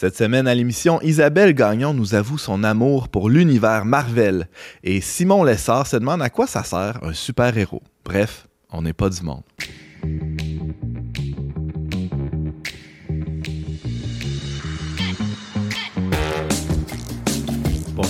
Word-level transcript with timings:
Cette 0.00 0.16
semaine 0.16 0.46
à 0.46 0.54
l'émission, 0.54 1.00
Isabelle 1.02 1.54
Gagnon 1.54 1.92
nous 1.92 2.14
avoue 2.14 2.38
son 2.38 2.62
amour 2.62 3.08
pour 3.08 3.28
l'univers 3.28 3.84
Marvel 3.84 4.46
et 4.84 5.00
Simon 5.00 5.42
Lessard 5.42 5.88
se 5.88 5.96
demande 5.96 6.22
à 6.22 6.30
quoi 6.30 6.46
ça 6.46 6.62
sert 6.62 7.02
un 7.02 7.12
super-héros. 7.12 7.82
Bref, 8.04 8.46
on 8.70 8.82
n'est 8.82 8.92
pas 8.92 9.10
du 9.10 9.22
monde. 9.22 9.42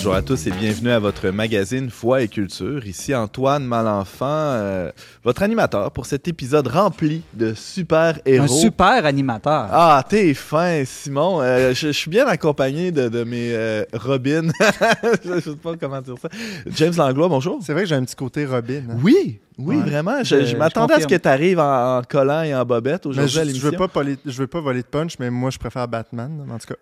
Bonjour 0.00 0.14
à 0.14 0.22
tous 0.22 0.46
et 0.46 0.52
bienvenue 0.52 0.90
à 0.90 1.00
votre 1.00 1.28
magazine 1.30 1.90
Foi 1.90 2.22
et 2.22 2.28
Culture. 2.28 2.86
Ici 2.86 3.14
Antoine 3.16 3.64
Malenfant, 3.64 4.26
euh, 4.28 4.92
votre 5.24 5.42
animateur 5.42 5.90
pour 5.90 6.06
cet 6.06 6.28
épisode 6.28 6.68
rempli 6.68 7.22
de 7.34 7.52
super-héros. 7.52 8.44
Un 8.44 8.46
super 8.46 9.04
animateur. 9.04 9.66
Ah, 9.72 10.04
t'es 10.08 10.34
fin, 10.34 10.84
Simon. 10.86 11.40
Euh, 11.42 11.74
je, 11.74 11.88
je 11.88 11.92
suis 11.92 12.10
bien 12.10 12.26
accompagné 12.28 12.92
de, 12.92 13.08
de 13.08 13.24
mes 13.24 13.52
euh, 13.52 13.82
Robin. 13.92 14.48
je 15.24 15.40
sais 15.40 15.56
pas 15.56 15.74
comment 15.78 16.00
dire 16.00 16.14
ça. 16.22 16.28
James 16.68 16.94
Langlois, 16.96 17.28
bonjour. 17.28 17.58
C'est 17.62 17.72
vrai 17.72 17.82
que 17.82 17.88
j'ai 17.88 17.96
un 17.96 18.04
petit 18.04 18.16
côté 18.16 18.46
Robin. 18.46 18.82
hein. 18.90 18.96
Oui, 19.02 19.40
oui, 19.58 19.76
Ouais. 19.76 19.82
vraiment. 19.82 20.22
Je, 20.22 20.56
m'attendais 20.56 20.94
à 20.94 21.00
ce 21.00 21.06
que 21.06 21.14
tu 21.16 21.28
arrives 21.28 21.58
en, 21.58 21.98
en 21.98 22.02
collant 22.02 22.42
et 22.42 22.54
en 22.54 22.64
bobette 22.64 23.04
aujourd'hui 23.06 23.30
je, 23.32 23.38
à 23.40 23.42
je 23.42 23.46
l'émission. 23.48 23.70
veux 23.70 23.76
pas 23.76 23.86
voler, 23.92 24.16
je 24.24 24.38
veux 24.38 24.46
pas 24.46 24.60
voler 24.60 24.82
de 24.82 24.86
punch, 24.86 25.18
mais 25.18 25.30
moi 25.30 25.50
je 25.50 25.58
préfère 25.58 25.86
Batman, 25.88 26.46
en 26.50 26.58
tout 26.58 26.68
cas. 26.68 26.74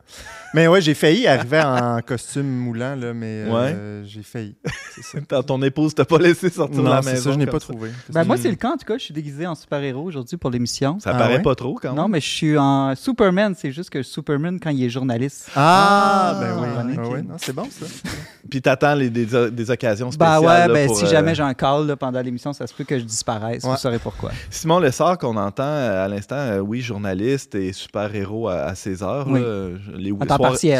Mais 0.55 0.69
ouais, 0.69 0.81
j'ai 0.81 0.95
failli 0.95 1.27
arriver 1.27 1.61
en 1.63 2.01
costume 2.07 2.47
moulant, 2.47 2.95
là, 2.95 3.13
mais 3.15 3.45
euh, 3.49 4.05
j'ai 4.05 4.23
failli. 4.23 4.55
C'est 4.95 5.03
ça. 5.03 5.43
Ton- 5.43 5.63
épouse 5.63 5.95
t'a 5.95 6.05
pas 6.05 6.19
laissé 6.19 6.51
sortir 6.51 6.79
de 6.79 6.83
non, 6.83 6.91
la 6.95 7.03
c'est 7.03 7.13
maison. 7.13 7.25
ça, 7.25 7.33
je 7.33 7.39
n'ai 7.39 7.47
pas 7.47 7.59
trouvé. 7.59 7.91
Ben, 8.11 8.25
moi, 8.25 8.37
c'est 8.37 8.51
le 8.51 8.57
cas, 8.57 8.69
en 8.73 8.77
tout 8.77 8.85
cas. 8.87 8.99
Je 8.99 9.05
suis 9.05 9.15
déguisé 9.15 9.47
en 9.47 9.55
super-héros 9.55 10.03
aujourd'hui 10.05 10.37
pour 10.37 10.51
l'émission. 10.51 11.01
Ça 11.01 11.11
Ah 11.15 11.19
paraît 11.19 11.37
ouais? 11.37 11.43
pas 11.43 11.55
trop 11.55 11.75
quand 11.81 11.89
même. 11.89 11.97
Non, 11.97 12.09
mais 12.09 12.21
je 12.21 12.29
suis 12.29 12.59
en 12.59 12.95
Superman. 12.95 13.55
C'est 13.57 13.73
juste 13.73 13.91
que 13.91 14.03
Superman, 14.03 14.61
quand 14.61 14.71
il 14.71 14.85
est 14.85 14.91
journaliste. 14.91 15.51
Ah, 15.57 16.35
Ah, 16.37 16.41
ben 16.41 16.57
oui. 16.61 16.95
Ah 16.99 17.09
ouais, 17.09 17.23
non, 17.23 17.35
c'est 17.39 17.53
bon 17.55 17.67
ça. 17.71 17.87
Puis 18.49 18.63
t'attends 18.63 18.95
les, 18.95 19.11
des, 19.11 19.27
des 19.51 19.71
occasions 19.71 20.11
Bah 20.17 20.37
spéciales. 20.37 20.41
ouais, 20.41 20.69
là, 20.69 20.75
ben 20.75 20.87
pour, 20.87 20.97
si 20.99 21.05
euh, 21.05 21.09
jamais 21.09 21.35
j'ai 21.35 21.43
un 21.43 21.55
call 21.55 21.97
pendant 21.97 22.21
l'émission, 22.21 22.53
ça 22.53 22.66
se 22.67 22.75
peut 22.75 22.85
que 22.85 22.99
je 22.99 23.05
disparaisse. 23.05 23.63
Ouais. 23.65 23.71
Vous 23.71 23.77
saurez 23.77 23.99
pourquoi. 23.99 24.31
Simon 24.51 24.79
Lessard, 24.79 25.19
qu'on 25.19 25.37
entend 25.37 25.65
euh, 25.65 26.05
à 26.05 26.09
l'instant, 26.09 26.37
euh, 26.37 26.59
oui, 26.61 26.81
journaliste 26.81 27.55
et 27.55 27.73
super-héros 27.73 28.49
à, 28.49 28.57
à 28.63 28.75
ses 28.75 29.03
heures, 29.03 29.27
Oui. 29.29 29.41
là, 29.41 29.69
les 29.97 30.11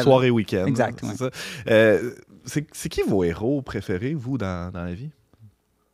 soir- 0.03 0.25
et 0.25 0.31
week-ends. 0.31 0.67
Exact, 0.67 1.03
ouais. 1.03 1.15
ça. 1.17 1.31
Euh, 1.71 2.13
c'est 2.45 2.67
c'est 2.73 2.89
qui 2.89 3.03
vos 3.03 3.25
héros 3.25 3.63
préférés, 3.63 4.15
vous, 4.15 4.39
dans, 4.39 4.71
dans 4.73 4.85
la 4.85 4.95
vie? 4.95 5.11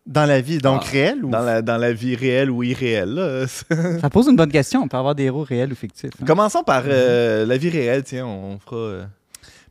Dans 0.05 0.27
la 0.27 0.41
vie, 0.41 0.59
donc 0.59 0.83
Ah, 0.85 0.91
réelle 0.91 1.25
ou. 1.25 1.31
Dans 1.31 1.43
la, 1.43 1.63
dans 1.63 1.77
la 1.77 1.93
vie 1.93 2.17
réelle 2.17 2.51
ou 2.51 2.63
irréelle. 2.65 3.15
là. 3.15 3.47
Ça 4.01 4.11
pose 4.11 4.27
une 4.27 4.35
bonne 4.37 4.51
question. 4.51 4.83
On 4.83 4.89
peut 4.89 4.97
avoir 4.97 5.15
des 5.15 5.23
héros 5.25 5.45
réels 5.45 5.73
ou 5.73 5.77
fictifs. 5.77 6.11
hein. 6.21 6.25
Commençons 6.27 6.65
par 6.65 6.83
euh, 6.87 7.47
la 7.47 7.57
vie 7.57 7.71
réelle, 7.71 8.03
tiens, 8.03 8.27
on 8.27 8.59
fera... 8.59 8.77
euh, 8.77 9.05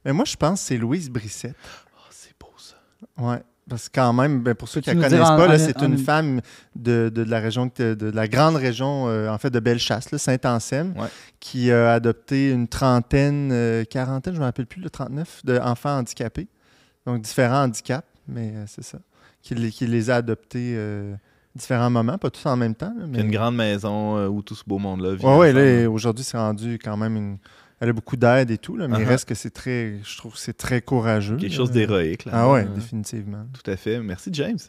Mais 0.05 0.13
moi 0.13 0.23
je 0.25 0.37
pense 0.37 0.61
que 0.61 0.67
c'est 0.67 0.77
Louise 0.77 1.09
Brissette. 1.09 1.55
Oh, 1.97 1.99
c'est 2.11 2.31
beau 2.39 2.47
ça. 2.57 2.75
Ouais. 3.21 3.41
Parce 3.71 3.89
que 3.89 3.95
quand 3.99 4.13
même, 4.13 4.41
ben, 4.41 4.53
pour 4.53 4.67
ceux 4.67 4.81
qui 4.81 4.89
ne 4.93 5.01
la 5.01 5.07
connaissent 5.09 5.27
en- 5.27 5.37
pas, 5.37 5.57
c'est 5.57 5.77
en- 5.81 5.85
une 5.87 5.97
femme 5.97 6.41
de, 6.75 7.09
de, 7.13 7.23
de 7.23 7.29
la 7.29 7.39
région 7.39 7.71
de, 7.75 7.93
de 7.93 8.11
la 8.11 8.27
grande 8.27 8.55
région, 8.57 9.07
euh, 9.07 9.29
en 9.29 9.37
fait, 9.37 9.49
de 9.49 9.59
Bellechasse, 9.59 10.15
Saint-Anselme, 10.17 10.93
Ouais. 10.97 11.07
qui 11.39 11.71
a 11.71 11.93
adopté 11.93 12.51
une 12.51 12.67
trentaine, 12.67 13.49
euh, 13.51 13.83
quarantaine, 13.85 14.33
je 14.33 14.37
ne 14.39 14.41
me 14.41 14.45
rappelle 14.47 14.65
plus, 14.67 14.81
le 14.81 14.89
39, 14.89 15.41
d'enfants 15.45 15.97
handicapés. 15.99 16.47
Donc 17.05 17.21
différents 17.21 17.63
handicaps, 17.63 18.05
mais 18.27 18.51
euh, 18.55 18.65
c'est 18.67 18.83
ça. 18.83 18.99
Qui, 19.41 19.55
les- 19.55 19.71
qui 19.71 19.87
les 19.87 20.09
a 20.09 20.17
adoptés 20.17 20.73
euh, 20.75 21.15
différents 21.55 21.89
moments, 21.89 22.17
pas 22.17 22.29
tous 22.29 22.45
en 22.45 22.55
même 22.57 22.75
temps. 22.75 22.93
là, 22.97 23.03
Puis 23.05 23.11
mais... 23.13 23.21
une 23.21 23.31
grande 23.31 23.55
maison 23.55 24.17
euh, 24.17 24.27
où 24.27 24.41
tout 24.41 24.53
ce 24.55 24.63
beau 24.67 24.77
monde-là 24.77 25.15
vit. 25.15 25.25
Ouais, 25.25 25.53
ouais, 25.53 25.85
aujourd'hui, 25.85 26.23
c'est 26.23 26.37
rendu 26.37 26.77
quand 26.83 26.97
même 26.97 27.15
une. 27.15 27.37
Elle 27.81 27.89
a 27.89 27.93
beaucoup 27.93 28.15
d'aide 28.15 28.49
et 28.51 28.57
tout, 28.57 28.77
là, 28.77 28.87
mais 28.87 28.97
il 28.99 29.03
Uh-huh. 29.03 29.07
reste 29.09 29.27
que 29.27 29.35
c'est 29.35 29.49
très. 29.49 29.95
Je 30.03 30.17
trouve 30.17 30.33
que 30.33 30.39
c'est 30.39 30.55
très 30.55 30.81
courageux. 30.81 31.35
Quelque 31.35 31.51
là. 31.51 31.57
chose 31.57 31.71
d'héroïque. 31.71 32.23
là. 32.25 32.31
Ah 32.35 32.49
ouais, 32.51 32.61
Euh, 32.63 32.75
définitivement. 32.75 33.43
Tout 33.51 33.69
à 33.69 33.75
fait. 33.75 33.99
Merci, 33.99 34.29
James. 34.33 34.59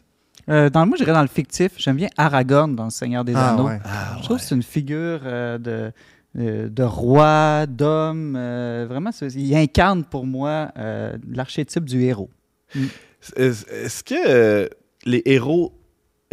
Euh, 0.49 0.69
dans, 0.69 0.85
moi, 0.85 0.97
j'irais 0.97 1.13
dans 1.13 1.21
le 1.21 1.27
fictif. 1.27 1.71
J'aime 1.77 1.95
bien 1.95 2.09
Aragorn 2.17 2.75
dans 2.75 2.85
Le 2.85 2.89
Seigneur 2.89 3.23
des 3.23 3.33
Ah 3.35 3.53
Anneaux. 3.53 3.67
ouais. 3.67 3.79
Ah, 3.85 4.17
Je 4.19 4.23
trouve 4.23 4.37
que 4.37 4.43
c'est 4.43 4.55
une 4.55 4.63
figure 4.63 5.19
euh, 5.23 5.57
de, 5.59 5.91
de 6.69 6.83
roi, 6.83 7.65
d'homme. 7.67 8.35
euh, 8.35 8.85
vraiment, 8.89 9.11
il 9.21 9.55
incarne 9.55 10.03
pour 10.03 10.25
moi 10.25 10.71
euh, 10.77 11.15
l'archétype 11.31 11.85
du 11.85 12.01
héros. 12.01 12.31
Est-ce 13.37 13.65
est-ce 13.69 14.03
que 14.03 14.69
les 15.05 15.21
héros 15.25 15.71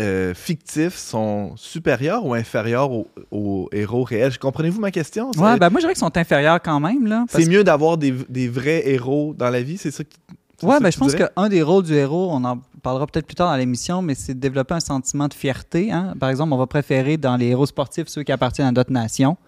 euh, 0.01 0.35
fictifs 0.35 0.97
sont 0.97 1.53
supérieurs 1.57 2.25
ou 2.27 2.35
inférieurs 2.35 2.91
aux, 2.91 3.07
aux 3.31 3.69
héros 3.73 4.03
réels? 4.05 4.39
Comprenez-vous 4.39 4.81
ma 4.81 4.91
question? 4.91 5.31
Ouais, 5.37 5.59
ben 5.59 5.71
moi, 5.71 5.81
je 5.81 5.85
dirais 5.85 5.93
qu'ils 5.93 6.01
sont 6.01 6.17
inférieurs 6.17 6.61
quand 6.63 6.81
même. 6.81 7.07
Là, 7.07 7.25
c'est 7.29 7.49
mieux 7.49 7.63
d'avoir 7.65 7.97
des, 7.99 8.13
des 8.29 8.49
vrais 8.49 8.89
héros 8.89 9.35
dans 9.37 9.51
la 9.51 9.63
vie, 9.63 9.77
c'est 9.79 9.91
ça 9.91 10.03
qui. 10.05 10.19
Ouais, 10.63 10.79
ben, 10.81 10.91
je 10.93 10.99
pense 10.99 11.15
qu'un 11.15 11.49
des 11.49 11.63
rôles 11.63 11.85
du 11.85 11.95
héros, 11.95 12.29
on 12.33 12.45
en 12.45 12.59
parlera 12.83 13.07
peut-être 13.07 13.27
plus 13.27 13.35
tard 13.35 13.51
dans 13.51 13.57
l'émission, 13.57 14.03
mais 14.03 14.15
c'est 14.15 14.35
de 14.35 14.41
développer 14.41 14.75
un 14.75 14.81
sentiment 14.81 15.27
de 15.27 15.33
fierté. 15.35 15.91
hein. 15.91 16.13
Par 16.21 16.29
exemple, 16.29 16.53
on 16.53 16.59
va 16.59 16.67
préférer 16.67 17.17
dans 17.17 17.37
les 17.37 17.47
héros 17.47 17.65
sportifs 17.65 18.09
ceux 18.09 18.23
qui 18.25 18.33
appartiennent 18.33 18.67
à 18.67 18.73
notre 18.73 18.93
nation. 18.93 19.39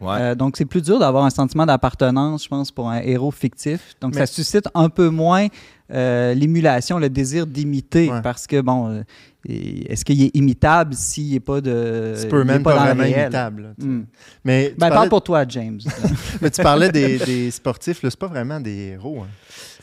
Ouais. 0.00 0.16
Euh, 0.20 0.34
donc, 0.34 0.56
c'est 0.58 0.64
plus 0.66 0.82
dur 0.82 0.98
d'avoir 0.98 1.24
un 1.24 1.30
sentiment 1.30 1.64
d'appartenance, 1.66 2.42
je 2.44 2.48
pense, 2.48 2.70
pour 2.72 2.90
un 2.90 2.98
héros 3.00 3.30
fictif. 3.30 3.94
Donc, 4.00 4.14
Mais- 4.14 4.20
ça 4.20 4.26
suscite 4.26 4.68
un 4.74 4.88
peu 4.88 5.08
moins 5.08 5.46
euh, 5.92 6.34
l'émulation, 6.34 6.98
le 6.98 7.08
désir 7.08 7.46
d'imiter, 7.46 8.10
Ouais. 8.10 8.20
parce 8.20 8.48
que, 8.48 8.60
bon, 8.60 8.88
euh, 8.90 9.02
est-ce 9.48 10.04
qu'il 10.04 10.22
est 10.22 10.34
imitable 10.36 10.94
s'il 10.94 11.32
n'est 11.32 11.40
pas 11.40 11.60
de. 11.60 12.12
il 12.14 12.20
Superman 12.20 12.60
est 12.60 12.64
pas, 12.64 12.74
vraiment 12.76 13.02
réel? 13.02 13.20
imitable. 13.22 13.74
Hmm. 13.78 14.02
Mais, 14.44 14.74
Ben, 14.78 14.88
parle 14.88 15.08
pour 15.08 15.22
toi, 15.22 15.44
James. 15.48 15.80
mais 16.42 16.50
tu 16.50 16.62
parlais 16.62 16.90
des, 16.90 17.18
des 17.18 17.50
sportifs, 17.50 18.02
là, 18.02 18.10
c'est 18.10 18.18
pas 18.18 18.26
vraiment 18.26 18.60
des 18.60 18.92
héros. 18.94 19.20
hein. 19.22 19.28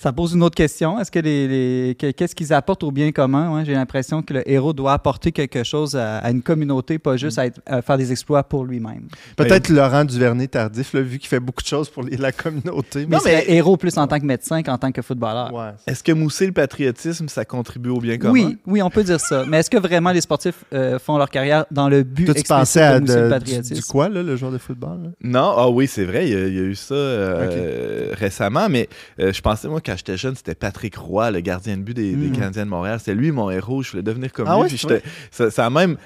Ça 0.04 0.12
pose 0.12 0.34
une 0.34 0.44
autre 0.44 0.56
question. 0.56 1.00
Est-ce 1.00 1.10
que 1.10 1.20
les, 1.20 1.48
les- 1.48 1.96
que- 1.96 2.12
qu'est-ce 2.12 2.36
qu'ils 2.36 2.52
apportent 2.52 2.84
au 2.84 2.92
bien 2.92 3.14
commun? 3.14 3.56
Ouais, 3.56 3.64
J'ai 3.64 3.72
l'impression 3.74 4.22
que 4.22 4.34
le 4.34 4.52
héros 4.52 4.74
doit 4.74 4.92
apporter 4.92 5.32
quelque 5.32 5.64
chose 5.64 5.96
à, 5.96 6.18
à 6.18 6.30
une 6.30 6.42
communauté, 6.42 7.00
pas 7.00 7.16
juste 7.16 7.40
à, 7.40 7.46
être- 7.46 7.62
à 7.66 7.82
faire 7.82 7.98
des 7.98 8.12
exploits 8.12 8.44
pour 8.44 8.66
lui-même. 8.66 9.04
Peut-être 9.38 9.70
Laurent 9.70 10.04
Duvernay 10.04 10.48
tardif, 10.50 10.92
là, 10.94 11.00
vu 11.00 11.20
qu'il 11.20 11.30
fait 11.30 11.40
beaucoup 11.40 11.62
de 11.64 11.68
choses 11.68 11.90
pour 11.90 12.04
les- 12.04 12.18
la 12.18 12.34
communauté. 12.34 13.06
Mais 13.08 13.16
Non, 13.16 13.22
mais- 13.24 13.46
c'est 13.46 13.52
héros 13.54 13.78
plus 13.78 13.98
en 13.98 14.06
tant 14.06 14.20
que 14.20 14.26
médecin 14.26 14.62
qu'en 14.62 14.78
tant 14.78 14.92
que 14.92 15.02
footballeur. 15.02 15.54
Ouais. 15.54 15.70
Est-ce 15.88 16.04
que 16.04 16.12
mousser 16.12 16.48
le 16.48 16.52
patriotisme, 16.52 17.30
ça 17.30 17.46
contribue 17.46 17.88
au 17.90 18.02
bien 18.02 18.18
commun? 18.18 18.34
Oui, 18.34 18.58
oui, 18.68 18.82
on 18.82 18.90
peut 18.90 19.06
dire 19.06 19.22
ça. 19.22 19.46
Mais 19.48 19.60
est-ce 19.60 19.70
que 19.70 19.78
vraiment 19.78 20.12
les 20.12 20.20
sportifs 20.20 20.66
euh, 20.74 21.00
font 21.00 21.18
leur 21.18 21.30
carrière 21.30 21.66
dans 21.72 21.88
le 21.88 22.04
but 22.04 22.26
Toi, 22.26 22.34
tu 22.34 22.44
pensais 22.44 22.80
de 22.82 22.84
à 22.84 23.00
mousser 23.00 23.14
le 23.16 23.20
de- 23.22 23.24
du, 23.28 23.30
patriotisme? 23.30 23.76
du 23.76 23.84
quoi, 23.84 24.10
là, 24.10 24.22
le 24.22 24.36
joueur 24.36 24.52
de 24.52 24.58
football? 24.58 25.00
là? 25.04 25.10
Non, 25.24 25.54
ah 25.56 25.70
oui, 25.70 25.88
c'est 25.88 26.04
vrai, 26.04 26.28
il 26.28 26.34
y, 26.34 26.36
a, 26.36 26.48
il 26.48 26.54
y 26.56 26.60
a 26.60 26.64
eu 26.64 26.76
ça 26.76 26.94
euh, 26.94 28.10
récemment, 28.14 28.68
mais 28.70 28.90
euh, 29.22 29.32
je 29.32 29.42
pensais, 29.42 29.70
moi, 29.70 29.80
quand 29.94 29.98
j'étais 29.98 30.18
jeune, 30.18 30.36
c'était 30.36 30.56
Patrick 30.56 30.96
Roy, 30.98 31.32
le 31.32 31.40
gardien 31.42 31.78
de 31.78 31.82
but 31.84 31.94
des, 31.94 32.14
des 32.14 32.30
Mm. 32.30 32.34
Canadiens 32.34 32.66
de 32.66 32.70
Montréal. 32.70 33.00
C'était 33.00 33.16
lui 33.16 33.32
mon 33.32 33.50
héros, 33.50 33.82
je 33.84 33.92
voulais 33.92 34.04
devenir 34.04 34.32
comme 34.32 34.48
Ah 34.48 34.56
lui. 34.56 34.62
ouais, 34.64 34.68
puis 34.68 34.86
ça, 35.32 35.52
ça 35.52 35.66
a 35.66 35.70
même. 35.70 35.98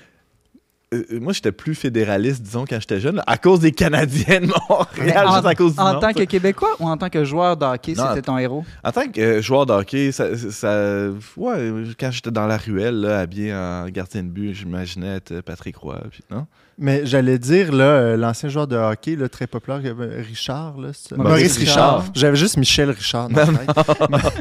euh, 0.93 1.03
moi, 1.19 1.33
j'étais 1.33 1.51
plus 1.51 1.75
fédéraliste, 1.75 2.41
disons, 2.41 2.63
quand 2.65 2.79
j'étais 2.79 2.99
jeune, 3.01 3.17
là, 3.17 3.23
à 3.27 3.37
cause 3.37 3.59
des 3.59 3.71
Canadiens 3.73 4.39
de 4.41 4.47
Montréal, 4.69 5.27
en, 5.27 5.33
juste 5.33 5.45
à 5.45 5.53
cause 5.55 5.73
du 5.75 5.79
en 5.81 5.93
nom, 5.93 5.99
tant 5.99 6.07
ça. 6.07 6.13
que 6.13 6.23
Québécois 6.23 6.75
ou 6.79 6.87
en 6.87 6.95
tant 6.97 7.09
que 7.09 7.25
joueur 7.25 7.57
de 7.57 7.65
hockey, 7.65 7.93
Non, 7.93 8.05
c'était 8.09 8.21
ton 8.21 8.37
héros? 8.37 8.63
En 8.83 8.91
tant 8.93 9.07
que 9.09 9.19
euh, 9.19 9.41
joueur 9.41 9.65
de 9.65 9.73
hockey, 9.73 10.11
ça, 10.13 10.35
ça- 10.37 11.09
ouais, 11.35 11.73
quand 11.99 12.11
j'étais 12.11 12.31
dans 12.31 12.47
la 12.47 12.57
ruelle, 12.57 13.01
là, 13.01 13.19
habillé 13.19 13.53
en 13.53 13.87
gardien 13.89 14.23
de 14.23 14.29
but, 14.29 14.53
j'imaginais 14.53 15.17
être 15.17 15.41
Patrick 15.41 15.75
Roy. 15.77 16.01
Puis, 16.09 16.23
non? 16.31 16.47
Mais 16.79 17.05
j'allais 17.07 17.39
dire, 17.39 17.71
là, 17.73 17.85
euh, 17.85 18.17
l'ancien 18.17 18.49
joueur 18.49 18.67
de 18.67 18.75
hockey, 18.75 19.15
là, 19.15 19.27
très 19.29 19.47
populaire, 19.47 19.81
Richard. 20.27 20.77
Là, 20.77 20.89
Maurice 20.89 21.11
Maurice 21.17 21.57
Richard. 21.57 21.97
Richard. 21.99 22.11
J'avais 22.13 22.35
juste 22.35 22.57
Michel 22.57 22.91
Richard. 22.91 23.29
dans 23.29 23.45
tête. 23.45 23.69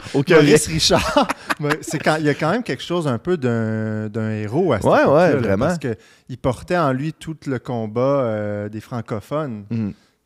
Aucun 0.14 0.34
Maurice 0.36 0.66
Richard, 0.66 1.28
quand, 2.04 2.16
il 2.18 2.26
y 2.26 2.28
a 2.28 2.34
quand 2.34 2.50
même 2.50 2.62
quelque 2.62 2.82
chose 2.82 3.06
un 3.08 3.16
peu 3.18 3.36
d'un 3.38 4.08
d'un 4.08 4.30
héros 4.32 4.72
à 4.74 4.80
cette 4.80 4.84
Ouais, 4.90 5.04
ouais, 5.04 5.32
là, 5.32 5.36
vraiment. 5.36 5.66
Parce 5.66 5.78
qu'il 5.78 6.38
portait 6.38 6.76
en 6.76 6.92
lui 6.92 7.14
tout 7.14 7.36
le 7.46 7.58
combat 7.58 8.00
euh, 8.02 8.68
des 8.68 8.80
francophones. 8.80 9.64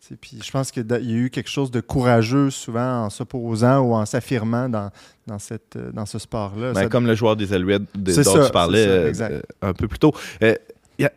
Sais, 0.00 0.16
Puis 0.18 0.38
je 0.42 0.50
pense 0.50 0.70
qu'il 0.70 0.86
y 0.90 1.12
a 1.12 1.16
eu 1.16 1.28
quelque 1.28 1.50
chose 1.50 1.70
de 1.70 1.80
courageux 1.80 2.48
souvent 2.50 3.04
en 3.04 3.10
s'opposant 3.10 3.80
ou 3.80 3.94
en 3.94 4.06
s'affirmant 4.06 4.68
dans, 4.70 4.90
dans, 5.26 5.38
cette, 5.38 5.76
dans 5.92 6.06
ce 6.06 6.18
sport-là. 6.18 6.72
Ben, 6.72 6.82
Ça- 6.84 6.88
comme 6.88 7.06
le 7.06 7.14
joueur 7.14 7.36
des 7.36 7.52
Alouettes 7.52 7.82
de- 7.94 8.14
dont 8.14 8.22
ça, 8.34 8.46
tu 8.46 8.50
parlais 8.50 9.12
ça, 9.12 9.24
euh, 9.26 9.42
un 9.60 9.74
peu 9.74 9.86
plus 9.88 9.98
tôt. 9.98 10.12
Euh, 10.42 10.54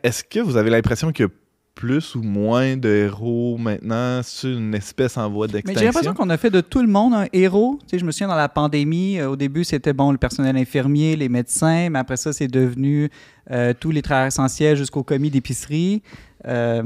Est-ce 0.02 0.24
que 0.24 0.40
vous 0.40 0.56
avez 0.56 0.70
l'impression 0.70 1.12
qu'il 1.12 1.26
y 1.26 1.28
a 1.28 1.32
plus 1.74 2.14
ou 2.14 2.22
moins 2.22 2.76
de 2.76 2.88
héros 2.88 3.56
maintenant? 3.58 4.22
Sur 4.22 4.56
une 4.56 4.74
espèce 4.74 5.16
en 5.16 5.28
voie 5.28 5.46
Mais 5.46 5.54
j'ai 5.54 5.58
d'extinction? 5.62 5.86
l'impression 5.86 6.14
qu'on 6.14 6.30
a 6.30 6.36
fait 6.36 6.50
de 6.50 6.60
tout 6.60 6.80
le 6.80 6.86
monde 6.88 7.14
un 7.14 7.26
héros. 7.32 7.78
Tu 7.82 7.88
sais, 7.90 7.98
je 7.98 8.04
me 8.04 8.12
souviens 8.12 8.28
dans 8.28 8.36
la 8.36 8.48
pandémie, 8.48 9.18
euh, 9.18 9.30
au 9.30 9.36
début, 9.36 9.64
c'était 9.64 9.92
bon 9.92 10.12
le 10.12 10.18
personnel 10.18 10.56
infirmier, 10.56 11.16
les 11.16 11.28
médecins, 11.28 11.90
mais 11.90 11.98
après 11.98 12.16
ça, 12.16 12.32
c'est 12.32 12.48
devenu 12.48 13.10
euh, 13.50 13.74
tous 13.78 13.90
les 13.90 14.02
travailleurs 14.02 14.28
essentiels 14.28 14.76
jusqu'au 14.76 15.02
commis 15.02 15.30
d'épicerie. 15.30 16.02
Euh, 16.46 16.82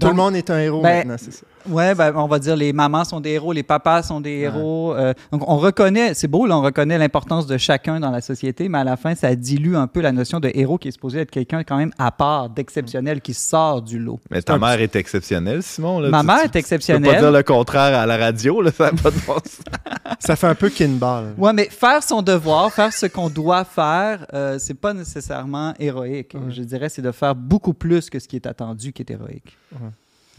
Tout 0.00 0.08
le 0.08 0.14
monde 0.14 0.34
est 0.36 0.50
un 0.50 0.58
héros 0.58 0.82
Ben, 0.82 0.98
maintenant, 0.98 1.16
c'est 1.18 1.32
ça. 1.32 1.44
Ouais, 1.68 1.94
ben, 1.94 2.12
on 2.16 2.26
va 2.26 2.40
dire 2.40 2.56
les 2.56 2.72
mamans 2.72 3.04
sont 3.04 3.20
des 3.20 3.30
héros, 3.30 3.52
les 3.52 3.62
papas 3.62 4.02
sont 4.02 4.20
des 4.20 4.30
héros. 4.40 4.94
euh, 4.96 5.14
donc 5.30 5.48
on 5.48 5.56
reconnaît, 5.58 6.12
c'est 6.14 6.26
beau, 6.26 6.44
là, 6.46 6.58
on 6.58 6.62
reconnaît 6.62 6.98
l'importance 6.98 7.46
de 7.46 7.56
chacun 7.56 8.00
dans 8.00 8.10
la 8.10 8.20
société, 8.20 8.68
mais 8.68 8.78
à 8.78 8.84
la 8.84 8.96
fin, 8.96 9.14
ça 9.14 9.32
dilue 9.36 9.76
un 9.76 9.86
peu 9.86 10.00
la 10.00 10.10
notion 10.10 10.40
de 10.40 10.50
héros 10.54 10.76
qui 10.78 10.88
est 10.88 10.92
supposé 10.92 11.20
être 11.20 11.30
quelqu'un 11.30 11.62
quand 11.62 11.76
même 11.76 11.92
à 11.98 12.10
part, 12.10 12.50
d'exceptionnel, 12.50 13.20
qui 13.20 13.32
sort 13.34 13.80
du 13.82 14.00
lot. 14.00 14.18
Mais 14.32 14.42
ta 14.42 14.58
mère 14.58 14.80
est 14.80 14.96
exceptionnelle, 14.96 15.62
Simon. 15.62 16.00
Là. 16.00 16.08
Ma 16.08 16.20
Tu- 16.20 16.26
mère 16.26 16.36
tu- 16.38 16.40
est 16.40 16.42
Tu 16.42 16.48
peux 16.48 16.52
pas 16.54 16.58
exceptionnelle. 16.58 17.18
dire 17.20 17.30
le 17.30 17.42
contraire 17.44 17.96
à 17.96 18.06
la 18.06 18.16
radio, 18.16 18.60
là, 18.60 18.72
ça 18.72 18.86
n'a 18.90 19.00
pas 19.00 19.10
de 19.12 19.16
bon 19.24 19.34
sens. 19.34 19.60
Ça 20.18 20.36
fait 20.36 20.46
un 20.46 20.54
peu 20.54 20.68
kinball. 20.68 21.34
Ouais, 21.36 21.52
mais 21.52 21.64
faire 21.64 22.00
son 22.02 22.22
devoir, 22.22 22.70
faire 22.72 22.92
ce 22.92 23.06
qu'on 23.06 23.28
doit 23.28 23.64
faire, 23.64 24.24
euh, 24.34 24.56
c'est 24.60 24.74
pas 24.78 24.94
nécessairement 24.94 25.74
héroïque. 25.80 26.34
Ouais. 26.34 26.50
Je 26.50 26.62
dirais, 26.62 26.88
c'est 26.88 27.02
de 27.02 27.10
faire 27.10 27.34
beaucoup 27.34 27.74
plus 27.74 28.08
que 28.08 28.20
ce 28.20 28.28
qui 28.28 28.36
est 28.36 28.46
attendu 28.46 28.71
qui 28.92 29.02
est 29.02 29.10
héroïque. 29.10 29.56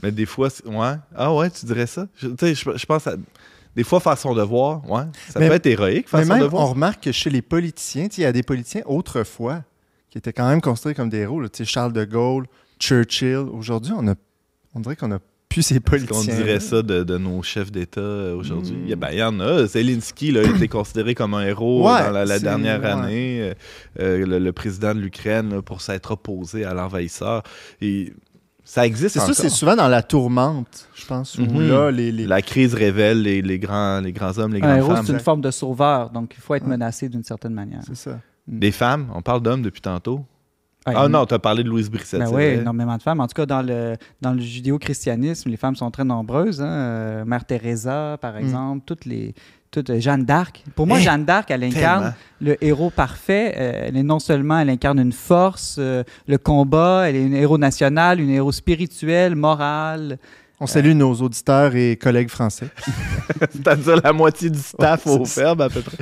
Mais 0.02 0.12
des 0.12 0.26
fois, 0.26 0.50
ouais. 0.66 0.96
Ah 1.16 1.34
ouais, 1.34 1.50
tu 1.50 1.66
dirais 1.66 1.86
ça? 1.88 2.08
Je, 2.18 2.28
tu 2.28 2.36
sais, 2.40 2.56
je, 2.56 2.78
je 2.78 2.86
pense 2.86 3.08
à. 3.08 3.16
Des 3.76 3.84
fois, 3.84 4.00
faire 4.00 4.18
son 4.18 4.36
devoir, 4.36 4.88
ouais. 4.90 5.04
Ça 5.30 5.40
Mais- 5.40 5.48
peut 5.48 5.56
être 5.56 5.66
héroïque, 5.66 6.08
faire 6.10 6.20
Mais 6.20 6.26
son 6.26 6.34
même, 6.34 6.42
devoir. 6.44 6.64
on 6.64 6.68
remarque 6.74 7.04
que 7.06 7.12
chez 7.12 7.30
les 7.30 7.42
politiciens, 7.42 8.08
il 8.18 8.22
y 8.22 8.26
a 8.26 8.32
des 8.32 8.44
politiciens 8.44 8.84
autrefois 8.86 9.64
qui 10.12 10.18
étaient 10.20 10.34
quand 10.34 10.48
même 10.48 10.62
considérés 10.62 10.94
comme 10.94 11.10
des 11.10 11.20
héros. 11.20 11.42
là. 11.42 11.48
Charles 11.64 11.94
de 11.94 12.06
Gaulle, 12.06 12.46
Churchill. 12.80 13.38
Aujourd'hui, 13.38 13.94
on, 13.98 14.08
a, 14.08 14.14
on 14.76 14.80
dirait 14.80 14.96
qu'on 14.96 15.08
n'a 15.08 15.20
plus 15.54 15.62
ces 15.62 15.76
Est-ce 15.76 15.82
politiciens. 15.84 16.34
qu'on 16.34 16.42
dirait 16.44 16.60
ça 16.60 16.82
de, 16.82 17.04
de 17.04 17.18
nos 17.18 17.42
chefs 17.44 17.72
d'État 17.72 18.02
euh, 18.02 18.36
aujourd'hui? 18.36 18.76
Il 18.84 18.90
y 18.90 18.94
a- 18.94 18.96
ben, 18.96 19.10
il 19.12 19.20
y 19.20 19.24
en 19.24 19.40
a. 19.40 19.66
Zelensky 19.68 20.32
là, 20.32 20.42
a 20.42 20.44
été 20.44 20.68
considéré 20.68 21.16
comme 21.16 21.34
un 21.36 21.46
héros 21.46 21.88
Ouais, 21.88 22.04
dans 22.04 22.12
la, 22.12 22.40
dernière 22.40 22.82
ouais. 22.82 22.88
année. 22.88 23.40
Euh, 23.42 23.54
euh, 24.00 24.26
le, 24.26 24.40
le 24.40 24.52
président 24.54 24.94
de 24.96 25.00
l'Ukraine, 25.00 25.62
pour 25.62 25.82
s'être 25.82 26.12
opposé 26.12 26.66
à 26.66 26.74
l'envahisseur. 26.74 27.44
Et 27.82 28.14
ça 28.66 28.86
existe 28.86 29.14
C'est 29.14 29.20
ça, 29.20 29.34
c'est 29.34 29.50
souvent 29.50 29.76
dans 29.76 29.88
la 29.90 30.02
tourmente, 30.04 30.88
je 30.96 31.06
pense, 31.06 31.38
où 31.38 31.42
Mhm. 31.44 31.68
là, 31.70 31.92
les, 31.92 32.12
les- 32.12 32.26
La 32.28 32.42
crise 32.42 32.74
révèle 32.74 33.22
les, 33.22 33.42
les 33.42 33.60
grands, 33.60 34.00
les 34.02 34.12
grands 34.14 34.38
hommes, 34.38 34.54
les 34.54 34.62
Un 34.62 34.68
grandes 34.68 34.78
héros, 34.78 34.96
femmes. 34.96 35.06
c'est 35.06 35.14
une 35.14 35.20
forme 35.20 35.42
de 35.42 35.52
sauveur, 35.52 36.10
donc 36.10 36.34
il 36.38 36.42
faut 36.42 36.56
être 36.56 36.64
Ouais. 36.64 36.70
menacé 36.70 37.10
d'une 37.10 37.24
certaine 37.24 37.54
manière. 37.54 37.82
C'est 37.86 37.96
ça. 37.96 38.20
Des 38.48 38.72
femmes, 38.72 39.08
on 39.16 39.22
parle 39.22 39.42
d'hommes 39.42 39.62
depuis 39.62 39.82
tantôt. 39.82 40.26
Ouais, 40.86 40.94
Ah 40.96 41.08
non, 41.08 41.26
tu 41.26 41.34
as 41.34 41.40
parlé 41.40 41.64
de 41.64 41.70
Louise 41.70 41.90
Brissette. 41.90 42.20
Ben 42.20 42.30
oui, 42.34 42.44
énormément 42.44 42.98
de 42.98 43.02
femmes. 43.02 43.20
En 43.22 43.28
tout 43.28 43.36
cas, 43.36 43.46
dans 43.46 43.62
le, 43.62 43.96
dans 44.22 44.34
le 44.34 44.42
judéo-christianisme, 44.42 45.50
les 45.50 45.58
femmes 45.58 45.76
sont 45.76 45.90
très 45.92 46.04
nombreuses. 46.04 46.62
hein. 46.62 46.68
Euh, 46.68 47.26
Mère 47.26 47.46
Teresa, 47.46 48.18
par 48.22 48.38
exemple, 48.38 48.84
toutes 48.86 49.06
les. 49.06 49.34
Toutes, 49.72 49.90
euh, 49.90 50.00
Jeanne 50.00 50.24
d'Arc. 50.24 50.64
Pour 50.76 50.86
moi, 50.86 51.00
Hey, 51.00 51.04
Jeanne 51.04 51.26
d'Arc, 51.26 51.50
elle 51.50 51.64
incarne 51.64 52.14
Tellement. 52.42 52.52
le 52.58 52.64
héros 52.64 52.92
parfait. 52.92 53.56
Euh, 53.58 53.86
elle 53.88 53.98
est 53.98 54.04
non 54.04 54.20
seulement, 54.20 54.60
elle 54.60 54.70
incarne 54.70 55.00
une 55.00 55.12
force, 55.14 55.78
euh, 55.80 56.04
le 56.28 56.38
combat, 56.38 57.10
elle 57.10 57.16
est 57.16 57.24
une 57.26 57.34
héros 57.34 57.58
nationale, 57.58 58.20
une 58.20 58.30
héros 58.30 58.52
spirituelle, 58.52 59.36
morale. 59.36 60.20
On 60.60 60.68
salue 60.68 60.92
nos 60.94 61.14
auditeurs 61.16 61.76
et 61.76 61.96
collègues 61.98 62.30
français. 62.30 62.68
C'est-à-dire 63.52 64.00
la 64.04 64.14
moitié 64.14 64.52
du 64.52 64.60
staff 64.60 65.08
Ouais, 65.08 65.14
au 65.20 65.26
ferme, 65.26 65.62
à 65.62 65.70
peu 65.70 65.82
près. 65.82 65.98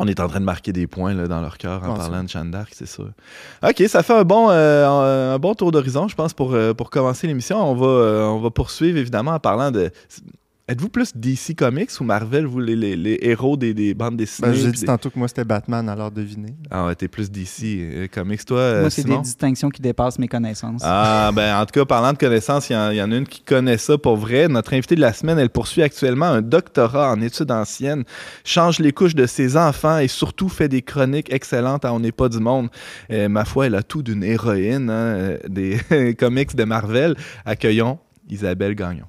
On 0.00 0.06
est 0.06 0.18
en 0.18 0.28
train 0.28 0.40
de 0.40 0.44
marquer 0.44 0.72
des 0.72 0.86
points 0.86 1.12
là, 1.12 1.28
dans 1.28 1.40
leur 1.42 1.58
cœur 1.58 1.84
en 1.84 1.94
parlant 1.94 2.24
de 2.24 2.28
Jeanne 2.28 2.50
d'Arc, 2.50 2.72
c'est 2.72 2.88
sûr. 2.88 3.10
OK, 3.62 3.82
ça 3.86 4.02
fait 4.02 4.14
un 4.14 4.24
bon, 4.24 4.48
euh, 4.50 5.34
un 5.34 5.38
bon 5.38 5.54
tour 5.54 5.72
d'horizon, 5.72 6.08
je 6.08 6.16
pense, 6.16 6.32
pour, 6.32 6.54
euh, 6.54 6.72
pour 6.72 6.88
commencer 6.88 7.26
l'émission. 7.26 7.58
On 7.58 7.74
va, 7.74 7.86
euh, 7.86 8.24
on 8.24 8.38
va 8.38 8.50
poursuivre, 8.50 8.96
évidemment, 8.96 9.32
en 9.32 9.38
parlant 9.38 9.70
de... 9.70 9.90
Êtes-vous 10.70 10.88
plus 10.88 11.10
DC 11.16 11.56
Comics 11.56 11.90
ou 12.00 12.04
Marvel, 12.04 12.46
vous, 12.46 12.60
les, 12.60 12.76
les- 12.76 12.94
les 12.94 13.18
héros 13.22 13.56
des, 13.56 13.74
des 13.74 13.92
bandes 13.92 14.16
dessinées? 14.16 14.50
Ben, 14.50 14.54
je 14.54 14.62
puis 14.62 14.72
dit 14.72 14.80
des- 14.82 14.86
tantôt 14.86 15.10
que 15.10 15.18
moi, 15.18 15.26
c'était 15.26 15.44
Batman, 15.44 15.88
alors 15.88 16.12
devinez. 16.12 16.54
Ah 16.70 16.86
ouais, 16.86 16.94
t'es 16.94 17.08
plus 17.08 17.28
DC 17.28 17.62
euh, 17.64 18.06
Comics, 18.06 18.44
toi, 18.44 18.58
euh, 18.58 18.80
moi, 18.82 18.90
c'est 18.90 19.02
des 19.02 19.18
distinctions 19.18 19.68
qui 19.68 19.82
dépassent 19.82 20.20
mes 20.20 20.28
connaissances. 20.28 20.80
Ah, 20.84 21.32
ben, 21.34 21.56
en 21.60 21.66
tout 21.66 21.72
cas, 21.72 21.84
parlant 21.84 22.12
de 22.12 22.18
connaissances, 22.18 22.70
il 22.70 22.74
y, 22.74 22.76
en- 22.76 22.90
il 22.90 22.96
y 22.98 23.02
en 23.02 23.10
a 23.10 23.16
une 23.16 23.26
qui 23.26 23.40
connaît 23.42 23.78
ça 23.78 23.98
pour 23.98 24.16
vrai. 24.16 24.46
Notre 24.46 24.72
invitée 24.74 24.94
de 24.94 25.00
la 25.00 25.12
semaine, 25.12 25.40
elle 25.40 25.50
poursuit 25.50 25.82
actuellement 25.82 26.26
un 26.26 26.40
doctorat 26.40 27.10
en 27.10 27.20
études 27.20 27.50
anciennes, 27.50 28.04
change 28.44 28.78
les 28.78 28.92
couches 28.92 29.16
de 29.16 29.26
ses 29.26 29.56
enfants 29.56 29.98
et 29.98 30.06
surtout 30.06 30.48
fait 30.48 30.68
des 30.68 30.82
chroniques 30.82 31.32
excellentes 31.32 31.84
à 31.84 31.92
On 31.92 31.98
n'est 31.98 32.12
pas 32.12 32.28
du 32.28 32.38
monde. 32.38 32.68
Euh, 33.10 33.28
ma 33.28 33.44
foi, 33.44 33.66
elle 33.66 33.74
a 33.74 33.82
tout 33.82 34.02
d'une 34.04 34.22
héroïne 34.22 34.88
hein, 34.88 34.92
euh, 34.92 35.38
des 35.48 36.14
comics 36.18 36.54
de 36.54 36.62
Marvel. 36.62 37.16
Accueillons 37.44 37.98
Isabelle 38.28 38.76
Gagnon. 38.76 39.06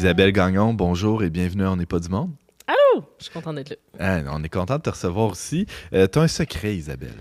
Isabelle 0.00 0.32
Gagnon, 0.32 0.72
bonjour 0.72 1.22
et 1.22 1.28
bienvenue 1.28 1.64
à 1.64 1.72
On 1.72 1.76
n'est 1.76 1.84
pas 1.84 1.98
du 1.98 2.08
monde. 2.08 2.30
Oh, 2.70 3.04
je 3.18 3.24
suis 3.24 3.32
contente 3.34 3.56
d'être 3.56 3.68
là. 3.68 3.76
Ah, 3.98 4.30
on 4.32 4.42
est 4.42 4.48
content 4.48 4.78
de 4.78 4.80
te 4.80 4.88
recevoir 4.88 5.28
aussi. 5.28 5.66
Euh, 5.92 6.06
T'as 6.06 6.22
un 6.22 6.26
secret, 6.26 6.74
Isabelle. 6.74 7.18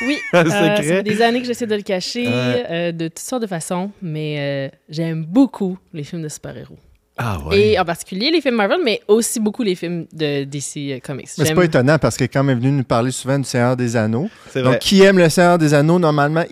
Oui, 0.00 0.16
Un 0.32 0.46
euh, 0.46 0.48
ça 0.48 0.82
fait 0.82 1.02
des 1.02 1.20
années 1.20 1.42
que 1.42 1.46
j'essaie 1.46 1.66
de 1.66 1.74
le 1.74 1.82
cacher 1.82 2.28
euh, 2.30 2.92
de 2.92 3.08
toutes 3.08 3.18
sortes 3.18 3.42
de 3.42 3.46
façons, 3.46 3.90
mais 4.00 4.70
euh, 4.72 4.76
j'aime 4.88 5.26
beaucoup 5.26 5.78
les 5.92 6.02
films 6.02 6.22
de 6.22 6.30
super-héros. 6.30 6.78
Ah 7.18 7.38
ouais. 7.46 7.60
Et 7.72 7.78
en 7.78 7.84
particulier 7.84 8.30
les 8.30 8.40
films 8.40 8.56
Marvel, 8.56 8.80
mais 8.84 9.00
aussi 9.08 9.40
beaucoup 9.40 9.62
les 9.62 9.74
films 9.74 10.06
de 10.12 10.44
DC 10.44 10.76
euh, 10.76 10.98
Comics. 11.00 11.28
Mais 11.38 11.46
c'est 11.46 11.54
pas 11.54 11.64
étonnant 11.64 11.98
parce 11.98 12.16
est 12.20 12.28
quand 12.28 12.44
même 12.44 12.58
venue 12.58 12.72
nous 12.72 12.84
parler 12.84 13.10
souvent 13.10 13.38
du 13.38 13.44
Seigneur 13.44 13.76
des 13.76 13.96
Anneaux. 13.96 14.28
C'est 14.50 14.60
vrai. 14.60 14.72
Donc, 14.72 14.80
qui 14.80 15.00
aime 15.02 15.18
le 15.18 15.28
Seigneur 15.30 15.56
des 15.58 15.72
Anneaux, 15.72 15.98
normalement, 15.98 16.44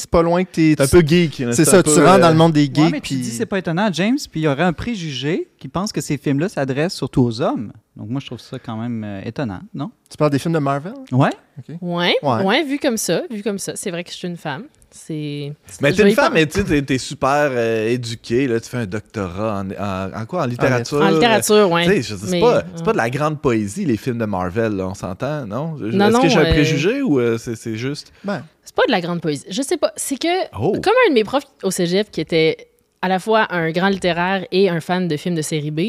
c'est 0.00 0.10
pas 0.10 0.22
loin 0.22 0.42
que 0.44 0.50
t'es. 0.50 0.74
C'est 0.76 0.82
un 0.82 0.88
peu 1.00 1.06
geek. 1.06 1.42
C'est 1.52 1.64
ça, 1.64 1.82
peu, 1.82 1.92
tu 1.92 1.98
rentres 2.00 2.14
euh, 2.14 2.18
dans 2.18 2.30
le 2.30 2.36
monde 2.36 2.52
des 2.52 2.64
geeks. 2.64 2.78
Ouais, 2.78 2.90
mais 2.90 3.00
tu 3.00 3.14
puis- 3.14 3.16
dis 3.22 3.30
c'est 3.30 3.46
pas 3.46 3.58
étonnant, 3.58 3.88
James, 3.92 4.18
puis 4.30 4.40
il 4.40 4.44
y 4.44 4.48
aurait 4.48 4.62
un 4.64 4.72
préjugé 4.72 5.48
qui 5.58 5.68
pense 5.68 5.92
que 5.92 6.00
ces 6.00 6.16
films-là 6.18 6.48
s'adressent 6.48 6.94
surtout 6.94 7.22
aux 7.22 7.40
hommes. 7.40 7.72
Donc 7.96 8.08
moi, 8.08 8.20
je 8.20 8.26
trouve 8.26 8.40
ça 8.40 8.58
quand 8.58 8.76
même 8.76 9.04
euh, 9.04 9.20
étonnant, 9.24 9.60
non? 9.74 9.90
Tu 10.10 10.16
parles 10.16 10.30
des 10.30 10.38
films 10.38 10.54
de 10.54 10.58
Marvel? 10.58 10.94
Ouais? 11.12 11.28
Ouais, 11.82 12.14
Ouais. 12.22 12.44
ouais, 12.44 12.64
vu 12.64 12.78
comme 12.78 12.96
ça, 12.96 13.22
vu 13.30 13.42
comme 13.42 13.58
ça, 13.58 13.72
c'est 13.76 13.90
vrai 13.90 14.02
que 14.04 14.10
je 14.10 14.16
suis 14.16 14.26
une 14.28 14.36
femme. 14.38 14.64
C'est. 14.92 15.52
Mais 15.80 15.92
t'es 15.92 16.02
une 16.08 16.14
femme, 16.14 16.32
mais 16.34 16.46
tu 16.46 16.62
sais, 16.64 16.82
t'es- 16.82 16.98
super 16.98 17.50
euh, 17.52 17.88
éduquée. 17.88 18.46
Là, 18.48 18.58
tu 18.60 18.68
fais 18.68 18.78
un 18.78 18.86
doctorat 18.86 19.60
en, 19.62 19.70
en- 19.70 20.20
en 20.22 20.26
quoi? 20.26 20.42
En 20.42 20.46
littérature? 20.46 21.00
En 21.00 21.10
littérature, 21.10 21.70
ouais. 21.70 21.84
Tu 21.86 22.02
sais, 22.02 22.16
c'est 22.16 22.40
pas, 22.40 22.64
c'est 22.74 22.80
euh, 22.80 22.84
pas 22.84 22.92
de 22.92 22.96
la 22.96 23.08
grande 23.10 23.40
poésie, 23.40 23.84
les 23.84 23.96
films 23.96 24.18
de 24.18 24.24
Marvel, 24.24 24.72
là, 24.76 24.88
on 24.88 24.94
s'entend, 24.94 25.46
non? 25.46 25.76
Non, 25.78 26.08
Est-ce 26.08 26.20
que 26.22 26.28
j'ai 26.28 26.38
un 26.38 26.44
euh, 26.44 26.52
préjugé 26.52 27.02
ou 27.02 27.20
euh, 27.20 27.38
c'est 27.38 27.54
c'est 27.56 27.76
juste? 27.76 28.12
Ben, 28.24 28.44
C'est 28.64 28.74
pas 28.74 28.82
de 28.86 28.92
la 28.92 29.00
grande 29.00 29.20
poésie. 29.20 29.44
Je 29.48 29.62
sais 29.62 29.76
pas. 29.76 29.92
C'est 29.96 30.18
que, 30.18 30.28
Oh! 30.58 30.72
comme 30.72 30.94
un 31.06 31.10
de 31.10 31.14
mes 31.14 31.24
profs 31.24 31.46
au 31.62 31.70
cégep 31.70 32.10
qui 32.10 32.20
était 32.20 32.66
à 33.02 33.08
la 33.08 33.18
fois 33.18 33.46
un 33.54 33.70
grand 33.70 33.88
littéraire 33.88 34.44
et 34.52 34.68
un 34.68 34.80
fan 34.80 35.06
de 35.08 35.16
films 35.16 35.34
de 35.36 35.42
série 35.42 35.70
B, 35.70 35.80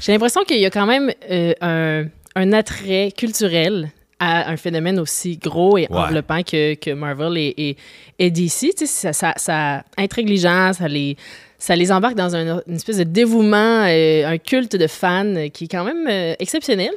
j'ai 0.00 0.12
l'impression 0.12 0.42
qu'il 0.44 0.58
y 0.60 0.66
a 0.66 0.70
quand 0.70 0.86
même 0.86 1.10
euh, 1.30 1.52
un, 1.62 2.04
un 2.36 2.52
attrait 2.52 3.12
culturel 3.16 3.90
à 4.20 4.48
un 4.50 4.56
phénomène 4.56 5.00
aussi 5.00 5.36
gros 5.38 5.76
et 5.78 5.88
Ouais. 5.90 5.96
enveloppant 5.98 6.42
que, 6.42 6.74
que 6.74 6.92
Marvel 6.92 7.36
et, 7.38 7.54
et, 7.56 7.76
et 8.18 8.30
DC. 8.30 8.74
Tu 8.76 8.86
sais, 8.86 8.86
ça, 8.86 9.12
ça, 9.12 9.32
ça 9.36 9.82
intrigue 9.98 10.28
les 10.28 10.36
gens, 10.36 10.72
ça 10.72 10.86
les, 10.86 11.16
ça 11.58 11.74
les 11.74 11.90
embarque 11.90 12.14
dans 12.14 12.36
un- 12.36 12.60
une 12.68 12.76
espèce 12.76 12.98
de 12.98 13.04
dévouement, 13.04 13.84
euh, 13.88 14.26
un 14.28 14.38
culte 14.38 14.76
de 14.76 14.86
fans 14.86 15.48
qui 15.52 15.64
est 15.64 15.68
quand 15.68 15.84
même 15.84 16.06
euh, 16.08 16.34
exceptionnel. 16.38 16.92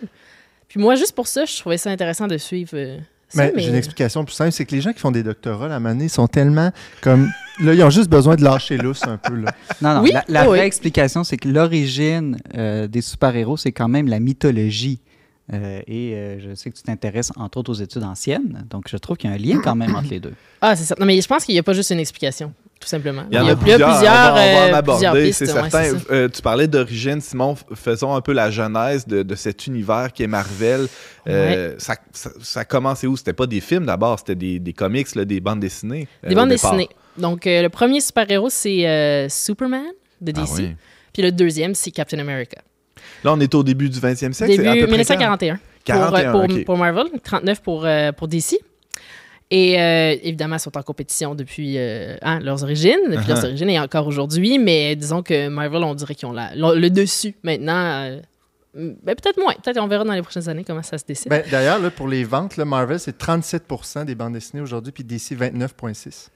Puis 0.67 0.79
moi, 0.79 0.95
juste 0.95 1.15
pour 1.15 1.27
ça, 1.27 1.45
je 1.45 1.57
trouvais 1.59 1.77
ça 1.77 1.89
intéressant 1.89 2.27
de 2.27 2.37
suivre 2.37 2.71
euh, 2.75 2.97
mais 3.35 3.51
j'ai 3.55 3.69
une 3.69 3.75
explication 3.75 4.23
plus 4.25 4.35
simple, 4.35 4.51
c'est 4.51 4.63
que 4.63 4.75
les 4.75 4.81
gens 4.81 4.93
qui 4.93 4.99
font 4.99 5.09
des 5.09 5.23
doctorats, 5.23 5.67
la 5.67 5.79
manée, 5.79 6.07
sont 6.07 6.27
tellement 6.27 6.69
comme. 7.01 7.31
Là, 7.63 7.73
ils 7.73 7.81
ont 7.83 7.89
juste 7.89 8.07
besoin 8.07 8.35
de 8.35 8.43
lâcher 8.43 8.77
lousse 8.77 9.01
un 9.07 9.17
peu. 9.17 9.33
Là. 9.33 9.51
Non, 9.81 9.95
non. 9.95 10.01
Oui, 10.03 10.11
la 10.27 10.43
vraie 10.43 10.59
oui. 10.59 10.65
explication, 10.65 11.23
c'est 11.23 11.37
que 11.37 11.47
l'origine 11.49 12.37
euh, 12.55 12.85
des 12.87 13.01
super-héros, 13.01 13.57
c'est 13.57 13.71
quand 13.71 13.87
même 13.87 14.07
la 14.07 14.19
mythologie. 14.19 14.99
Euh, 15.53 15.81
et 15.87 16.13
euh, 16.15 16.39
je 16.39 16.55
sais 16.55 16.71
que 16.71 16.75
tu 16.75 16.83
t'intéresses 16.83 17.31
entre 17.35 17.59
autres 17.59 17.69
aux 17.71 17.75
études 17.75 18.03
anciennes, 18.03 18.65
donc 18.69 18.85
je 18.89 18.97
trouve 18.97 19.17
qu'il 19.17 19.29
y 19.29 19.33
a 19.33 19.35
un 19.35 19.39
lien 19.39 19.61
quand 19.63 19.75
même 19.75 19.95
entre 19.95 20.09
les 20.09 20.19
deux. 20.19 20.33
Ah, 20.61 20.75
c'est 20.75 20.83
ça. 20.83 20.95
Non, 20.99 21.05
mais 21.05 21.19
je 21.21 21.27
pense 21.27 21.45
qu'il 21.45 21.53
n'y 21.53 21.59
a 21.59 21.63
pas 21.63 21.73
juste 21.73 21.91
une 21.91 21.99
explication, 21.99 22.53
tout 22.79 22.87
simplement. 22.87 23.23
Il 23.29 23.37
y 23.37 23.39
en 23.39 23.45
a 23.47 23.55
plusieurs, 23.55 23.79
on 23.87 23.91
va, 23.93 23.99
on 23.99 24.01
va 24.01 24.31
en 24.31 24.37
euh, 24.37 24.73
aborder, 24.73 25.05
plusieurs 25.05 25.13
pistes, 25.13 25.45
c'est 25.45 25.53
ouais, 25.53 25.69
certain. 25.69 25.99
Euh, 26.11 26.27
tu 26.29 26.41
parlais 26.41 26.67
d'origine, 26.67 27.21
Simon, 27.21 27.55
faisons 27.75 28.15
un 28.15 28.21
peu 28.21 28.33
la 28.33 28.49
genèse 28.49 29.05
de, 29.05 29.21
de 29.21 29.35
cet 29.35 29.67
univers 29.67 30.11
qui 30.11 30.23
est 30.23 30.27
Marvel. 30.27 30.87
Euh, 31.27 31.75
ça, 31.77 31.95
ça, 32.11 32.31
ça 32.41 32.59
a 32.61 32.65
commencé 32.65 33.05
où? 33.05 33.15
C'était 33.15 33.33
pas 33.33 33.45
des 33.47 33.61
films 33.61 33.85
d'abord, 33.85 34.17
c'était 34.19 34.35
des, 34.35 34.59
des 34.59 34.73
comics, 34.73 35.13
là, 35.13 35.23
des 35.25 35.39
bandes 35.39 35.59
dessinées. 35.59 36.07
Des 36.27 36.33
bandes 36.35 36.49
dessinées. 36.49 36.89
Donc, 37.17 37.45
euh, 37.45 37.61
le 37.61 37.69
premier 37.69 38.01
super-héros, 38.01 38.49
c'est 38.49 38.87
euh, 38.87 39.29
Superman 39.29 39.85
de 40.19 40.33
Ah 40.35 40.41
DC. 40.41 40.49
oui. 40.57 40.75
Puis 41.13 41.21
le 41.21 41.31
deuxième, 41.31 41.75
c'est 41.75 41.91
Captain 41.91 42.17
America. 42.17 42.59
Là, 43.23 43.33
on 43.33 43.39
est 43.39 43.53
au 43.55 43.63
début 43.63 43.89
du 43.89 43.99
20e 43.99 44.33
siècle. 44.33 44.51
Début 44.51 44.63
c'est 44.63 44.69
à 44.69 44.73
peu 44.73 44.79
près 44.87 44.87
1941. 44.87 45.59
quand? 45.87 45.93
pour, 45.93 46.15
euh, 46.15 46.21
41, 46.21 46.63
pour, 46.63 46.77
Marvel, 46.77 47.05
39 47.23 47.61
pour, 47.61 47.85
euh, 47.85 48.11
pour 48.11 48.27
DC. 48.27 48.57
Et 49.51 49.79
euh, 49.79 50.15
évidemment, 50.23 50.55
ils 50.55 50.59
sont 50.59 50.75
en 50.77 50.81
compétition 50.81 51.35
depuis 51.35 51.77
euh, 51.77 52.15
hein, 52.23 52.39
leurs 52.39 52.63
origines, 52.63 52.97
depuis 53.09 53.27
leurs 53.27 53.39
Uh-huh. 53.39 53.45
origines 53.45 53.69
et 53.69 53.79
encore 53.79 54.07
aujourd'hui. 54.07 54.57
Mais 54.57 54.95
disons 54.95 55.21
que 55.21 55.47
Marvel, 55.49 55.83
on 55.83 55.93
dirait 55.93 56.15
qu'ils 56.15 56.27
ont 56.27 56.31
la- 56.31 56.55
le, 56.55 56.79
le 56.79 56.89
dessus 56.89 57.35
maintenant. 57.43 57.75
euh, 57.75 58.19
ben, 58.75 59.13
peut-être 59.15 59.37
moins. 59.39 59.53
Peut-être 59.63 59.77
on 59.79 59.87
verra 59.87 60.03
dans 60.03 60.13
les 60.13 60.23
prochaines 60.23 60.49
années 60.49 60.63
comment 60.63 60.81
ça 60.81 60.97
se 60.97 61.05
décide. 61.05 61.29
Ben, 61.29 61.43
D'ailleurs, 61.51 61.77
là, 61.77 61.91
pour 61.91 62.07
les 62.07 62.23
ventes, 62.23 62.57
là, 62.57 62.65
Marvel, 62.65 62.99
c'est 62.99 63.15
37 63.15 63.63
des 64.07 64.15
bandes 64.15 64.33
dessinées 64.33 64.63
aujourd'hui, 64.63 64.91
puis 64.91 65.03
DC 65.03 65.33
29,6 65.37 66.29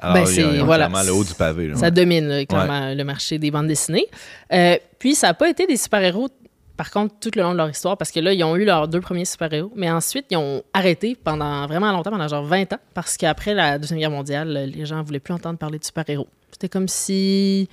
Alors, 0.00 0.14
Ben, 0.14 0.20
il 0.20 0.26
y 0.26 0.30
a- 0.30 0.34
c'est- 0.50 0.56
ils 0.56 0.62
ont 0.62 0.64
voilà. 0.64 0.86
clairement 0.88 1.06
le 1.06 1.12
haut 1.14 1.24
du 1.24 1.34
pavé. 1.34 1.68
là. 1.68 1.76
Ça 1.76 1.90
domine 1.90 2.46
clairement 2.46 2.94
le 2.94 3.04
marché 3.04 3.38
des 3.38 3.50
bandes 3.50 3.66
dessinées. 3.68 4.06
Euh, 4.52 4.76
puis 4.98 5.14
ça 5.14 5.28
n'a 5.28 5.34
pas 5.34 5.48
été 5.50 5.66
des 5.66 5.76
super-héros, 5.76 6.28
par 6.76 6.90
contre, 6.90 7.14
tout 7.20 7.30
le 7.36 7.42
long 7.42 7.52
de 7.52 7.58
leur 7.58 7.68
histoire, 7.68 7.96
parce 7.98 8.10
que 8.10 8.20
là, 8.20 8.32
ils 8.32 8.42
ont 8.42 8.56
eu 8.56 8.64
leurs 8.64 8.88
deux 8.88 9.00
premiers 9.02 9.26
super-héros, 9.26 9.70
mais 9.76 9.90
ensuite, 9.90 10.24
ils 10.30 10.36
ont 10.38 10.62
arrêté 10.72 11.16
pendant 11.22 11.66
vraiment 11.66 11.92
longtemps, 11.92 12.10
pendant 12.10 12.28
genre 12.28 12.44
20 12.44 12.72
ans, 12.72 12.78
parce 12.94 13.16
qu'après 13.18 13.52
la 13.54 13.78
Deuxième 13.78 13.98
Guerre 13.98 14.10
mondiale, 14.10 14.70
les 14.74 14.86
gens 14.86 14.96
ne 14.98 15.02
voulaient 15.02 15.20
plus 15.20 15.34
entendre 15.34 15.58
parler 15.58 15.78
de 15.78 15.84
super-héros. 15.84 16.28
C'était 16.52 16.68
comme 16.70 16.88
si 16.88 17.60
il 17.62 17.68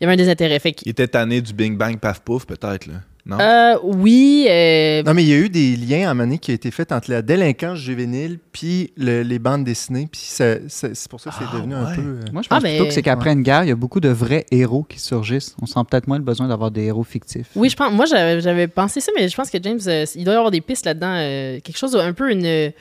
y 0.00 0.04
avait 0.04 0.14
un 0.14 0.16
désintérêt. 0.16 0.58
Fait 0.58 0.74
Il 0.84 0.90
était 0.90 1.08
tanné 1.08 1.40
du 1.40 1.52
Bing 1.52 1.76
Bang 1.78 1.98
Paf 1.98 2.20
Pouf, 2.20 2.44
peut-être. 2.46 2.86
là. 2.86 2.94
Non? 3.28 3.38
euh, 3.40 3.74
oui, 3.82 4.46
euh, 4.48 5.02
Non, 5.02 5.12
mais 5.12 5.22
il 5.22 5.28
y 5.28 5.34
a 5.34 5.36
eu 5.36 5.50
des 5.50 5.76
liens 5.76 6.08
à 6.08 6.10
un 6.12 6.14
moment 6.14 6.24
donné 6.24 6.38
qui 6.38 6.50
ont 6.50 6.54
été 6.54 6.70
faits 6.70 6.92
entre 6.92 7.10
la 7.10 7.20
délinquance 7.20 7.78
juvénile 7.78 8.38
puis 8.52 8.90
le- 8.96 9.20
les 9.22 9.38
bandes 9.38 9.64
dessinées. 9.64 10.08
Puis 10.10 10.22
c'est 10.24 10.62
pour 11.10 11.20
ça 11.20 11.28
que 11.30 11.36
c'est 11.38 11.44
Ah, 11.52 11.56
devenu 11.56 11.74
un 11.74 11.94
peu. 11.94 12.00
euh, 12.00 12.20
Moi, 12.32 12.40
je 12.40 12.48
Ah, 12.50 12.54
pense 12.54 12.62
ben, 12.62 12.70
plutôt 12.70 12.86
que 12.86 12.94
c'est 12.94 13.02
qu'après 13.02 13.32
une 13.34 13.42
guerre, 13.42 13.64
il 13.64 13.68
y 13.68 13.72
a 13.72 13.76
beaucoup 13.76 14.00
de 14.00 14.08
vrais 14.08 14.46
héros 14.50 14.82
qui 14.82 14.98
surgissent. 14.98 15.54
On 15.60 15.66
sent 15.66 15.80
peut-être 15.90 16.06
moins 16.08 16.16
le 16.18 16.24
besoin 16.24 16.48
d'avoir 16.48 16.70
des 16.70 16.84
héros 16.84 17.04
fictifs. 17.04 17.48
Oui, 17.54 17.68
je 17.68 17.76
pense. 17.76 17.92
Moi, 17.92 18.06
j'avais 18.06 18.40
j'avais 18.40 18.66
pensé 18.66 19.00
ça, 19.00 19.12
mais 19.14 19.28
je 19.28 19.36
pense 19.36 19.50
que 19.50 19.58
James, 19.62 19.78
euh, 19.86 20.06
il 20.14 20.24
doit 20.24 20.32
y 20.32 20.36
avoir 20.36 20.50
des 20.50 20.62
pistes 20.62 20.86
là-dedans. 20.86 21.12
euh, 21.18 21.60
quelque 21.60 21.76
chose, 21.76 21.94
un 21.96 22.12
peu 22.14 22.30
une, 22.32 22.72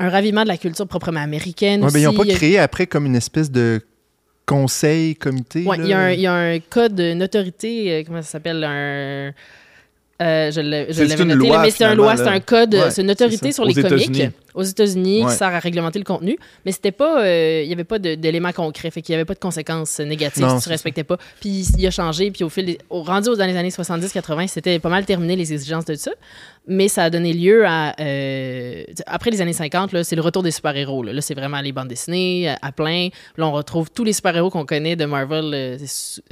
un 0.00 0.08
ravinement 0.08 0.42
de 0.42 0.48
la 0.48 0.56
culture 0.56 0.88
proprement 0.88 1.20
américaine. 1.20 1.84
Ouais, 1.84 1.92
ben, 1.92 2.00
ils 2.00 2.04
n'ont 2.04 2.10
aussi. 2.10 2.18
pas 2.28 2.34
a- 2.34 2.36
créé 2.36 2.58
après 2.58 2.88
comme 2.88 3.06
une 3.06 3.14
espèce 3.16 3.52
de 3.52 3.80
conseil, 4.46 5.14
comité. 5.16 5.62
Là. 5.64 5.76
il 5.78 5.86
y, 5.86 5.92
a 5.92 5.98
un- 5.98 6.10
il 6.12 6.20
y 6.20 6.26
a 6.26 6.34
un 6.34 6.58
code, 6.60 6.98
une 7.00 7.22
autorité, 7.22 7.90
euh, 7.92 8.02
comment 8.06 8.22
ça 8.22 8.28
s'appelle 8.32 8.62
un. 8.64 9.32
euh, 10.22 10.50
je 10.52 10.60
l'avais 10.60 11.24
noté, 11.24 11.34
loi, 11.48 11.62
mais 11.62 11.70
c'est 11.70 11.84
un 11.84 11.94
loi, 11.94 12.16
c'est 12.16 12.28
un 12.28 12.40
code, 12.40 12.74
Ouais, 12.74 12.90
c'est 12.90 13.02
une 13.02 13.10
autorité 13.10 13.50
sur 13.52 13.64
Aux 13.64 13.66
les 13.66 13.74
comics 13.74 14.30
aux 14.54 14.62
États-Unis 14.62 15.24
Ouais. 15.24 15.30
qui 15.32 15.36
sert 15.36 15.48
à 15.48 15.58
réglementer 15.58 15.98
le 15.98 16.04
contenu, 16.04 16.38
mais 16.64 16.70
c'était 16.70 16.92
pas, 16.92 17.24
euh, 17.24 17.62
il 17.64 17.68
y 17.68 17.72
avait 17.72 17.82
pas 17.82 17.98
d'éléments 17.98 18.52
concrets, 18.52 18.92
fait 18.92 19.02
qu'il 19.02 19.12
y 19.12 19.16
avait 19.16 19.24
pas 19.24 19.34
de 19.34 19.40
conséquences 19.40 19.98
négatives 19.98 20.44
Non, 20.44 20.58
si 20.58 20.62
tu 20.64 20.68
respectais 20.68 21.02
pas. 21.02 21.16
Puis 21.40 21.66
il 21.76 21.84
a 21.86 21.90
changé, 21.90 22.30
puis 22.30 22.44
au 22.44 22.48
fil, 22.48 22.66
des- 22.66 22.78
au 22.90 23.02
rendu 23.02 23.28
aux 23.30 23.40
années, 23.40 23.56
années 23.56 23.70
70-80, 23.72 24.46
c'était 24.46 24.78
pas 24.78 24.88
mal 24.90 25.04
terminé 25.04 25.34
les 25.34 25.52
exigences 25.52 25.86
de 25.86 25.94
ça, 25.96 26.12
mais 26.66 26.88
ça 26.88 27.04
a 27.04 27.10
donné 27.10 27.32
lieu 27.32 27.64
à, 27.66 27.94
euh, 28.00 28.84
après 29.06 29.30
les 29.30 29.40
années 29.40 29.52
50, 29.52 29.92
là, 29.92 30.02
c'est 30.04 30.16
le 30.16 30.22
retour 30.22 30.42
des 30.42 30.50
super-héros. 30.50 31.02
Là, 31.02 31.12
Là, 31.12 31.20
c'est 31.20 31.34
vraiment 31.34 31.60
les 31.60 31.72
bandes 31.72 31.88
dessinées 31.88 32.48
à, 32.48 32.58
à 32.62 32.72
plein. 32.72 33.08
Là, 33.36 33.46
on 33.46 33.52
retrouve 33.52 33.90
tous 33.90 34.04
les 34.04 34.12
super-héros 34.14 34.50
qu'on 34.50 34.64
connaît 34.64 34.96
de 34.96 35.04
Marvel, 35.04 35.50
euh, 35.52 35.78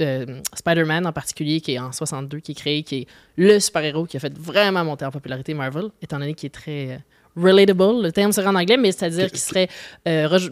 euh, 0.01 0.25
Spider-Man 0.55 1.05
en 1.05 1.11
particulier, 1.13 1.61
qui 1.61 1.73
est 1.73 1.79
en 1.79 1.91
62, 1.91 2.39
qui 2.39 2.53
est 2.53 2.55
créé, 2.55 2.83
qui 2.83 2.95
est 3.01 3.07
le 3.37 3.59
super-héros 3.59 4.05
qui 4.05 4.17
a 4.17 4.19
fait 4.19 4.35
vraiment 4.37 4.83
monter 4.83 5.05
en 5.05 5.11
popularité 5.11 5.53
Marvel, 5.53 5.85
étant 6.01 6.17
donné 6.19 6.33
qu'il 6.33 6.47
est 6.47 6.49
très 6.49 6.87
euh, 6.91 6.97
relatable. 7.35 8.01
Le 8.03 8.11
terme 8.11 8.31
serait 8.31 8.47
en 8.47 8.55
anglais, 8.55 8.77
mais 8.77 8.91
c'est-à-dire 8.91 9.29
qu'il 9.29 9.39
serait 9.39 9.67
euh, 10.07 10.27
euh, 10.31 10.49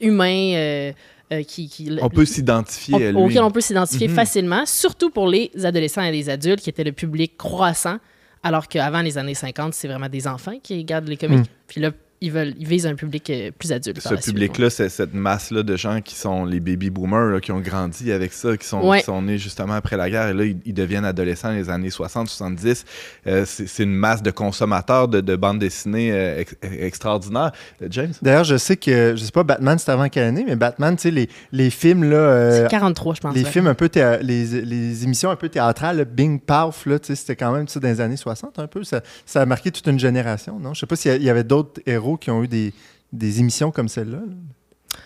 humain, 0.00 0.52
euh, 0.54 0.92
euh, 1.32 1.42
qui, 1.42 1.68
qui- 1.68 1.90
On 2.02 2.08
peut 2.08 2.24
s'identifier 2.24 3.06
à 3.06 3.10
lui. 3.12 3.18
auquel 3.18 3.42
on 3.42 3.50
peut 3.50 3.60
s'identifier 3.60 4.08
Mhm. 4.08 4.14
facilement, 4.14 4.66
surtout 4.66 5.10
pour 5.10 5.26
les 5.26 5.50
adolescents 5.64 6.02
et 6.02 6.12
les 6.12 6.28
adultes, 6.30 6.60
qui 6.60 6.70
étaient 6.70 6.84
le 6.84 6.92
public 6.92 7.36
croissant, 7.36 7.96
alors 8.44 8.68
qu'avant 8.68 9.00
les 9.00 9.18
années 9.18 9.34
50, 9.34 9.74
c'est 9.74 9.88
vraiment 9.88 10.08
des 10.08 10.28
enfants 10.28 10.58
qui 10.62 10.78
regardent 10.78 11.08
les 11.08 11.16
comics. 11.16 11.40
Mm. 11.40 11.54
Puis 11.66 11.80
là, 11.80 11.90
ils, 12.20 12.32
veulent, 12.32 12.54
ils 12.58 12.66
visent 12.66 12.86
un 12.86 12.94
public 12.94 13.28
euh, 13.30 13.50
plus 13.58 13.72
adulte. 13.72 14.00
Ce 14.00 14.14
public-là, 14.30 14.70
c'est 14.70 14.88
cette 14.88 15.12
masse-là 15.14 15.62
de 15.62 15.76
gens 15.76 16.00
qui 16.00 16.14
sont 16.14 16.44
les 16.44 16.60
baby 16.60 16.90
boomers, 16.90 17.26
là, 17.32 17.40
qui 17.40 17.52
ont 17.52 17.60
grandi 17.60 18.12
avec 18.12 18.32
ça, 18.32 18.56
qui 18.56 18.66
sont, 18.66 18.80
Ouais. 18.88 18.98
qui 19.00 19.04
sont 19.04 19.20
nés 19.22 19.38
justement 19.38 19.74
après 19.74 19.96
la 19.96 20.08
guerre, 20.10 20.28
et 20.28 20.34
là, 20.34 20.44
ils, 20.44 20.56
ils 20.64 20.74
deviennent 20.74 21.04
adolescents 21.04 21.48
dans 21.48 21.54
les 21.54 21.68
années 21.70 21.90
60-70. 21.90 22.84
Euh, 23.26 23.44
c'est 23.46 23.66
c'est 23.66 23.82
une 23.82 23.94
masse 23.94 24.22
de 24.22 24.30
consommateurs 24.30 25.08
de, 25.08 25.20
de 25.20 25.36
bandes 25.36 25.58
dessinées 25.58 26.12
euh, 26.12 26.40
ex- 26.40 26.56
extraordinaires. 26.62 27.52
James? 27.90 28.12
D'ailleurs, 28.22 28.44
je 28.44 28.56
sais 28.56 28.76
que, 28.76 29.14
je 29.16 29.24
sais 29.24 29.32
pas, 29.32 29.42
Batman, 29.42 29.78
c'était 29.78 29.92
avant 29.92 30.08
quelle 30.08 30.24
année, 30.24 30.44
mais 30.46 30.56
Batman, 30.56 30.96
tu 30.96 31.02
sais, 31.02 31.10
les, 31.10 31.28
les 31.52 31.70
films, 31.70 32.04
là. 32.04 32.16
euh, 32.16 32.62
C'est 32.62 32.70
43, 32.70 33.14
je 33.14 33.20
pense. 33.20 33.34
les 33.34 33.44
ouais. 33.44 33.50
films 33.50 33.66
un 33.66 33.74
peu 33.74 33.88
les, 34.22 34.44
les 34.62 35.04
émissions 35.04 35.30
un 35.30 35.36
peu 35.36 35.48
théâtrales, 35.48 35.98
le 35.98 36.04
Bing 36.04 36.40
Paf, 36.40 36.86
là, 36.86 36.98
tu 36.98 37.08
sais, 37.08 37.14
c'était 37.16 37.36
quand 37.36 37.52
même 37.52 37.66
tu 37.66 37.72
sais, 37.74 37.80
dans 37.80 37.88
les 37.88 38.00
années 38.00 38.16
60 38.16 38.58
un 38.58 38.66
peu. 38.66 38.84
Ça, 38.84 39.00
ça 39.26 39.42
a 39.42 39.46
marqué 39.46 39.70
toute 39.70 39.86
une 39.86 39.98
génération, 39.98 40.58
non? 40.58 40.74
Je 40.74 40.80
sais 40.80 40.86
pas 40.86 40.96
s'il 40.96 41.22
y 41.22 41.30
avait 41.30 41.44
d'autres 41.44 41.80
héros 41.86 42.13
qui 42.16 42.30
ont 42.30 42.42
eu 42.42 42.48
des, 42.48 42.72
des 43.12 43.40
émissions 43.40 43.70
comme 43.70 43.88
celle-là? 43.88 44.18
là. 44.18 44.98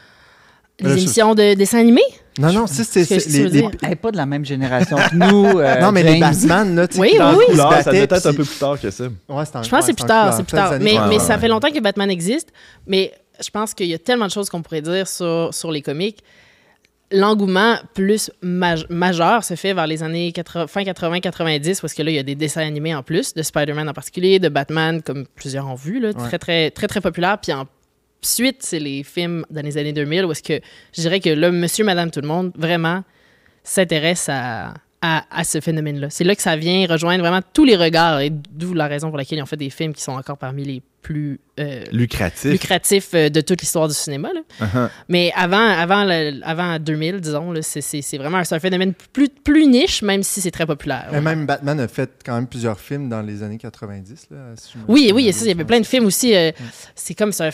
Les 0.80 0.88
Là, 0.90 0.94
je- 0.96 1.00
émissions 1.00 1.34
de 1.34 1.54
dessins 1.54 1.80
animés? 1.80 2.00
Non, 2.38 2.52
non, 2.52 2.66
c'est 2.68 2.84
c'est- 2.84 3.26
les, 3.26 3.48
les-. 3.48 3.68
Elle 3.82 3.88
n'est 3.88 3.96
pas 3.96 4.12
de 4.12 4.16
la 4.16 4.26
même 4.26 4.44
génération 4.44 4.96
que 4.96 5.14
nous. 5.16 5.44
euh, 5.58 5.80
Non, 5.80 5.90
mais 5.90 6.04
les. 6.04 6.20
Batman, 6.20 6.76
là, 6.76 6.86
tu 6.86 6.94
sais, 6.94 7.00
Oui, 7.00 7.10
oui, 7.18 7.24
oui. 7.36 7.44
Couleur, 7.50 7.72
ça 7.82 7.90
doit 7.90 7.94
être 8.00 8.26
un 8.26 8.32
peu 8.34 8.44
plus 8.44 8.58
tard 8.60 8.80
que 8.80 8.88
ça. 8.90 9.04
Ouais, 9.28 9.44
c'est 9.44 9.56
en- 9.56 9.62
Je 9.64 9.68
pense 9.70 9.80
que 9.80 9.86
c'est 9.86 9.94
plus 9.94 10.06
tard, 10.06 10.32
c'est 10.34 10.44
plus 10.44 10.56
tard. 10.56 10.74
Mais, 10.80 10.96
Ouais, 10.96 11.08
mais 11.08 11.14
ouais, 11.16 11.18
ça 11.18 11.34
ouais. 11.34 11.40
fait 11.40 11.48
longtemps 11.48 11.70
que 11.72 11.80
Batman 11.80 12.08
existe. 12.10 12.50
Mais 12.86 13.12
je 13.44 13.50
pense 13.50 13.74
qu'il 13.74 13.86
y 13.88 13.94
a 13.94 13.98
tellement 13.98 14.26
de 14.26 14.30
choses 14.30 14.48
qu'on 14.48 14.62
pourrait 14.62 14.82
dire 14.82 15.08
sur, 15.08 15.52
sur 15.52 15.72
les 15.72 15.82
comics. 15.82 16.22
L'engouement 17.10 17.76
plus 17.94 18.30
maj- 18.42 18.84
majeur 18.90 19.42
se 19.42 19.54
fait 19.54 19.72
vers 19.72 19.86
les 19.86 20.02
années 20.02 20.30
80, 20.32 20.66
fin 20.66 20.82
80-90, 20.82 21.80
parce 21.80 21.94
que 21.94 22.02
là, 22.02 22.10
il 22.10 22.14
y 22.14 22.18
a 22.18 22.22
des 22.22 22.34
dessins 22.34 22.60
animés 22.66 22.94
en 22.94 23.02
plus, 23.02 23.32
de 23.32 23.42
Spider-Man 23.42 23.88
en 23.88 23.94
particulier, 23.94 24.38
de 24.38 24.48
Batman, 24.50 25.00
comme 25.02 25.26
plusieurs 25.34 25.66
ont 25.66 25.74
vu, 25.74 26.00
là, 26.00 26.08
Ouais. 26.08 26.14
très, 26.14 26.38
très, 26.38 26.70
très, 26.70 26.86
très 26.86 27.00
populaire. 27.00 27.38
Puis 27.40 27.52
ensuite, 27.52 28.56
c'est 28.62 28.78
les 28.78 29.02
films 29.04 29.44
dans 29.50 29.62
les 29.64 29.78
années 29.78 29.94
2000, 29.94 30.26
où 30.26 30.32
est-ce 30.32 30.42
que 30.42 30.60
je 30.94 31.00
dirais 31.00 31.20
que 31.20 31.30
là, 31.30 31.50
monsieur, 31.50 31.84
madame, 31.84 32.10
tout 32.10 32.20
le 32.20 32.28
monde, 32.28 32.52
vraiment 32.56 33.02
s'intéresse 33.64 34.28
à, 34.28 34.74
à, 35.00 35.24
à 35.30 35.44
ce 35.44 35.60
phénomène-là. 35.60 36.10
C'est 36.10 36.24
là 36.24 36.34
que 36.34 36.42
ça 36.42 36.56
vient 36.56 36.86
rejoindre 36.86 37.20
vraiment 37.22 37.40
tous 37.54 37.64
les 37.64 37.76
regards, 37.76 38.20
et 38.20 38.30
d'où 38.30 38.74
la 38.74 38.86
raison 38.86 39.08
pour 39.08 39.16
laquelle 39.16 39.38
ils 39.38 39.42
ont 39.42 39.46
fait 39.46 39.56
des 39.56 39.70
films 39.70 39.94
qui 39.94 40.02
sont 40.02 40.12
encore 40.12 40.36
parmi 40.38 40.64
les 40.64 40.82
plus 41.02 41.40
euh, 41.58 41.82
Lucratif. 41.92 43.08
euh, 43.14 43.28
de 43.30 43.40
toute 43.40 43.60
l'histoire 43.60 43.88
du 43.88 43.94
cinéma. 43.94 44.30
là. 44.32 44.40
Uh-huh. 44.66 44.88
Mais 45.08 45.32
avant, 45.34 45.56
avant, 45.58 46.04
le- 46.04 46.40
avant 46.44 46.78
2000, 46.78 47.20
disons, 47.20 47.50
là, 47.52 47.60
c'est, 47.62 48.16
vraiment 48.16 48.38
un 48.38 48.58
phénomène 48.60 48.92
plus, 49.12 49.28
plus 49.28 49.66
niche, 49.66 50.02
même 50.02 50.22
si 50.22 50.40
c'est 50.40 50.50
très 50.50 50.66
populaire. 50.66 51.08
Mais 51.12 51.20
même 51.20 51.46
Batman 51.46 51.80
a 51.80 51.88
fait 51.88 52.10
quand 52.24 52.34
même 52.34 52.46
plusieurs 52.46 52.78
films 52.78 53.08
dans 53.08 53.22
les 53.22 53.42
années 53.42 53.58
90. 53.58 54.28
Là, 54.30 54.36
si 54.56 54.72
je 54.74 54.78
Oui, 54.86 55.10
oui, 55.14 55.24
il 55.24 55.26
y 55.26 55.50
avait 55.50 55.62
je 55.62 55.66
plein 55.66 55.80
de 55.80 55.86
films 55.86 56.06
aussi. 56.06 56.34
euh, 56.34 56.52
C'est 56.94 57.14
comme 57.14 57.32
ça. 57.32 57.50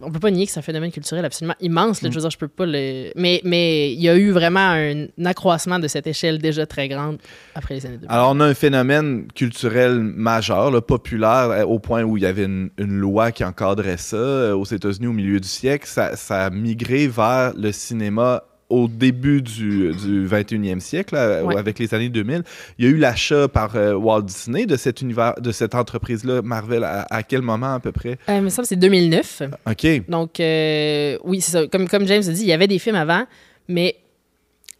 On 0.00 0.10
peut 0.10 0.20
pas 0.20 0.30
nier 0.30 0.46
que 0.46 0.52
c'est 0.52 0.60
un 0.60 0.62
phénomène 0.62 0.90
culturel 0.92 1.24
absolument 1.24 1.56
immense. 1.60 2.02
Là, 2.02 2.10
Je 2.10 2.14
veux 2.14 2.20
dire, 2.22 2.30
je 2.30 2.38
peux 2.38 2.48
pas 2.48 2.66
le. 2.66 3.10
Mais, 3.16 3.40
mais 3.44 3.92
il 3.92 4.00
y 4.00 4.08
a 4.08 4.16
eu 4.16 4.30
vraiment 4.30 4.60
un 4.70 5.06
accroissement 5.26 5.78
de 5.78 5.88
cette 5.88 6.06
échelle 6.06 6.38
déjà 6.38 6.66
très 6.66 6.88
grande 6.88 7.18
après 7.54 7.74
les 7.74 7.84
années 7.86 7.96
2000. 7.96 8.10
Alors, 8.10 8.30
on 8.34 8.40
a 8.40 8.46
un 8.46 8.54
phénomène 8.54 9.26
culturel 9.34 9.98
majeur, 10.00 10.70
là, 10.70 10.80
populaire, 10.80 11.50
euh, 11.50 11.64
au 11.64 11.78
point 11.78 12.02
où 12.02 12.16
il 12.16 12.22
y 12.22 12.26
avait 12.26 12.44
une, 12.44 12.70
une 12.78 12.81
loi 12.90 13.30
qui 13.32 13.44
encadrait 13.44 13.96
ça 13.96 14.16
euh, 14.16 14.54
aux 14.54 14.64
États-Unis 14.64 15.06
au 15.06 15.12
milieu 15.12 15.38
du 15.40 15.48
siècle. 15.48 15.86
Ça, 15.86 16.16
ça 16.16 16.46
a 16.46 16.50
migré 16.50 17.06
vers 17.08 17.52
le 17.56 17.70
cinéma 17.72 18.42
au 18.68 18.88
début 18.88 19.42
du, 19.42 19.92
du 19.92 20.26
21e 20.26 20.80
siècle, 20.80 21.14
là, 21.14 21.44
Ouais. 21.44 21.58
avec 21.58 21.78
les 21.78 21.92
années 21.92 22.08
2000. 22.08 22.42
Il 22.78 22.86
y 22.86 22.88
a 22.88 22.90
eu 22.90 22.96
l'achat 22.96 23.46
par 23.46 23.76
euh, 23.76 23.92
Walt 23.92 24.22
Disney 24.22 24.64
de, 24.64 24.76
cet 24.76 25.02
univers, 25.02 25.34
de 25.38 25.52
cette 25.52 25.74
entreprise-là, 25.74 26.40
Marvel, 26.40 26.82
à, 26.82 27.06
à 27.10 27.22
quel 27.22 27.42
moment 27.42 27.74
à 27.74 27.80
peu 27.80 27.92
près? 27.92 28.18
Euh, 28.30 28.38
il 28.38 28.42
me 28.42 28.48
semble 28.48 28.62
que 28.64 28.68
c'est 28.70 28.76
2009. 28.76 29.42
OK. 29.68 30.08
Donc, 30.08 30.40
euh, 30.40 31.18
oui, 31.24 31.42
c'est 31.42 31.50
ça. 31.52 31.66
Comme, 31.66 31.86
comme 31.86 32.06
James 32.06 32.22
a 32.26 32.32
dit, 32.32 32.40
il 32.42 32.48
y 32.48 32.52
avait 32.54 32.66
des 32.66 32.78
films 32.78 32.96
avant, 32.96 33.26
mais 33.68 33.96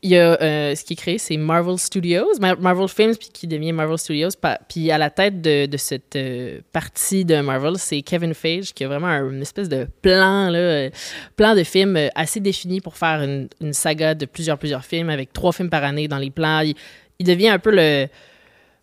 il 0.04 0.10
y 0.10 0.18
a 0.18 0.40
euh, 0.42 0.74
ce 0.74 0.82
qui 0.84 0.94
est 0.94 0.96
créé, 0.96 1.18
c'est 1.18 1.36
Marvel 1.36 1.78
Studios, 1.78 2.26
Mar- 2.40 2.58
Marvel 2.60 2.88
Films, 2.88 3.14
puis 3.16 3.28
qui 3.32 3.46
devient 3.46 3.70
Marvel 3.72 3.96
Studios. 3.98 4.30
Puis 4.68 4.90
à 4.90 4.98
la 4.98 5.10
tête 5.10 5.40
de, 5.40 5.66
de 5.66 5.76
cette 5.76 6.16
euh, 6.16 6.58
partie 6.72 7.24
de 7.24 7.40
Marvel, 7.40 7.74
c'est 7.78 8.02
Kevin 8.02 8.34
Feige, 8.34 8.72
qui 8.72 8.82
a 8.84 8.88
vraiment 8.88 9.06
un- 9.06 9.30
une 9.30 9.42
espèce 9.42 9.68
de 9.68 9.86
plan, 10.02 10.50
là, 10.50 10.58
euh, 10.58 10.90
plan 11.36 11.54
de 11.54 11.62
films 11.62 11.96
euh, 11.96 12.08
assez 12.16 12.40
défini 12.40 12.80
pour 12.80 12.96
faire 12.96 13.22
une, 13.22 13.48
une 13.60 13.72
saga 13.72 14.14
de 14.14 14.26
plusieurs, 14.26 14.58
plusieurs 14.58 14.84
films, 14.84 15.08
avec 15.08 15.32
trois 15.32 15.52
films 15.52 15.70
par 15.70 15.84
année 15.84 16.08
dans 16.08 16.18
les 16.18 16.30
plans. 16.30 16.60
Il, 16.60 16.74
il 17.20 17.26
devient 17.26 17.48
un 17.50 17.58
peu 17.60 17.70
le 17.70 18.08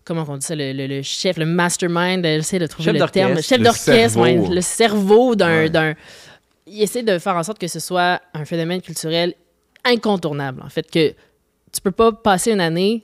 comment 0.05 0.25
on 0.27 0.37
dit 0.37 0.45
ça, 0.45 0.55
le, 0.55 0.71
le- 0.71 0.87
le 0.87 1.01
chef, 1.03 1.35
le 1.37 1.45
mastermind, 1.45 2.23
j'essaie 2.25 2.59
de 2.59 2.65
trouver 2.65 2.91
Chef 2.93 3.01
le 3.01 3.09
terme, 3.09 3.33
le 3.35 3.41
chef 3.41 3.57
Le 3.59 3.65
d'orchestre, 3.65 4.17
ouais, 4.19 4.35
le 4.49 4.61
cerveau 4.61 5.35
d'un, 5.35 5.63
Ouais. 5.63 5.69
d'un- 5.69 5.93
Il 6.65 6.81
essaie 6.81 7.03
de 7.03 7.19
faire 7.19 7.35
en 7.35 7.43
sorte 7.43 7.59
que 7.59 7.67
ce 7.67 7.79
soit 7.79 8.21
un 8.33 8.45
phénomène 8.45 8.81
culturel 8.81 9.33
incontournable, 9.85 10.61
en 10.63 10.69
fait, 10.69 10.89
que 10.89 11.09
tu 11.71 11.81
peux 11.83 11.91
pas 11.91 12.11
passer 12.11 12.51
une 12.51 12.61
année 12.61 13.03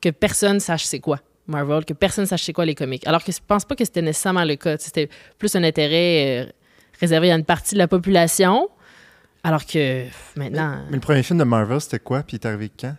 que 0.00 0.08
personne 0.10 0.60
sache 0.60 0.84
c'est 0.84 1.00
quoi 1.00 1.20
Marvel, 1.46 1.84
que 1.84 1.92
personne 1.94 2.26
sache 2.26 2.42
c'est 2.44 2.52
quoi 2.52 2.64
les 2.64 2.74
comics. 2.74 3.06
Alors 3.06 3.22
que 3.24 3.32
je 3.32 3.38
pense 3.46 3.64
pas 3.64 3.74
que 3.74 3.84
c'était 3.84 4.02
nécessairement 4.02 4.44
le 4.44 4.56
cas. 4.56 4.76
C'était 4.78 5.08
plus 5.38 5.54
un 5.56 5.64
intérêt 5.64 6.44
euh, 6.46 6.52
réservé 7.00 7.32
à 7.32 7.34
une 7.36 7.44
partie 7.44 7.74
de 7.74 7.78
la 7.78 7.88
population, 7.88 8.68
alors 9.42 9.66
que 9.66 10.04
maintenant... 10.36 10.78
Mais 10.88 10.96
le 10.96 11.00
premier 11.00 11.22
film 11.22 11.38
de 11.38 11.44
Marvel, 11.44 11.80
c'était 11.80 11.98
quoi? 11.98 12.22
Puis 12.22 12.36
il 12.36 12.40
est 12.40 12.46
arrivé 12.46 12.70
quand? 12.78 12.94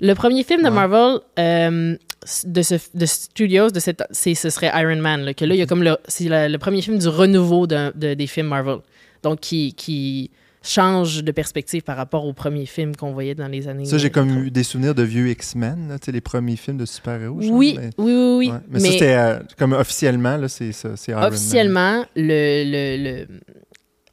Le 0.00 0.14
premier 0.14 0.42
film 0.44 0.60
de 0.62 0.68
Ouais. 0.68 0.70
Marvel 0.74 1.20
euh, 1.38 1.96
de, 2.44 2.62
ce, 2.62 2.74
de 2.94 3.06
Studios, 3.06 3.70
de 3.70 3.80
cette, 3.80 4.02
ce 4.10 4.34
serait 4.50 4.70
Iron 4.74 4.96
Man. 5.00 5.22
là, 5.22 5.32
que 5.34 5.44
là, 5.44 5.54
il 5.54 5.58
y 5.58 5.62
a 5.62 5.66
comme 5.66 5.82
le, 5.82 5.96
c'est 6.06 6.28
le 6.48 6.56
premier 6.58 6.82
film 6.82 6.98
du 6.98 7.08
renouveau 7.08 7.66
d'un- 7.66 7.92
de- 7.94 8.14
des 8.14 8.26
films 8.26 8.48
Marvel. 8.48 8.78
Donc, 9.22 9.40
qui, 9.40 9.74
qui 9.74 10.30
change 10.66 11.22
de 11.24 11.32
perspective 11.32 11.82
par 11.82 11.96
rapport 11.96 12.24
au 12.24 12.32
premier 12.32 12.66
film 12.66 12.94
qu'on 12.96 13.12
voyait 13.12 13.34
dans 13.34 13.48
les 13.48 13.68
années. 13.68 13.84
Ça, 13.84 13.98
j'ai 13.98 14.10
comme 14.10 14.28
80. 14.28 14.44
eu 14.46 14.50
des 14.50 14.62
souvenirs 14.62 14.94
de 14.94 15.02
vieux 15.02 15.28
X-Men, 15.28 15.96
les 16.08 16.20
premiers 16.20 16.56
films 16.56 16.76
de 16.78 16.86
super-héros. 16.86 17.38
Oui, 17.40 17.76
mais- 17.78 17.90
oui, 17.98 18.12
oui, 18.12 18.36
oui. 18.38 18.50
ouais. 18.50 18.58
Mais, 18.68 18.80
ça, 18.80 18.90
c'était 18.90 19.14
euh, 19.16 19.38
comme 19.58 19.72
officiellement, 19.72 20.36
là, 20.36 20.48
c'est 20.48 20.72
ça, 20.72 20.96
c'est 20.96 21.12
Iron 21.12 21.20
Man. 21.20 21.28
officiellement, 21.32 22.04
le, 22.16 22.64
le, 22.64 23.02
le- 23.02 23.26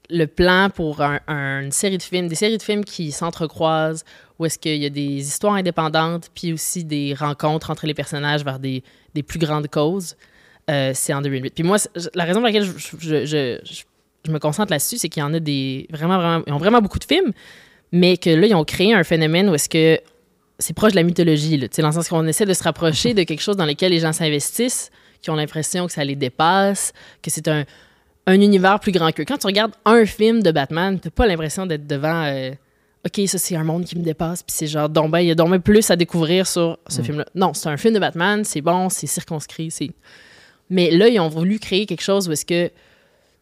le 0.10 0.28
plan 0.28 0.70
pour 0.70 1.02
un- 1.02 1.20
un- 1.28 1.62
une 1.64 1.72
série 1.72 1.98
de 1.98 2.04
films, 2.04 2.28
des 2.28 2.36
séries 2.36 2.58
de 2.58 2.62
films 2.64 2.84
qui 2.86 3.12
s'entrecroisent, 3.12 4.04
où 4.38 4.46
est-ce 4.46 4.60
qu'il 4.60 4.76
y 4.82 4.86
a 4.86 4.90
des 4.90 5.02
histoires 5.20 5.54
indépendantes, 5.56 6.30
puis 6.36 6.54
aussi 6.54 6.84
des 6.84 7.14
rencontres 7.14 7.72
entre 7.72 7.88
les 7.88 7.94
personnages 7.94 8.44
vers 8.44 8.60
des, 8.60 8.84
des 9.16 9.24
plus 9.24 9.40
grandes 9.40 9.68
causes, 9.70 10.16
euh, 10.70 10.92
c'est 10.94 11.14
en 11.14 11.22
2008. 11.22 11.54
Puis 11.56 11.64
moi, 11.64 11.78
la 12.16 12.24
raison 12.26 12.40
pour 12.40 12.48
laquelle 12.48 12.64
je, 12.66 12.72
je- 13.00 13.26
je- 13.26 13.60
je- 13.64 13.84
je 14.26 14.32
me 14.32 14.40
concentre 14.40 14.72
là-dessus, 14.72 14.98
c'est 14.98 15.10
qu'il 15.10 15.22
y 15.22 15.24
en 15.24 15.34
a 15.34 15.40
des 15.40 15.88
vraiment, 15.92 16.18
vraiment, 16.18 16.44
ils 16.48 16.54
ont 16.54 16.58
vraiment 16.58 16.82
beaucoup 16.82 17.00
de 17.00 17.04
films, 17.04 17.32
mais 17.92 18.18
que 18.18 18.30
là, 18.30 18.48
ils 18.48 18.56
ont 18.56 18.64
créé 18.64 18.94
un 18.94 19.04
phénomène 19.04 19.50
où 19.50 19.56
est-ce 19.56 19.70
que 19.70 20.00
c'est 20.60 20.74
proche 20.74 20.92
de 20.92 20.98
la 20.98 21.04
mythologie, 21.04 21.58
là, 21.58 21.68
dans 21.78 21.88
le 21.88 21.94
sens 21.94 22.08
qu'on 22.08 22.26
essaie 22.28 22.46
de 22.46 22.54
se 22.54 22.64
rapprocher 22.64 23.14
de 23.14 23.24
quelque 23.24 23.42
chose 23.42 23.58
dans 23.58 23.66
lequel 23.66 23.92
les 23.92 24.00
gens 24.00 24.14
s'investissent, 24.14 24.92
qui 25.22 25.30
ont 25.30 25.36
l'impression 25.36 25.88
que 25.88 25.94
ça 25.94 26.04
les 26.04 26.16
dépasse, 26.16 26.94
que 27.22 27.30
c'est 27.30 27.48
un, 27.48 27.66
un 28.28 28.40
univers 28.40 28.80
plus 28.80 28.92
grand 28.92 29.12
qu'eux. 29.12 29.26
Quand 29.26 29.38
tu 29.38 29.48
regardes 29.48 29.74
un 29.86 30.06
film 30.06 30.44
de 30.44 30.52
Batman, 30.52 31.00
t'as 31.00 31.10
pas 31.10 31.28
l'impression 31.28 31.66
d'être 31.66 31.88
devant 31.88 32.24
euh, 32.26 32.52
OK, 33.06 33.28
ça 33.28 33.38
c'est 33.38 33.56
un 33.56 33.64
monde 33.64 33.84
qui 33.84 33.98
me 33.98 34.04
dépasse, 34.04 34.44
puis 34.44 34.56
c'est 34.56 34.68
genre 34.68 34.88
donc 34.88 35.12
ben, 35.12 35.20
il 35.20 35.28
y 35.28 35.32
a 35.32 35.36
donc 35.36 35.50
ben 35.50 35.60
plus 35.60 35.90
à 35.92 35.96
découvrir 35.96 36.48
sur 36.48 36.78
ce 36.88 37.02
film-là. 37.02 37.26
Non, 37.36 37.54
c'est 37.54 37.68
un 37.68 37.78
film 37.78 37.94
de 37.94 38.00
Batman, 38.00 38.46
c'est 38.46 38.62
bon, 38.62 38.90
c'est 38.90 39.08
circonscrit, 39.08 39.72
c'est 39.72 39.92
Mais 40.70 40.90
là, 40.92 41.10
ils 41.10 41.20
ont 41.20 41.28
voulu 41.28 41.60
créer 41.60 41.86
quelque 41.86 42.04
chose 42.04 42.30
où 42.30 42.32
est-ce 42.32 42.46
que 42.46 42.72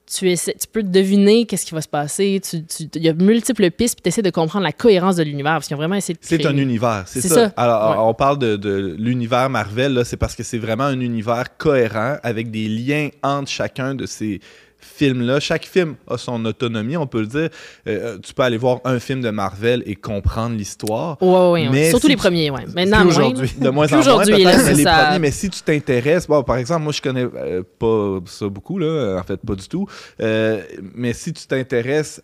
tu, 0.05 0.29
essaies, 0.29 0.55
tu 0.59 0.67
peux 0.67 0.83
deviner 0.83 1.45
qu'est-ce 1.45 1.65
qui 1.65 1.73
va 1.73 1.81
se 1.81 1.87
passer, 1.87 2.41
tu- 2.47 2.63
tu- 2.65 2.89
il 2.95 3.03
y 3.03 3.09
a 3.09 3.13
multiples 3.13 3.69
pistes, 3.71 3.95
puis 3.95 4.03
tu 4.03 4.09
essaies 4.09 4.21
de 4.21 4.29
comprendre 4.29 4.63
la 4.63 4.71
cohérence 4.73 5.15
de 5.15 5.23
l'univers, 5.23 5.53
parce 5.53 5.67
qu'ils 5.67 5.75
ont 5.75 5.79
vraiment 5.79 5.95
essayé 5.95 6.15
de 6.15 6.19
C'est 6.21 6.45
un 6.45 6.57
univers, 6.57 7.03
c'est 7.05 7.21
ça. 7.21 7.35
ça. 7.35 7.53
Alors, 7.55 7.91
Ouais. 7.91 7.95
on 8.09 8.13
parle 8.13 8.37
de, 8.39 8.55
de 8.57 8.95
l'univers 8.99 9.49
Marvel, 9.49 10.01
c'est 10.05 10.17
parce 10.17 10.35
que 10.35 10.43
c'est 10.43 10.57
vraiment 10.57 10.83
un 10.85 10.99
univers 10.99 11.55
cohérent 11.57 12.17
avec 12.23 12.51
des 12.51 12.67
liens 12.67 13.09
entre 13.23 13.49
chacun 13.49 13.95
de 13.95 14.05
ces 14.05 14.41
films-là. 14.81 15.39
Chaque 15.39 15.65
film 15.65 15.95
a 16.09 16.17
son 16.17 16.43
autonomie, 16.45 16.97
on 16.97 17.07
peut 17.07 17.21
le 17.21 17.27
dire. 17.27 17.49
Euh, 17.87 18.17
tu 18.21 18.33
peux 18.33 18.43
aller 18.43 18.57
voir 18.57 18.79
un 18.83 18.99
film 18.99 19.21
de 19.21 19.29
Marvel 19.29 19.83
et 19.85 19.95
comprendre 19.95 20.55
l'histoire. 20.55 21.21
Ouais. 21.21 21.69
Mais 21.71 21.89
Surtout 21.89 22.07
si 22.07 22.13
les 22.13 22.15
tu- 22.15 22.21
premiers, 22.21 22.49
ouais. 22.51 22.65
Maintenant, 22.75 23.05
aujourd'hui. 23.07 23.51
De 23.59 23.69
moins 23.69 23.87
en 23.93 23.95
moins, 24.03 24.25
peut-être, 24.25 24.75
les 24.75 24.83
ça. 24.83 25.03
premiers. 25.05 25.19
Mais 25.19 25.31
si 25.31 25.49
tu 25.49 25.61
t'intéresses, 25.61 26.27
bon, 26.27 26.43
par 26.43 26.57
exemple, 26.57 26.83
moi, 26.83 26.93
je 26.93 27.01
connais 27.01 27.25
euh, 27.35 27.63
pas 27.79 28.19
ça 28.25 28.47
beaucoup, 28.49 28.77
là, 28.79 29.17
en 29.19 29.23
fait, 29.23 29.37
pas 29.37 29.55
du 29.55 29.67
tout. 29.67 29.87
Euh, 30.21 30.61
mais 30.95 31.13
si 31.13 31.33
tu 31.33 31.45
t'intéresses 31.47 32.21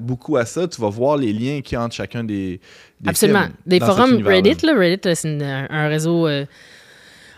beaucoup 0.00 0.36
à 0.36 0.44
ça, 0.44 0.66
tu 0.68 0.80
vas 0.80 0.88
voir 0.90 1.16
les 1.16 1.32
liens 1.32 1.60
qu'il 1.60 1.74
y 1.74 1.76
a 1.76 1.82
entre 1.84 1.94
chacun 1.94 2.24
des, 2.24 2.60
des 3.00 3.08
Absolument. 3.10 3.42
films 3.42 3.54
Des 3.66 3.80
forums. 3.80 4.22
Reddit, 4.26 4.56
là, 4.64 4.74
Reddit, 4.76 5.14
c'est 5.14 5.42
un, 5.42 5.88
réseau, 5.88 6.26
un 6.26 6.46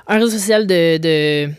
réseau 0.09 0.29
social 0.31 0.67
de, 0.67 0.99
de, 0.99 1.51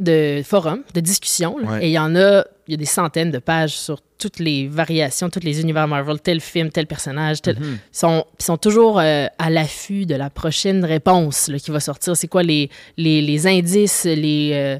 de 0.00 0.42
forums, 0.44 0.82
de 0.94 1.00
discussions. 1.00 1.56
là. 1.58 1.72
Ouais. 1.72 1.84
Et 1.84 1.88
il 1.88 1.92
y 1.92 1.98
en 1.98 2.14
a, 2.16 2.44
il 2.66 2.72
y 2.72 2.74
a 2.74 2.76
des 2.76 2.84
centaines 2.84 3.30
de 3.30 3.38
pages 3.38 3.76
sur 3.76 4.00
toutes 4.18 4.38
les 4.38 4.68
variations, 4.68 5.28
tous 5.30 5.40
les 5.40 5.60
univers 5.60 5.86
Marvel, 5.86 6.20
tel 6.20 6.40
film, 6.40 6.70
tel 6.70 6.86
personnage. 6.86 7.42
Tel... 7.42 7.56
Mhm. 7.58 7.78
Ils, 7.92 7.96
sont, 7.96 8.24
sont 8.38 8.56
toujours 8.56 8.98
euh, 8.98 9.26
à 9.38 9.50
l'affût 9.50 10.06
de 10.06 10.14
la 10.14 10.30
prochaine 10.30 10.84
réponse 10.84 11.48
là, 11.48 11.58
qui 11.58 11.70
va 11.70 11.80
sortir. 11.80 12.16
C'est 12.16 12.28
quoi 12.28 12.42
les, 12.42 12.70
les, 12.96 13.20
les 13.22 13.46
indices, 13.46 14.04
les, 14.04 14.50
euh, 14.54 14.78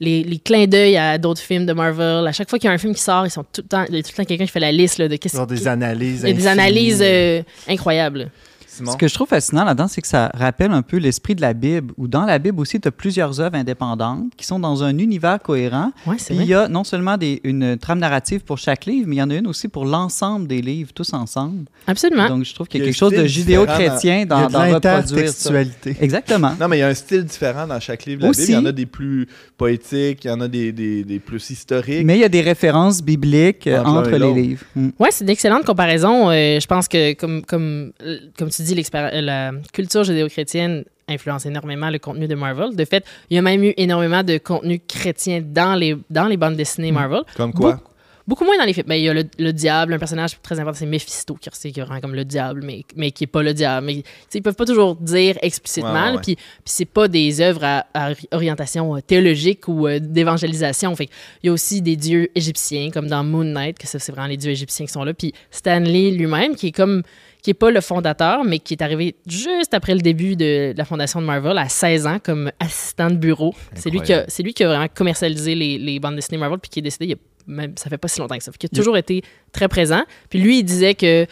les, 0.00 0.22
les 0.22 0.38
clins 0.38 0.66
d'œil 0.66 0.96
à 0.96 1.18
d'autres 1.18 1.42
films 1.42 1.66
de 1.66 1.72
Marvel? 1.72 2.26
À 2.26 2.32
chaque 2.32 2.48
fois 2.48 2.58
qu'il 2.58 2.68
y 2.68 2.70
a 2.70 2.74
un 2.74 2.78
film 2.78 2.94
qui 2.94 3.02
sort, 3.02 3.26
ils 3.26 3.30
sont 3.30 3.44
tout 3.44 3.62
le 3.62 3.68
temps, 3.68 3.84
il 3.88 3.96
y 3.96 3.98
a 3.98 4.02
tout 4.02 4.10
le 4.12 4.16
temps 4.16 4.24
quelqu'un 4.24 4.46
qui 4.46 4.52
fait 4.52 4.60
la 4.60 4.72
liste 4.72 4.98
là, 4.98 5.08
de 5.08 5.16
qu'est-ce 5.16 5.44
des 5.46 5.68
analyses. 5.68 6.22
il 6.22 6.28
y 6.28 6.32
a 6.32 6.34
des 6.34 6.46
analyses 6.46 7.02
euh, 7.02 7.42
incroyables. 7.68 8.30
Simon? 8.74 8.92
Ce 8.92 8.96
que 8.96 9.08
je 9.08 9.14
trouve 9.14 9.28
fascinant 9.28 9.64
là-dedans, 9.64 9.88
c'est 9.88 10.00
que 10.00 10.08
ça 10.08 10.30
rappelle 10.34 10.72
un 10.72 10.82
peu 10.82 10.96
l'esprit 10.96 11.34
de 11.34 11.40
la 11.40 11.52
Bible, 11.54 11.92
où 11.96 12.08
dans 12.08 12.24
la 12.24 12.38
Bible 12.38 12.60
aussi, 12.60 12.80
tu 12.80 12.88
as 12.88 12.90
plusieurs 12.90 13.40
œuvres 13.40 13.56
indépendantes 13.56 14.32
qui 14.36 14.46
sont 14.46 14.58
dans 14.58 14.82
un 14.82 14.98
univers 14.98 15.40
cohérent. 15.40 15.92
Ouais, 16.06 16.16
Puis 16.16 16.36
il 16.36 16.44
y 16.44 16.54
a 16.54 16.68
non 16.68 16.84
seulement 16.84 17.16
des, 17.16 17.40
une 17.44 17.76
trame 17.76 17.98
narrative 17.98 18.40
pour 18.40 18.58
chaque 18.58 18.86
livre, 18.86 19.06
mais 19.08 19.16
il 19.16 19.18
y 19.18 19.22
en 19.22 19.30
a 19.30 19.34
une 19.34 19.46
aussi 19.46 19.68
pour 19.68 19.84
l'ensemble 19.84 20.46
des 20.46 20.60
livres, 20.60 20.92
tous 20.92 21.12
ensemble. 21.12 21.64
Absolument. 21.86 22.28
Donc 22.28 22.44
je 22.44 22.54
trouve 22.54 22.68
qu'il 22.68 22.80
y 22.80 22.84
Il 22.84 22.86
y 22.86 22.88
a 22.88 22.92
quelque 22.92 22.98
chose 22.98 23.12
de 23.12 23.28
style 23.28 23.28
judéo-chrétien 23.28 24.26
dans, 24.26 24.48
dans 24.48 24.64
l'intertextualité. 24.64 25.96
Exactement. 26.00 26.52
Non, 26.60 26.68
mais 26.68 26.78
il 26.78 26.80
y 26.80 26.84
a 26.84 26.88
un 26.88 26.94
style 26.94 27.24
différent 27.24 27.66
dans 27.66 27.80
chaque 27.80 28.04
livre 28.04 28.20
de 28.20 28.24
la 28.24 28.30
Aussi. 28.30 28.46
Bible. 28.46 28.52
Il 28.52 28.54
y 28.54 28.58
en 28.58 28.66
a 28.66 28.72
des 28.72 28.86
plus 28.86 29.28
poétiques, 29.56 30.24
il 30.24 30.28
y 30.28 30.30
en 30.30 30.40
a 30.40 30.48
des, 30.48 30.72
des, 30.72 31.04
des 31.04 31.18
plus 31.18 31.50
historiques. 31.50 32.04
Mais 32.04 32.16
il 32.16 32.20
y 32.20 32.24
a 32.24 32.28
des 32.28 32.40
références 32.40 33.02
bibliques 33.02 33.68
Entre 33.84 34.10
les 34.10 34.32
livres. 34.32 34.64
Mm. 34.74 34.88
Ouais, 34.98 35.10
c'est 35.10 35.24
une 35.24 35.30
excellente 35.30 35.64
comparaison. 35.64 36.30
Euh, 36.30 36.58
je 36.60 36.66
pense 36.66 36.88
que, 36.88 37.12
comme, 37.14 37.44
comme, 37.44 37.92
euh, 38.02 38.18
comme 38.38 38.50
tu 38.50 38.62
dis, 38.64 38.86
euh, 38.94 39.20
la 39.20 39.52
culture 39.72 40.04
judéo-chrétienne 40.04 40.84
influence 41.06 41.44
énormément 41.46 41.90
le 41.90 41.98
contenu 41.98 42.26
de 42.26 42.34
Marvel. 42.34 42.74
De 42.74 42.84
fait, 42.84 43.04
il 43.28 43.34
y 43.34 43.38
a 43.38 43.42
même 43.42 43.62
eu 43.62 43.74
énormément 43.76 44.22
de 44.22 44.38
contenu 44.38 44.80
chrétien 44.80 45.42
dans 45.44 45.74
les, 45.74 45.96
dans 46.08 46.26
les 46.26 46.36
bandes 46.36 46.56
dessinées 46.56 46.92
Marvel. 46.92 47.22
Comme 47.36 47.52
quoi? 47.52 47.80
Beaucoup 48.26 48.46
moins 48.46 48.56
dans 48.56 48.64
les 48.64 48.72
films. 48.72 48.86
Ben, 48.86 48.94
il 48.94 49.04
y 49.04 49.08
a 49.10 49.12
le, 49.12 49.24
le 49.38 49.52
diable, 49.52 49.92
un 49.92 49.98
personnage 49.98 50.40
très 50.40 50.58
important, 50.58 50.78
c'est 50.78 50.86
Mephisto, 50.86 51.34
qui 51.34 51.82
rend 51.82 52.00
comme 52.00 52.14
le 52.14 52.24
diable, 52.24 52.62
mais, 52.64 52.80
mais 52.96 53.10
qui 53.10 53.24
est 53.24 53.26
pas 53.26 53.42
le 53.42 53.52
diable. 53.52 53.84
Mais, 53.86 54.02
ils 54.32 54.42
peuvent 54.42 54.54
pas 54.54 54.64
toujours 54.64 54.96
dire 54.96 55.36
explicitement. 55.42 55.92
Ouais, 55.92 56.16
ouais. 56.16 56.22
Puis, 56.22 56.36
c'est 56.64 56.86
pas 56.86 57.06
des 57.06 57.42
œuvres 57.42 57.64
à, 57.64 57.86
à 57.92 58.12
ori- 58.12 58.28
orientation 58.32 58.96
euh, 58.96 59.00
théologique 59.02 59.68
ou 59.68 59.86
euh, 59.86 59.98
d'évangélisation. 60.00 60.96
Fait 60.96 61.10
il 61.42 61.48
y 61.48 61.50
a 61.50 61.52
aussi 61.52 61.82
des 61.82 61.96
dieux 61.96 62.30
égyptiens, 62.34 62.90
comme 62.90 63.08
dans 63.08 63.22
Moon 63.24 63.44
Knight, 63.44 63.76
que 63.78 63.86
c'est 63.86 64.10
vraiment 64.10 64.28
les 64.28 64.38
dieux 64.38 64.52
égyptiens 64.52 64.86
qui 64.86 64.92
sont 64.92 65.04
là. 65.04 65.12
Puis 65.12 65.34
Stanley 65.50 66.12
lui-même, 66.12 66.56
qui 66.56 66.68
est 66.68 66.72
comme 66.72 67.02
qui 67.44 67.50
est 67.50 67.54
pas 67.54 67.70
le 67.70 67.82
fondateur, 67.82 68.42
mais 68.42 68.58
qui 68.58 68.72
est 68.72 68.82
arrivé 68.82 69.16
juste 69.26 69.74
après 69.74 69.94
le 69.94 70.00
début 70.00 70.34
de 70.34 70.72
la 70.74 70.84
fondation 70.86 71.20
de 71.20 71.26
Marvel, 71.26 71.58
à 71.58 71.68
16 71.68 72.06
ans, 72.06 72.18
comme 72.18 72.50
assistant 72.58 73.10
de 73.10 73.16
bureau. 73.16 73.54
C'est 73.74 73.90
lui, 73.90 74.00
qui 74.00 74.14
a, 74.14 74.24
lui 74.42 74.54
qui 74.54 74.64
a 74.64 74.68
vraiment 74.68 74.88
commercialisé 74.88 75.54
les, 75.54 75.76
les 75.76 76.00
bandes 76.00 76.16
dessinées 76.16 76.38
Marvel, 76.38 76.58
puis 76.58 76.70
qui 76.70 76.78
est 76.78 76.82
décédé 76.82 77.04
il 77.04 77.10
y 77.10 77.12
a 77.12 77.16
même, 77.46 77.74
ça 77.76 77.90
fait 77.90 77.98
pas 77.98 78.08
si 78.08 78.18
longtemps 78.18 78.38
que 78.38 78.42
ça. 78.42 78.50
Qu'il 78.52 78.70
a 78.72 78.74
toujours 78.74 78.96
été 78.96 79.22
très 79.52 79.68
présent. 79.68 80.04
Puis 80.30 80.40
lui, 80.40 80.60
il 80.60 80.62
disait 80.62 80.94
que 80.94 81.26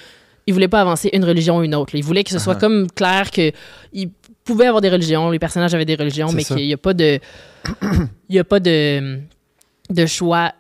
il 0.47 0.53
voulait 0.53 0.69
pas 0.69 0.83
avancer 0.83 1.09
une 1.15 1.25
religion 1.25 1.57
ou 1.57 1.63
une 1.63 1.75
autre. 1.75 1.95
Il 1.95 2.05
voulait 2.05 2.25
que 2.25 2.31
ce 2.31 2.39
soit 2.39 2.57
comme 2.57 2.91
clair 2.91 3.31
que 3.31 3.51
il 3.95 4.11
pouvait 4.45 4.67
avoir 4.67 4.83
des 4.83 4.91
religions, 4.91 5.31
les 5.31 5.39
personnages 5.39 5.75
avaient 5.75 5.87
des 5.87 5.95
religions, 5.95 6.31
mais 6.31 6.45
qu'il 6.45 6.57
n'y 6.57 6.75
a 6.75 6.77
pas 6.77 6.93
de, 6.93 7.21
il 8.29 8.37
y 8.37 8.39
a 8.39 8.45
pas 8.45 8.61
de, 8.61 9.19
de 9.89 10.07
choix 10.07 10.53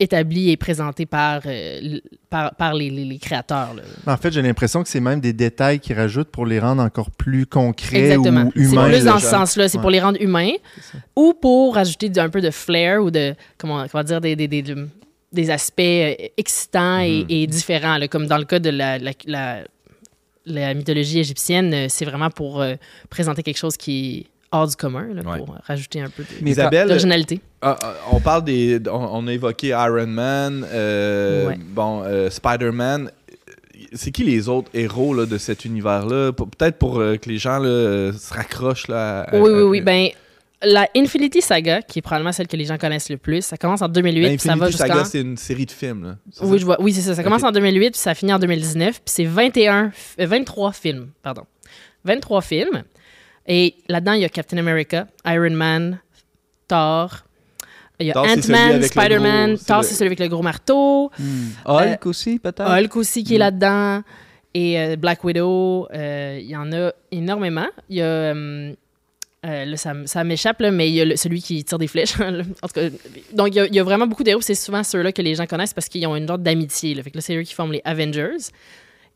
établi 0.00 0.50
et 0.50 0.56
présenté 0.56 1.06
par, 1.06 1.40
euh, 1.46 1.98
par, 2.30 2.54
par 2.54 2.74
les, 2.74 2.88
les- 2.88 3.04
les 3.04 3.18
créateurs. 3.18 3.74
là. 3.74 3.82
En 4.12 4.16
fait, 4.16 4.32
j'ai 4.32 4.42
l'impression 4.42 4.82
que 4.82 4.88
c'est 4.88 5.00
même 5.00 5.20
des 5.20 5.32
détails 5.32 5.80
qu'ils 5.80 5.96
rajoutent 5.96 6.28
pour 6.30 6.46
les 6.46 6.60
rendre 6.60 6.82
encore 6.82 7.10
plus 7.10 7.46
concrets 7.46 8.10
Exactement. 8.12 8.44
ou 8.44 8.52
C'est 8.54 8.60
humains. 8.62 8.84
plus 8.88 9.04
là, 9.04 9.12
dans 9.12 9.18
ce 9.18 9.26
sens-là. 9.26 9.68
C'est 9.68 9.78
pour 9.80 9.90
les 9.90 10.00
rendre 10.00 10.20
humains 10.22 10.52
C'est 10.80 10.98
ou 11.16 11.34
pour 11.34 11.74
rajouter 11.74 12.08
du- 12.08 12.20
un 12.20 12.28
peu 12.28 12.40
de 12.40 12.50
flair 12.50 13.02
ou 13.02 13.10
de, 13.10 13.34
comment, 13.56 13.86
comment 13.90 14.04
dire, 14.04 14.20
des, 14.20 14.36
des, 14.36 14.46
des, 14.46 14.62
des 15.32 15.50
aspects 15.50 15.80
euh, 15.80 16.14
excitants 16.36 17.00
et, 17.00 17.20
Mhm. 17.24 17.26
et 17.30 17.46
différents. 17.48 17.96
là. 17.98 18.06
comme 18.08 18.26
dans 18.28 18.38
le 18.38 18.44
cas 18.44 18.60
de 18.60 18.70
la, 18.70 18.98
la, 18.98 19.10
la- 19.26 19.64
la 20.46 20.74
mythologie 20.74 21.18
égyptienne, 21.18 21.74
euh, 21.74 21.86
c'est 21.88 22.04
vraiment 22.04 22.30
pour 22.30 22.62
euh, 22.62 22.74
présenter 23.10 23.42
quelque 23.42 23.58
chose 23.58 23.76
qui 23.76 24.18
est 24.20 24.26
hors 24.50 24.66
du 24.66 24.76
commun, 24.76 25.06
là, 25.12 25.22
Ouais. 25.22 25.38
pour 25.38 25.56
rajouter 25.66 26.00
un 26.00 26.08
peu 26.08 26.22
de- 26.22 26.48
Isabelle, 26.48 26.86
d'originalité. 26.88 27.40
Ah, 27.60 27.76
ah, 27.82 27.94
on 28.12 28.20
parle 28.20 28.44
des. 28.44 28.80
On, 28.90 29.26
a 29.26 29.32
évoqué 29.32 29.68
Iron 29.68 30.06
Man, 30.06 30.64
euh, 30.72 31.48
Ouais. 31.48 31.58
bon, 31.58 32.02
euh, 32.04 32.30
Spider-Man. 32.30 33.10
C'est 33.94 34.10
qui 34.10 34.22
les 34.24 34.48
autres 34.48 34.70
héros 34.74 35.14
là, 35.14 35.24
de 35.26 35.38
cet 35.38 35.64
univers-là? 35.64 36.32
Pe- 36.32 36.44
Peut-être 36.44 36.78
pour 36.78 37.00
euh, 37.00 37.16
que 37.16 37.28
les 37.28 37.38
gens 37.38 37.58
là, 37.58 38.12
se 38.12 38.32
raccrochent. 38.34 38.88
Là, 38.88 39.20
à- 39.22 39.36
Oui, 39.36 39.50
oui, 39.50 39.60
à- 39.60 39.64
oui. 39.66 39.80
Ben, 39.80 40.08
la 40.62 40.88
Infinity 40.96 41.40
Saga, 41.40 41.80
qui 41.82 42.00
est 42.00 42.02
probablement 42.02 42.32
celle 42.32 42.48
que 42.48 42.56
les 42.56 42.64
gens 42.64 42.76
connaissent 42.78 43.08
le 43.08 43.16
plus, 43.16 43.42
ça 43.44 43.56
commence 43.56 43.80
en 43.80 43.88
2008 43.88 44.22
Ben, 44.22 44.36
puis 44.36 44.46
ça 44.48 44.56
va 44.56 44.66
jusqu'en... 44.66 44.86
Saga, 44.88 45.04
c'est 45.04 45.20
une 45.20 45.36
série 45.36 45.64
de 45.66 45.70
films. 45.70 46.04
Là. 46.04 46.16
Oui, 46.42 46.50
ça? 46.50 46.56
je 46.58 46.64
vois. 46.64 46.80
Oui, 46.82 46.92
c'est 46.92 47.00
ça. 47.02 47.14
Ça 47.14 47.22
commence 47.24 47.42
Ok. 47.42 47.48
en 47.48 47.52
2008 47.52 47.90
puis 47.92 47.98
ça 48.00 48.14
finit 48.14 48.32
en 48.32 48.38
2019. 48.40 48.94
Puis 48.96 49.02
c'est 49.06 49.24
21, 49.24 49.88
f- 49.88 49.92
euh, 50.20 50.26
23 50.26 50.72
films, 50.72 51.08
pardon. 51.22 51.44
23 52.04 52.40
films. 52.42 52.82
Et 53.46 53.74
là-dedans, 53.88 54.12
il 54.12 54.20
y 54.22 54.24
a 54.24 54.28
Captain 54.28 54.58
America, 54.58 55.06
Iron 55.26 55.50
Man, 55.50 55.98
Thor. 56.66 57.24
Il 58.00 58.06
y 58.06 58.12
a 58.12 58.20
Ant-Man, 58.20 58.82
Spider-Man. 58.82 59.58
Thor, 59.58 59.82
c'est 59.84 59.94
celui 59.94 60.08
avec 60.08 60.20
le 60.20 60.28
gros 60.28 60.42
marteau. 60.42 61.10
Mm. 61.18 61.24
Hulk 61.66 62.06
aussi, 62.06 62.38
peut-être? 62.38 62.62
Hulk 62.70 62.96
aussi 62.96 63.24
qui 63.24 63.34
est 63.34 63.38
Mm. 63.38 63.40
là-dedans. 63.40 64.02
Et 64.54 64.78
euh, 64.80 64.96
Black 64.96 65.22
Widow. 65.24 65.88
euh, 65.92 66.38
Il 66.40 66.46
y 66.48 66.56
en 66.56 66.72
a 66.72 66.92
énormément. 67.10 67.66
Il 67.90 67.96
y 67.96 68.00
a. 68.00 68.04
euh, 68.04 68.72
euh, 69.46 69.64
là, 69.66 69.76
ça, 69.76 69.92
ça 70.06 70.24
m'échappe, 70.24 70.60
mais 70.72 70.88
il 70.88 70.94
y 70.94 71.00
a 71.00 71.04
le- 71.04 71.16
celui 71.16 71.40
qui 71.40 71.62
tire 71.64 71.78
des 71.78 71.86
flèches. 71.86 72.14
en 72.20 72.42
tout 72.42 72.74
cas, 72.74 72.88
donc, 73.32 73.48
il 73.48 73.54
y, 73.54 73.60
a, 73.60 73.66
il 73.66 73.74
y 73.74 73.78
a 73.80 73.84
vraiment 73.84 74.06
beaucoup 74.06 74.24
d'héros. 74.24 74.40
C'est 74.40 74.54
souvent 74.56 74.82
ceux-là 74.82 75.12
que 75.12 75.22
les 75.22 75.34
gens 75.36 75.46
connaissent 75.46 75.74
parce 75.74 75.88
qu'ils 75.88 76.06
ont 76.06 76.16
une 76.16 76.26
sorte 76.26 76.42
d'amitié. 76.42 76.94
là. 76.94 77.02
Fait 77.02 77.10
que 77.10 77.16
là, 77.18 77.20
c'est 77.20 77.36
eux 77.36 77.42
qui 77.42 77.54
forment 77.54 77.72
les 77.72 77.82
Avengers 77.84 78.36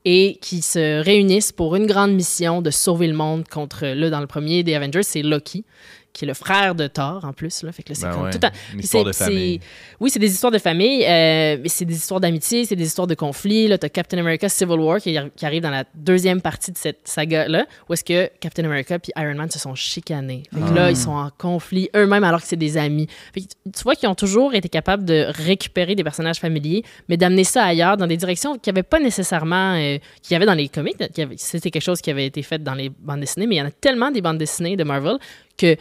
et 0.05 0.38
qui 0.40 0.62
se 0.62 1.01
réunissent 1.03 1.53
pour 1.53 1.77
une 1.77 1.87
grande 1.87 2.12
mission 2.12 2.61
de 2.62 2.71
sauver 2.71 3.07
le 3.09 3.14
monde 3.14 3.49
contre, 3.49 3.87
là, 3.87 4.11
dans 4.11 4.21
le 4.21 4.27
premier 4.27 4.62
des 4.64 4.75
Avengers, 4.75 5.03
c'est 5.05 5.23
Loki, 5.23 5.64
qui 6.12 6.25
est 6.25 6.29
le 6.29 6.35
frère 6.35 6.75
de 6.75 6.87
Thor 6.88 7.25
en 7.25 7.33
plus. 7.33 7.62
Là. 7.62 7.72
Fait 7.72 7.83
que 7.83 7.88
là, 7.90 7.94
c'est 7.94 8.03
Ben 8.07 8.12
comme 8.12 8.22
ouais, 8.25 8.31
tout 8.31 8.38
un- 8.46 8.51
Une 8.75 8.81
histoire 8.81 9.05
de 9.05 9.12
famille. 9.12 9.61
Oui, 9.98 10.11
c'est 10.11 10.18
des 10.18 10.31
histoires 10.31 10.51
de 10.53 10.59
famille, 10.59 11.05
euh, 11.05 11.57
mais 11.62 11.68
c'est 11.68 11.85
des 11.87 11.94
histoires 11.96 12.20
d'amitié, 12.20 12.64
c'est 12.66 12.77
des 12.77 12.85
histoires 12.87 13.07
de 13.07 13.14
conflits. 13.14 13.66
Là, 13.68 13.79
t'as 13.79 13.88
Captain 13.88 14.18
America 14.18 14.48
Civil 14.48 14.79
War 14.79 14.98
qui, 15.01 15.11
arri- 15.12 15.31
qui 15.35 15.46
arrive 15.46 15.62
dans 15.62 15.70
la 15.70 15.85
deuxième 15.94 16.40
partie 16.42 16.70
de 16.70 16.77
cette 16.79 17.01
saga-là, 17.09 17.66
où 17.88 17.92
est-ce 17.94 18.05
que 18.05 18.31
Captain 18.40 18.64
America 18.64 18.98
puis 18.98 19.12
Iron 19.16 19.35
Man 19.37 19.51
se 19.51 19.59
sont 19.59 19.75
chicanés. 19.75 20.42
Fait 20.53 20.61
que 20.61 20.64
Ah. 20.70 20.75
là, 20.75 20.90
ils 20.90 20.96
sont 20.96 21.12
en 21.12 21.31
conflit 21.37 21.88
eux-mêmes 21.96 22.25
alors 22.25 22.42
que 22.42 22.46
c'est 22.46 22.57
des 22.57 22.77
amis. 22.77 23.07
Fait 23.33 23.40
que 23.40 23.46
tu 23.75 23.83
vois 23.83 23.94
qu'ils 23.94 24.09
ont 24.09 24.14
toujours 24.14 24.55
été 24.55 24.68
capables 24.68 25.05
de 25.05 25.27
récupérer 25.29 25.94
des 25.94 26.05
personnages 26.05 26.40
familiers, 26.40 26.83
mais 27.09 27.16
d'amener 27.16 27.44
ça 27.44 27.64
ailleurs, 27.64 27.96
dans 27.96 28.07
des 28.07 28.16
directions 28.18 28.59
qu'il 28.59 28.72
n'y 28.72 28.79
avait 28.79 28.83
pas 28.87 29.01
nécessairement, 29.01 29.75
euh, 29.77 29.98
qu'il 30.22 30.33
y 30.33 30.37
avait 30.37 30.46
dans 30.46 30.55
les 30.55 30.68
comics. 30.68 30.96
C'était 31.37 31.70
quelque 31.70 31.83
chose 31.83 32.01
qui 32.03 32.11
avait 32.11 32.27
été 32.27 32.42
fait 32.42 32.62
dans 32.62 32.75
les 32.75 32.90
bandes 32.90 33.20
dessinées, 33.20 33.46
mais 33.46 33.55
il 33.57 33.59
y 33.59 33.62
en 33.62 33.66
a 33.66 33.70
tellement 33.70 34.11
des 34.11 34.20
bandes 34.20 34.38
dessinées 34.38 34.77
de 34.77 34.85
Marvel 34.85 35.16
que 35.57 35.77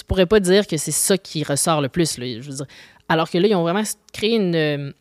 tu 0.00 0.04
pourrais 0.06 0.26
pas 0.26 0.40
dire 0.40 0.66
que 0.66 0.76
c'est 0.76 0.90
ça 0.90 1.16
qui 1.18 1.42
ressort 1.44 1.80
le 1.80 1.88
plus. 1.88 2.18
là. 2.18 2.26
Je 2.40 2.50
veux 2.50 2.56
dire. 2.56 2.66
Alors 3.08 3.30
que 3.30 3.38
là, 3.38 3.48
ils 3.48 3.54
ont 3.54 3.62
vraiment 3.62 3.82
créé 4.12 4.36
une, 4.36 4.54
euh, 4.54 4.92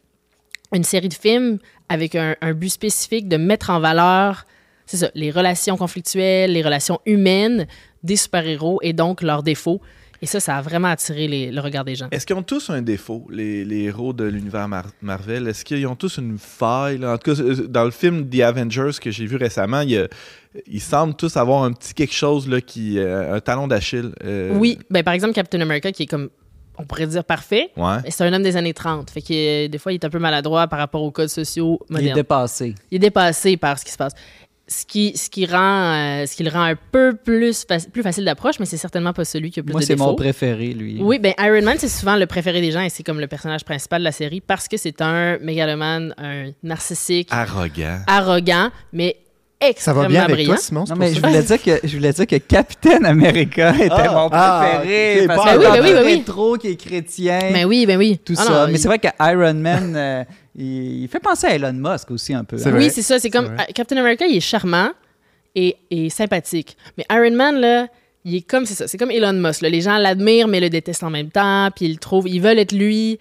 une 0.74 0.84
série 0.84 1.10
de 1.10 1.14
films 1.14 1.60
avec 1.90 2.16
un, 2.16 2.36
but 2.54 2.70
spécifique 2.70 3.28
de 3.28 3.38
mettre 3.38 3.70
en 3.70 3.80
valeur, 3.80 4.46
c'est 4.86 4.98
ça, 4.98 5.12
les 5.16 5.32
relations 5.32 5.78
conflictuelles, 5.78 6.52
les 6.54 6.62
relations 6.62 7.00
humaines 7.06 7.66
des 8.04 8.16
super-héros 8.16 8.80
et 8.82 8.94
donc 8.94 9.22
leurs 9.22 9.44
défauts. 9.44 9.82
Et 10.22 10.26
ça, 10.26 10.40
ça 10.42 10.58
a 10.58 10.62
vraiment 10.62 10.90
attiré 10.90 11.50
le 11.50 11.62
regard 11.62 11.86
des 11.86 11.96
gens. 11.96 12.10
Est-ce 12.12 12.26
qu'ils 12.26 12.36
ont 12.36 12.44
tous 12.44 12.70
un 12.70 12.82
défaut, 12.82 13.26
les, 13.32 13.64
héros 13.84 14.12
de 14.12 14.26
l'univers 14.26 14.68
Mar- 14.68 14.92
Marvel? 15.02 15.48
Est-ce 15.48 15.64
qu'ils 15.64 15.88
ont 15.88 15.96
tous 15.96 16.18
une 16.18 16.38
faille? 16.38 17.04
En 17.06 17.18
tout 17.18 17.34
cas, 17.34 17.42
dans 17.70 17.86
le 17.86 17.92
film 17.92 18.30
The 18.30 18.42
Avengers 18.42 18.92
que 19.02 19.12
j'ai 19.12 19.26
vu 19.26 19.38
récemment, 19.38 19.80
il 19.82 19.92
y 19.92 19.98
a- 19.98 20.08
ils 20.68 20.82
semblent 20.82 21.16
tous 21.16 21.38
avoir 21.38 21.64
un 21.64 21.72
petit 21.74 21.94
quelque 21.94 22.14
chose 22.14 22.48
là, 22.48 22.62
qui 22.62 22.98
euh, 23.00 23.34
un 23.36 23.40
talon 23.40 23.68
d'Achille. 23.68 24.12
euh, 24.24 24.52
Oui, 24.58 24.80
ben, 24.90 25.04
par 25.04 25.14
exemple, 25.14 25.34
Captain 25.34 25.62
America, 25.62 25.92
qui 25.92 26.04
est 26.04 26.08
comme, 26.08 26.30
on 26.78 26.86
pourrait 26.86 27.08
dire 27.08 27.24
parfait, 27.24 27.70
Ouais. 27.78 27.98
mais 28.04 28.12
c'est 28.12 28.24
un 28.24 28.34
homme 28.34 28.44
des 28.44 28.58
années 28.58 28.74
30. 28.74 29.10
Fait 29.12 29.22
que 29.22 29.66
euh, 29.66 29.68
des 29.68 29.78
fois, 29.78 29.92
il 29.92 29.96
est 29.96 30.06
un 30.06 30.10
peu 30.10 30.20
maladroit 30.20 30.68
par 30.68 30.80
rapport 30.80 31.04
aux 31.04 31.12
codes 31.12 31.30
sociaux 31.30 31.80
Il 31.90 31.94
est 31.94 32.00
modernes. 32.00 32.16
dépassé. 32.16 32.76
il 32.92 32.96
est 32.96 33.00
dépassé 33.00 33.58
par 33.58 33.78
ce 33.78 33.86
qui 33.86 33.92
se 33.92 33.98
passe. 33.98 34.14
Ce 34.72 34.86
qui, 34.86 35.18
ce 35.18 35.32
qui, 35.32 35.48
rend, 35.48 35.94
euh, 36.22 36.26
ce 36.28 36.36
qui 36.36 36.44
le 36.44 36.52
rend 36.52 36.62
un 36.62 36.76
peu 36.92 37.16
plus, 37.16 37.66
faci- 37.66 37.90
plus 37.90 38.04
facile 38.04 38.24
d'approche, 38.24 38.60
mais 38.60 38.68
c'est 38.68 38.78
certainement 38.78 39.14
pas 39.14 39.26
celui 39.26 39.50
qui 39.50 39.60
a 39.60 39.64
plus 39.64 39.72
Moi, 39.72 39.82
de 39.82 39.86
c'est 39.86 39.96
mon 39.96 40.06
défauts. 40.06 40.16
préféré, 40.18 40.74
lui. 40.74 41.00
Oui, 41.02 41.18
ben 41.18 41.34
Iron 41.40 41.64
Man, 41.64 41.78
c'est 41.80 41.88
souvent 41.88 42.16
le 42.16 42.28
préféré 42.28 42.62
des 42.62 42.70
gens 42.72 42.82
et 42.82 42.90
c'est 42.90 43.02
comme 43.02 43.20
le 43.20 43.26
personnage 43.26 43.66
principal 43.66 44.00
de 44.02 44.04
la 44.04 44.12
série 44.12 44.42
parce 44.42 44.68
que 44.68 44.78
c'est 44.78 45.02
un 45.02 45.40
mégalomane, 45.40 46.14
un 46.20 46.52
narcissique, 46.62 47.30
Arrogant. 47.32 48.00
arrogant, 48.06 48.70
mais 48.94 49.18
Ça 49.78 49.94
va 49.94 50.08
bien 50.08 50.24
avec 50.24 50.36
brillant. 50.36 50.54
toi, 50.54 50.58
Simon? 50.62 50.86
Non, 50.90 50.96
mais 50.98 51.14
je 51.14 51.20
voulais, 51.22 51.44
dire 51.44 51.62
que, 51.62 51.80
je 51.86 51.96
voulais 51.98 52.14
dire 52.14 52.26
que 52.28 52.38
Captain 52.38 53.04
America 53.04 53.74
était 53.76 53.90
Ah, 53.92 54.12
mon 54.14 54.30
ah, 54.32 54.72
préféré. 54.80 55.22
ok, 55.22 55.28
parce 55.28 55.52
que 55.52 55.58
ben 55.60 55.82
oui, 55.84 55.94
ben 55.94 56.04
oui. 56.06 56.16
rétro 56.16 56.58
qui 56.58 56.68
est 56.70 56.76
chrétien, 56.76 57.40
Ben 57.52 57.66
oui, 57.66 57.86
ben 57.86 57.98
oui. 57.98 58.18
tout 58.24 58.34
Ah 58.38 58.44
ça. 58.44 58.50
non, 58.52 58.68
mais 58.68 58.74
il- 58.74 58.80
c'est 58.80 58.88
vrai 58.88 59.00
que 59.00 59.08
Iron 59.20 59.54
Man, 59.56 59.94
euh, 59.98 60.24
il, 60.56 61.04
il 61.04 61.08
fait 61.10 61.20
penser 61.20 61.48
à 61.48 61.56
Elon 61.56 61.74
Musk 61.74 62.10
aussi 62.12 62.34
un 62.34 62.46
peu. 62.46 62.56
Hein. 62.56 62.72
Oui, 62.74 62.90
c'est 62.90 63.02
ça. 63.02 63.20
C'est 63.20 63.30
comme 63.30 63.48
vrai. 63.48 63.66
euh, 63.70 63.74
Captain 63.76 63.98
America, 63.98 64.26
il 64.26 64.38
est 64.38 64.42
charmant 64.42 64.92
et, 65.56 65.76
et 65.92 66.10
sympathique. 66.10 66.78
Mais 66.98 67.06
Iron 67.12 67.36
Man, 67.36 67.60
là, 67.60 67.88
il 68.24 68.36
est 68.36 68.42
comme 68.50 68.66
c'est 68.66 68.76
ça. 68.76 68.88
C'est 68.88 68.98
comme 68.98 69.12
Elon 69.12 69.34
Musk. 69.34 69.62
là. 69.62 69.68
Les 69.70 69.82
gens 69.82 69.98
l'admirent, 69.98 70.48
mais 70.48 70.62
le 70.62 70.70
détestent 70.70 71.04
en 71.04 71.10
même 71.10 71.32
temps. 71.32 71.70
Puis 71.76 71.86
ils 71.88 71.92
le 71.94 71.98
trouvent, 71.98 72.30
ils 72.30 72.42
veulent 72.42 72.60
être 72.60 72.72
lui, 72.72 73.20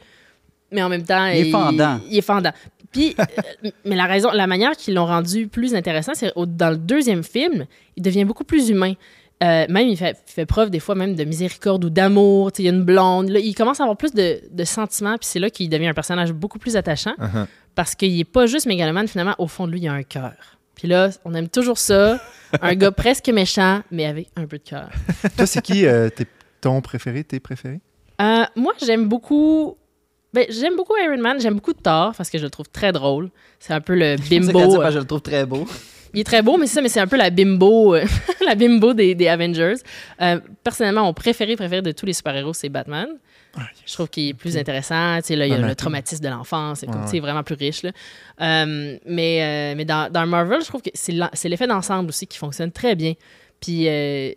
mais 0.70 0.82
en 0.82 0.88
même 0.88 1.02
temps, 1.04 1.26
Il 1.26 1.48
est 1.48 1.50
fendant. 1.50 1.98
Il, 2.08 2.18
est 2.18 2.22
fendant. 2.22 2.52
Puis, 2.92 3.14
euh, 3.18 3.70
mais 3.84 3.96
la 3.96 4.06
raison, 4.06 4.30
la 4.32 4.46
manière 4.46 4.72
qu'ils 4.76 4.94
l'ont 4.94 5.06
rendu 5.06 5.46
plus 5.48 5.74
intéressant, 5.74 6.12
c'est 6.14 6.32
dans 6.36 6.70
le 6.70 6.76
deuxième 6.76 7.22
film, 7.22 7.66
il 7.96 8.02
devient 8.02 8.24
beaucoup 8.24 8.44
plus 8.44 8.70
humain. 8.70 8.94
Euh, 9.42 9.66
même, 9.68 9.86
il 9.86 9.96
fait, 9.96 10.46
preuve 10.46 10.70
des 10.70 10.80
fois 10.80 10.96
même 10.96 11.14
de 11.14 11.22
miséricorde 11.24 11.84
ou 11.84 11.90
d'amour. 11.90 12.50
Tu 12.50 12.56
sais, 12.56 12.62
Il 12.64 12.66
y 12.66 12.68
a 12.68 12.72
une 12.72 12.82
blonde. 12.84 13.28
Là, 13.28 13.38
il 13.38 13.54
commence 13.54 13.78
à 13.78 13.84
avoir 13.84 13.96
plus 13.96 14.12
de, 14.12 14.40
de 14.50 14.64
sentiments, 14.64 15.16
puis 15.16 15.26
c'est 15.26 15.38
là 15.38 15.48
qu'il 15.48 15.68
devient 15.68 15.86
un 15.88 15.94
personnage 15.94 16.32
beaucoup 16.32 16.58
plus 16.58 16.76
attachant 16.76 17.14
Uh-huh. 17.18 17.46
parce 17.74 17.94
qu'il 17.94 18.18
est 18.18 18.24
pas 18.24 18.46
juste 18.46 18.66
mégalomane, 18.66 19.06
finalement, 19.06 19.34
au 19.38 19.46
fond 19.46 19.66
de 19.66 19.72
lui, 19.72 19.80
il 19.80 19.84
y 19.84 19.88
a 19.88 19.92
un 19.92 20.02
cœur. 20.02 20.34
Puis 20.74 20.88
là, 20.88 21.10
on 21.24 21.34
aime 21.34 21.48
toujours 21.48 21.78
ça. 21.78 22.20
un 22.62 22.74
gars 22.74 22.90
presque 23.04 23.28
méchant, 23.28 23.82
mais 23.90 24.06
avec 24.06 24.28
un 24.36 24.46
peu 24.46 24.58
de 24.58 24.62
cœur. 24.62 24.90
Toi, 25.36 25.46
c'est 25.46 25.60
qui 25.62 25.86
euh, 25.86 26.08
ton 26.60 26.80
préféré, 26.80 27.22
tes 27.24 27.40
préférés? 27.40 27.80
Euh, 28.20 28.44
moi, 28.56 28.72
j'aime 28.84 29.08
beaucoup. 29.08 29.76
Ben, 30.38 30.46
j'aime 30.50 30.76
beaucoup 30.76 30.94
Iron 30.96 31.18
Man, 31.18 31.40
j'aime 31.40 31.54
beaucoup 31.54 31.72
Thor 31.72 32.14
parce 32.16 32.30
que 32.30 32.38
je 32.38 32.44
le 32.44 32.50
trouve 32.50 32.68
très 32.68 32.92
drôle. 32.92 33.28
C'est 33.58 33.72
un 33.72 33.80
peu 33.80 33.96
le 33.96 34.14
bimbo. 34.30 34.52
parce 34.52 34.76
que 34.76 34.90
je 34.92 34.98
le 35.00 35.04
trouve 35.04 35.20
très 35.20 35.44
beau. 35.44 35.66
Il 36.14 36.20
est 36.20 36.24
très 36.24 36.42
beau, 36.42 36.56
mais 36.56 36.68
c'est 36.68 36.76
ça, 36.76 36.80
mais 36.80 36.88
c'est 36.88 37.00
un 37.00 37.08
peu 37.08 37.16
la 37.16 37.30
bimbo, 37.30 37.96
euh, 37.96 38.04
la 38.46 38.54
bimbo 38.54 38.94
des, 38.94 39.16
des 39.16 39.26
Avengers. 39.26 39.74
Euh, 40.22 40.38
personnellement, 40.62 41.02
mon 41.02 41.12
préféré, 41.12 41.56
préféré 41.56 41.82
de 41.82 41.90
tous 41.90 42.06
les 42.06 42.12
super-héros, 42.12 42.54
c'est 42.54 42.68
Batman. 42.68 43.08
Je 43.84 43.92
trouve 43.92 44.08
qu'il 44.08 44.28
est 44.28 44.34
plus 44.34 44.56
intéressant. 44.56 45.16
Tu 45.16 45.24
sais, 45.24 45.36
là, 45.36 45.46
il 45.46 45.50
y 45.50 45.54
a 45.54 45.58
le 45.58 45.74
traumatisme 45.74 46.22
de 46.22 46.28
l'enfance. 46.28 46.80
C'est 46.80 46.86
comme, 46.86 47.04
Ouais, 47.04 47.20
vraiment 47.20 47.42
plus 47.42 47.56
riche. 47.56 47.82
Là. 47.82 47.90
Euh, 48.40 48.96
mais 49.06 49.42
euh, 49.42 49.74
mais 49.76 49.84
dans, 49.84 50.12
dans 50.12 50.24
Marvel, 50.26 50.60
je 50.60 50.66
trouve 50.68 50.82
que 50.82 50.90
c'est 50.94 51.48
l'effet 51.48 51.66
d'ensemble 51.66 52.10
aussi 52.10 52.28
qui 52.28 52.38
fonctionne 52.38 52.70
très 52.70 52.94
bien. 52.94 53.14
Puis 53.60 53.88
euh, 53.88 54.30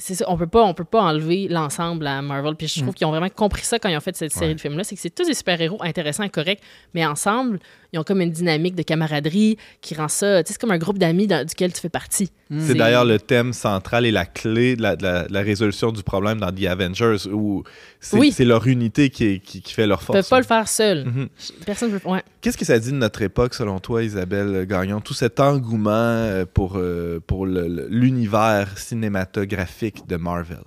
c'est 0.00 0.14
ça, 0.16 0.24
on 0.28 0.36
peut 0.36 0.46
pas, 0.46 0.64
on 0.64 0.74
peut 0.74 0.84
pas 0.84 1.02
enlever 1.02 1.46
l'ensemble 1.48 2.06
à 2.06 2.20
Marvel. 2.22 2.56
Puis 2.56 2.66
je 2.68 2.80
trouve 2.82 2.94
qu'ils 2.94 3.06
ont 3.06 3.10
vraiment 3.10 3.28
compris 3.28 3.62
ça 3.64 3.78
quand 3.78 3.88
ils 3.88 3.96
ont 3.96 4.00
fait 4.00 4.16
cette 4.16 4.32
série 4.32 4.46
Ouais. 4.48 4.54
de 4.54 4.60
films-là. 4.60 4.82
C'est 4.84 4.96
que 4.96 5.00
c'est 5.00 5.14
tous 5.14 5.24
des 5.26 5.34
super-héros 5.34 5.78
intéressants 5.82 6.24
et 6.24 6.30
corrects, 6.30 6.60
mais 6.94 7.06
ensemble, 7.06 7.60
ils 7.92 7.98
ont 7.98 8.02
comme 8.04 8.20
une 8.20 8.30
dynamique 8.30 8.74
de 8.74 8.82
camaraderie 8.82 9.56
qui 9.80 9.94
rend 9.94 10.08
ça. 10.08 10.42
Tu 10.42 10.48
sais, 10.48 10.52
c'est 10.54 10.60
comme 10.60 10.70
un 10.70 10.78
groupe 10.78 10.98
d'amis 10.98 11.26
dans- 11.26 11.44
duquel 11.46 11.72
tu 11.72 11.80
fais 11.80 11.88
partie. 11.88 12.30
C'est 12.58 12.74
d'ailleurs 12.74 13.04
le 13.04 13.18
thème 13.20 13.52
central 13.52 14.04
et 14.06 14.10
la 14.10 14.26
clé 14.26 14.74
de 14.74 14.82
la, 14.82 14.96
de 14.96 15.04
la- 15.04 15.28
de 15.28 15.32
la 15.32 15.40
résolution 15.40 15.92
du 15.92 16.02
problème 16.02 16.40
dans 16.40 16.50
The 16.50 16.64
Avengers, 16.66 17.28
où 17.32 17.62
c'est 18.00 18.16
Oui. 18.18 18.32
c'est 18.32 18.44
leur 18.44 18.66
unité 18.66 19.08
qui, 19.10 19.24
est- 19.24 19.38
qui, 19.38 19.62
qui 19.62 19.72
fait 19.72 19.86
leur 19.86 20.00
Ils 20.02 20.04
force. 20.06 20.18
peuvent 20.18 20.28
pas 20.28 20.38
le 20.40 20.44
faire 20.46 20.68
seuls. 20.68 21.04
Mhm. 21.04 21.28
Personne 21.64 21.92
ne 21.92 21.98
peut. 21.98 22.08
Ouais. 22.08 22.22
Qu'est-ce 22.40 22.58
que 22.58 22.64
ça 22.64 22.78
dit 22.78 22.90
de 22.90 22.96
notre 22.96 23.22
époque, 23.22 23.54
selon 23.54 23.78
toi, 23.78 24.02
Isabelle 24.02 24.66
Gagnon? 24.66 25.00
Tout 25.00 25.14
cet 25.14 25.38
engouement 25.38 25.90
euh, 25.92 26.44
pour, 26.52 26.74
euh, 26.76 27.20
pour 27.24 27.46
l'univers 27.46 28.76
cinématographique 28.78 30.06
de 30.08 30.16
Marvel? 30.16 30.58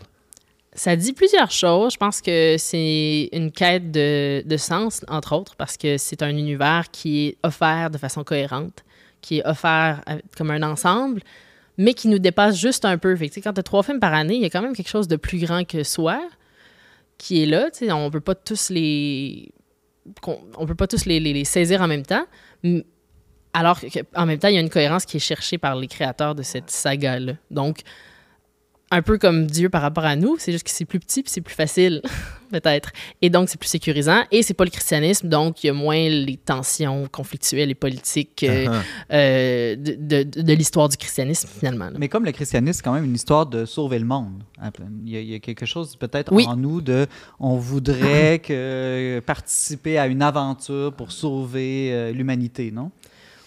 Ça 0.75 0.95
dit 0.95 1.13
plusieurs 1.13 1.51
choses. 1.51 1.93
Je 1.93 1.97
pense 1.97 2.19
que 2.21 2.55
c'est 2.57 3.29
une 3.31 3.51
quête 3.51 3.91
de, 3.91 4.41
de 4.45 4.57
sens, 4.57 5.05
entre 5.07 5.35
autres, 5.35 5.55
parce 5.55 5.77
que 5.77 5.97
c'est 5.97 6.23
un 6.23 6.29
univers 6.29 6.89
qui 6.91 7.27
est 7.27 7.37
offert 7.43 7.89
de 7.91 7.97
façon 7.97 8.23
cohérente, 8.23 8.83
qui 9.21 9.39
est 9.39 9.45
offert 9.47 10.01
comme 10.35 10.49
un 10.51 10.63
ensemble, 10.63 11.21
mais 11.77 11.93
qui 11.93 12.07
nous 12.07 12.19
dépasse 12.19 12.57
juste 12.59 12.85
un 12.85 12.97
peu. 12.97 13.15
Quand 13.43 13.53
tu 13.53 13.59
as 13.59 13.63
trois 13.63 13.83
films 13.83 13.99
par 13.99 14.13
année, 14.13 14.35
il 14.35 14.41
y 14.41 14.45
a 14.45 14.49
quand 14.49 14.61
même 14.61 14.75
quelque 14.75 14.89
chose 14.89 15.07
de 15.07 15.15
plus 15.15 15.39
grand 15.39 15.63
que 15.63 15.83
soi 15.83 16.21
qui 17.17 17.43
est 17.43 17.45
là. 17.45 17.69
On 17.95 18.09
peut 18.09 18.19
pas 18.19 18.35
tous 18.35 18.69
les 18.69 19.51
on 20.57 20.65
peut 20.65 20.75
pas 20.75 20.87
tous 20.87 21.05
les, 21.05 21.19
les- 21.19 21.45
saisir 21.45 21.81
en 21.81 21.87
même 21.87 22.05
temps. 22.05 22.25
Alors 23.53 23.79
qu'en 23.79 24.25
même 24.25 24.39
temps, 24.39 24.49
il 24.49 24.55
y 24.55 24.57
a 24.57 24.61
une 24.61 24.69
cohérence 24.69 25.05
qui 25.05 25.17
est 25.17 25.21
cherchée 25.21 25.57
par 25.57 25.75
les 25.75 25.87
créateurs 25.87 26.35
de 26.35 26.41
cette 26.41 26.69
saga-là. 26.69 27.33
Donc, 27.51 27.81
un 28.93 29.01
peu 29.01 29.17
comme 29.17 29.45
Dieu 29.47 29.69
par 29.69 29.81
rapport 29.81 30.05
à 30.05 30.15
nous, 30.15 30.37
c'est 30.39 30.51
juste 30.51 30.63
que 30.65 30.71
c'est 30.71 30.85
plus 30.85 30.99
petit 30.99 31.23
puis 31.23 31.31
c'est 31.31 31.41
plus 31.41 31.55
facile, 31.55 32.01
peut-être. 32.51 32.91
Et 33.21 33.29
donc, 33.29 33.49
c'est 33.49 33.59
plus 33.59 33.67
sécurisant. 33.69 34.23
Et 34.31 34.43
c'est 34.43 34.53
pas 34.53 34.63
le 34.63 34.69
christianisme, 34.69 35.27
donc 35.29 35.63
il 35.63 35.67
y 35.67 35.69
a 35.69 35.73
moins 35.73 36.07
les 36.09 36.37
tensions 36.37 37.07
conflictuelles 37.11 37.69
et 37.71 37.75
politiques 37.75 38.43
euh, 38.43 38.65
Uh-huh. 38.67 38.81
euh, 39.11 39.75
de, 39.75 40.23
de- 40.23 40.41
de 40.41 40.53
l'histoire 40.53 40.87
du 40.89 40.97
christianisme, 40.97 41.47
finalement. 41.59 41.85
là. 41.85 41.97
Mais 41.97 42.07
comme 42.07 42.25
le 42.25 42.31
christianisme, 42.31 42.77
c'est 42.77 42.83
quand 42.83 42.93
même 42.93 43.05
une 43.05 43.15
histoire 43.15 43.45
de 43.45 43.65
sauver 43.65 43.99
le 43.99 44.05
monde. 44.05 44.43
Il 45.05 45.11
y 45.11 45.17
a, 45.17 45.19
il 45.19 45.29
y 45.31 45.35
a 45.35 45.39
quelque 45.39 45.65
chose 45.65 45.95
peut-être 45.95 46.31
Oui. 46.31 46.45
en 46.47 46.55
nous 46.55 46.79
de 46.81 47.07
on 47.39 47.57
voudrait 47.57 48.39
que 48.39 49.21
participer 49.25 49.97
à 49.97 50.07
une 50.07 50.21
aventure 50.21 50.93
pour 50.93 51.11
sauver 51.11 51.89
euh, 51.91 52.11
l'humanité, 52.11 52.71
non? 52.71 52.91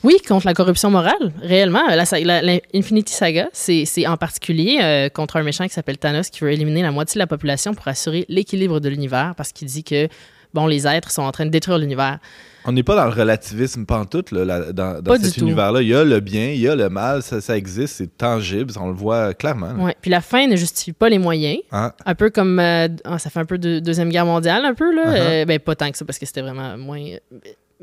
Oui, 0.06 0.18
contre 0.28 0.46
la 0.46 0.54
corruption 0.54 0.88
morale, 0.88 1.32
réellement. 1.42 1.84
La, 1.88 2.04
sa- 2.06 2.20
la- 2.20 2.40
la 2.40 2.60
Infinity 2.72 3.12
Saga, 3.12 3.48
c'est 3.52 4.06
en 4.06 4.16
particulier 4.16 4.78
euh, 4.80 5.08
contre 5.08 5.34
un 5.36 5.42
méchant 5.42 5.64
qui 5.66 5.74
s'appelle 5.74 5.98
Thanos 5.98 6.30
qui 6.30 6.44
veut 6.44 6.52
éliminer 6.52 6.82
la 6.82 6.92
moitié 6.92 7.14
de 7.14 7.18
la 7.18 7.26
population 7.26 7.74
pour 7.74 7.88
assurer 7.88 8.24
l'équilibre 8.28 8.78
de 8.78 8.88
l'univers 8.88 9.34
parce 9.36 9.50
qu'il 9.50 9.66
dit 9.66 9.82
que, 9.82 10.06
bon, 10.54 10.68
les 10.68 10.86
êtres 10.86 11.10
sont 11.10 11.22
en 11.22 11.32
train 11.32 11.44
de 11.44 11.50
détruire 11.50 11.78
l'univers. 11.78 12.20
On 12.66 12.72
n'est 12.72 12.84
pas 12.84 12.94
dans 12.94 13.06
le 13.06 13.10
relativisme 13.10 13.84
pantoute 13.84 14.30
là, 14.30 14.72
dans, 14.72 15.02
cet 15.20 15.38
univers-là. 15.38 15.82
Il 15.82 15.88
y 15.88 15.94
a 15.94 16.04
le 16.04 16.20
bien, 16.20 16.50
il 16.50 16.60
y 16.60 16.68
a 16.68 16.76
le 16.76 16.88
mal, 16.88 17.22
ça, 17.22 17.40
ça 17.40 17.56
existe, 17.56 17.96
c'est 17.96 18.16
tangible, 18.16 18.72
on 18.80 18.86
le 18.86 18.94
voit 18.94 19.34
clairement. 19.34 19.72
Ouais. 19.84 19.96
Puis 20.00 20.10
la 20.12 20.20
fin 20.20 20.46
ne 20.46 20.54
justifie 20.54 20.92
pas 20.92 21.08
les 21.08 21.18
moyens. 21.18 21.58
Hein? 21.72 21.92
Un 22.04 22.14
peu 22.14 22.30
comme. 22.30 22.60
euh, 22.60 22.86
ah, 23.04 23.18
ça 23.18 23.28
fait 23.30 23.40
un 23.40 23.44
peu 23.44 23.58
de 23.58 23.80
Deuxième 23.80 24.10
Guerre 24.10 24.26
mondiale, 24.26 24.64
un 24.64 24.74
peu, 24.74 24.94
là. 24.94 25.02
Uh-huh. 25.04 25.16
Euh, 25.16 25.44
ben, 25.46 25.58
pas 25.58 25.74
tant 25.74 25.90
que 25.90 25.98
ça, 25.98 26.04
parce 26.04 26.18
que 26.20 26.26
c'était 26.26 26.42
vraiment 26.42 26.76
moins. 26.78 27.02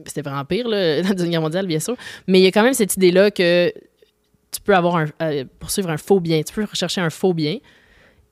C'était 0.06 0.21
vraiment 0.21 0.45
pire, 0.45 0.67
là, 0.67 1.01
la 1.01 1.10
Deuxième 1.10 1.32
Guerre 1.32 1.41
mondiale, 1.41 1.67
bien 1.67 1.79
sûr. 1.79 1.95
Mais 2.27 2.39
il 2.39 2.43
y 2.43 2.47
a 2.47 2.51
quand 2.51 2.63
même 2.63 2.73
cette 2.73 2.95
idée-là 2.95 3.32
que 3.32 3.71
tu 4.51 4.62
peux 4.62 4.75
avoir 4.75 4.97
un. 4.97 5.06
euh, 5.21 5.45
poursuivre 5.60 5.89
un 5.89 5.97
faux 5.97 6.19
bien. 6.19 6.41
Tu 6.43 6.53
peux 6.53 6.63
rechercher 6.63 7.01
un 7.01 7.10
faux 7.10 7.34
bien. 7.34 7.58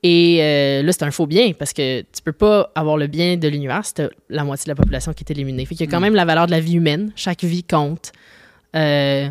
Et 0.04 0.38
euh, 0.40 0.82
là, 0.82 0.92
c'est 0.92 1.04
un 1.04 1.10
faux 1.12 1.26
bien 1.26 1.52
parce 1.52 1.72
que 1.72 2.00
tu 2.00 2.22
peux 2.24 2.32
pas 2.32 2.72
avoir 2.74 2.96
le 2.96 3.06
bien 3.06 3.36
de 3.36 3.46
l'univers 3.46 3.84
si 3.84 3.94
la 4.28 4.42
moitié 4.42 4.64
de 4.64 4.70
la 4.70 4.74
population 4.74 5.12
qui 5.12 5.22
est 5.22 5.30
éliminée. 5.30 5.64
Fait 5.64 5.76
qu'il 5.76 5.86
y 5.86 5.88
a 5.88 5.92
quand 5.92 6.00
même 6.00 6.16
la 6.16 6.24
valeur 6.24 6.46
de 6.46 6.50
la 6.50 6.60
vie 6.60 6.74
humaine. 6.74 7.12
Chaque 7.14 7.44
vie 7.44 7.62
compte. 7.62 8.10
Euh, 8.74 9.28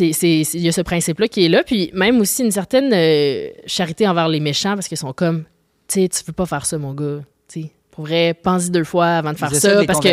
il 0.00 0.60
y 0.60 0.68
a 0.68 0.72
ce 0.72 0.80
principe-là 0.80 1.28
qui 1.28 1.44
est 1.44 1.48
là. 1.48 1.62
Puis 1.64 1.90
même 1.92 2.18
aussi 2.20 2.42
une 2.42 2.50
certaine 2.50 2.90
euh, 2.94 3.50
charité 3.66 4.08
envers 4.08 4.28
les 4.28 4.40
méchants 4.40 4.74
parce 4.74 4.88
qu'ils 4.88 4.98
sont 4.98 5.12
comme, 5.12 5.44
tu 5.86 6.00
sais, 6.00 6.08
tu 6.08 6.24
veux 6.26 6.32
pas 6.32 6.46
faire 6.46 6.64
ça, 6.64 6.78
mon 6.78 6.94
gars. 6.94 7.20
Pour 7.98 8.06
vrai, 8.06 8.32
pense-y 8.32 8.70
deux 8.70 8.84
fois 8.84 9.06
avant 9.06 9.32
de 9.32 9.38
faire 9.38 9.50
de 9.50 9.56
ça. 9.56 9.80
les 9.80 9.84
Parce 9.84 9.98
que, 9.98 10.08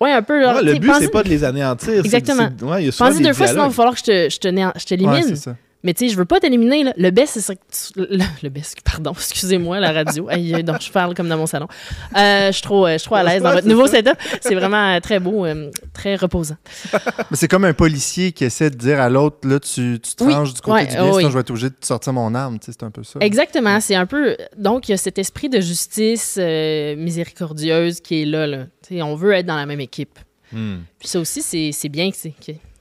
ouais, 0.00 0.12
un 0.12 0.22
peu. 0.22 0.40
genre, 0.40 0.54
Ouais, 0.54 0.60
tu 0.60 0.66
le 0.66 0.78
but, 0.78 0.92
c'est 1.00 1.08
pas 1.10 1.24
de 1.24 1.28
les 1.28 1.42
anéantir. 1.42 2.04
Exactement. 2.04 2.48
ouais, 2.62 2.88
Pense-y 2.96 3.20
deux 3.20 3.32
fois, 3.32 3.48
sinon 3.48 3.64
il 3.64 3.66
va 3.66 3.70
falloir 3.74 3.94
que 3.94 3.98
je 3.98 4.04
te- 4.04 4.30
je 4.32 4.38
te 4.38 4.46
né- 4.46 4.60
je 4.62 4.66
Ouais, 4.66 4.84
t'élimine. 4.86 5.24
c'est 5.24 5.34
ça. 5.34 5.56
Mais 5.82 5.94
tu 5.94 6.06
sais, 6.06 6.12
je 6.12 6.16
veux 6.18 6.26
pas 6.26 6.40
t'éliminer. 6.40 6.84
là. 6.84 6.92
Le 6.96 7.10
best, 7.10 7.32
c'est 7.34 7.40
ça 7.40 7.54
que 7.54 7.60
tu- 7.70 7.98
le, 7.98 8.18
le 8.42 8.48
best, 8.50 8.76
pardon, 8.82 9.12
excusez-moi, 9.16 9.80
la 9.80 9.92
radio. 9.92 10.28
Aïe, 10.28 10.62
donc 10.62 10.82
je 10.82 10.90
parle 10.92 11.14
comme 11.14 11.28
dans 11.28 11.38
mon 11.38 11.46
salon. 11.46 11.68
Euh, 12.16 12.48
je 12.48 12.52
suis 12.52 12.62
trop, 12.62 12.86
euh, 12.86 12.92
je 12.92 12.98
suis 12.98 13.06
trop 13.06 13.14
à 13.16 13.22
l'aise 13.22 13.42
dans 13.42 13.52
votre 13.52 13.66
nouveau 13.66 13.86
setup. 13.86 14.16
C'est 14.42 14.54
vraiment 14.54 14.94
euh, 14.96 15.00
très 15.00 15.20
beau, 15.20 15.46
euh, 15.46 15.70
très 15.94 16.16
reposant. 16.16 16.56
Mais 16.92 17.36
c'est 17.36 17.48
comme 17.48 17.64
un 17.64 17.72
policier 17.72 18.32
qui 18.32 18.44
essaie 18.44 18.68
de 18.70 18.76
dire 18.76 19.00
à 19.00 19.08
l'autre, 19.08 19.48
là, 19.48 19.58
tu, 19.58 19.98
tu 20.02 20.14
te 20.14 20.24
Oui. 20.24 20.34
ranges 20.34 20.52
du 20.54 20.60
côté 20.60 20.72
Ouais, 20.74 20.86
du 20.86 20.92
bien, 20.92 21.00
oh, 21.04 21.06
sinon 21.06 21.16
oui. 21.16 21.24
je 21.24 21.28
vais 21.28 21.40
être 21.40 21.50
obligé 21.50 21.70
de 21.70 21.76
sortir 21.80 22.12
mon 22.12 22.34
arme. 22.34 22.58
C'est 22.60 22.82
un 22.82 22.90
peu 22.90 23.02
ça. 23.02 23.18
Exactement. 23.20 23.80
C'est 23.80 23.94
un 23.94 24.06
peu. 24.06 24.36
Donc, 24.58 24.88
il 24.88 24.92
y 24.92 24.94
a 24.94 24.98
cet 24.98 25.18
esprit 25.18 25.48
de 25.48 25.60
justice 25.60 26.36
euh, 26.38 26.94
miséricordieuse 26.96 28.00
qui 28.00 28.22
est 28.22 28.26
là. 28.26 28.46
là. 28.46 28.64
Tu 28.86 28.96
sais, 28.96 29.02
on 29.02 29.14
veut 29.14 29.32
être 29.32 29.46
dans 29.46 29.56
la 29.56 29.66
même 29.66 29.80
équipe. 29.80 30.18
Hmm. 30.52 30.78
Puis 30.98 31.08
ça 31.08 31.20
aussi, 31.20 31.42
c'est 31.42 31.70
c'est 31.72 31.88
bien 31.88 32.10
que 32.10 32.16
c'est. 32.16 32.34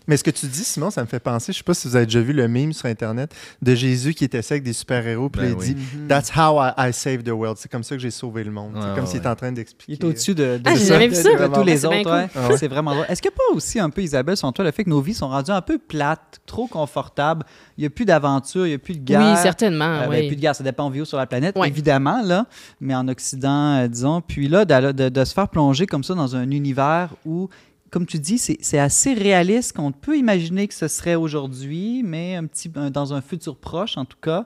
Mais 0.09 0.17
ce 0.17 0.23
que 0.23 0.31
tu 0.31 0.47
dis, 0.47 0.63
Simon, 0.63 0.89
ça 0.89 1.01
me 1.01 1.07
fait 1.07 1.19
penser, 1.19 1.53
je 1.53 1.59
sais 1.59 1.63
pas 1.63 1.75
si 1.75 1.87
vous 1.87 1.95
avez 1.95 2.05
déjà 2.07 2.19
vu 2.19 2.33
le 2.33 2.47
meme 2.47 2.73
sur 2.73 2.87
Internet 2.87 3.33
de 3.61 3.75
Jésus 3.75 4.13
qui 4.15 4.25
était 4.25 4.39
avec 4.39 4.63
des 4.63 4.73
super-héros, 4.73 5.29
puis 5.29 5.41
Ben 5.43 5.49
là, 5.49 5.55
il 5.55 5.59
oui. 5.59 5.73
dit 5.75 5.85
That's 6.07 6.31
how 6.35 6.59
I, 6.61 6.71
I 6.89 6.91
saved 6.93 7.23
the 7.25 7.29
world. 7.31 7.57
C'est 7.59 7.71
comme 7.71 7.83
ça 7.83 7.95
que 7.95 8.01
j'ai 8.01 8.09
sauvé 8.09 8.43
le 8.43 8.49
monde. 8.51 8.73
Ouais, 8.73 8.81
c'est 8.81 8.95
comme 8.95 9.05
s'il 9.05 9.19
ouais. 9.21 9.27
en 9.27 9.35
train 9.35 9.49
Il 9.49 9.53
d'expliquer. 9.53 9.93
est 9.93 10.03
au-dessus 10.03 10.33
de, 10.33 10.57
de- 10.57 10.61
Ah, 10.65 10.73
de- 10.73 10.79
de- 10.79 11.47
de 11.47 11.53
tous 11.53 11.63
les 11.63 11.85
Ah, 11.85 11.89
c'est 11.89 11.89
bien 11.89 11.99
autres. 11.99 12.09
cool. 12.09 12.11
ouais. 12.13 12.27
Ah 12.35 12.47
ouais. 12.49 12.57
C'est 12.57 12.67
vraiment 12.67 12.91
drôle. 12.95 13.05
Est-ce 13.07 13.21
que 13.21 13.29
pas 13.29 13.43
aussi 13.53 13.79
un 13.79 13.91
peu, 13.91 14.01
Isabelle, 14.01 14.35
selon 14.35 14.51
toi, 14.51 14.65
le 14.65 14.71
fait 14.71 14.83
que 14.83 14.89
nos 14.89 14.99
vies 14.99 15.13
sont 15.13 15.29
rendues 15.29 15.51
un 15.51 15.61
peu 15.61 15.77
plates, 15.77 16.39
trop 16.47 16.65
confortables? 16.65 17.45
Il 17.77 17.81
n'y 17.81 17.87
a 17.87 17.91
plus 17.91 18.05
d'aventure, 18.05 18.65
il 18.65 18.69
n'y 18.69 18.75
a 18.75 18.79
plus 18.79 18.95
de 18.95 19.03
guerre. 19.03 19.21
Oui, 19.35 19.37
certainement. 19.41 19.85
Euh, 19.85 20.07
ben, 20.07 20.21
oui. 20.21 20.27
plus 20.27 20.35
de 20.37 20.41
guerre, 20.41 20.55
ça 20.55 20.63
dépend 20.63 20.85
où 20.85 20.87
on 20.87 20.89
vit 20.89 21.05
sur 21.05 21.17
la 21.17 21.27
planète, 21.27 21.55
évidemment, 21.65 22.21
là, 22.23 22.47
mais 22.81 22.95
en 22.95 23.07
Occident, 23.07 23.75
euh, 23.83 23.87
disons. 23.87 24.21
Puis 24.21 24.47
là, 24.47 24.65
de, 24.65 24.91
de- 24.91 25.09
de 25.09 25.23
se 25.23 25.33
faire 25.35 25.49
plonger 25.49 25.85
comme 25.85 26.03
ça 26.03 26.15
dans 26.15 26.35
un 26.35 26.49
univers 26.49 27.13
où, 27.25 27.47
comme 27.91 28.05
tu 28.05 28.19
dis, 28.19 28.37
c'est 28.37 28.79
assez 28.79 29.13
réaliste 29.13 29.73
qu'on 29.73 29.91
peut 29.91 30.17
imaginer 30.17 30.67
que 30.67 30.73
ce 30.73 30.87
serait 30.87 31.15
aujourd'hui, 31.15 32.03
mais 32.03 32.35
un 32.35 32.45
petit, 32.45 32.69
dans 32.69 33.13
un 33.13 33.21
futur 33.21 33.55
proche, 33.55 33.97
en 33.97 34.05
tout 34.05 34.17
cas. 34.21 34.45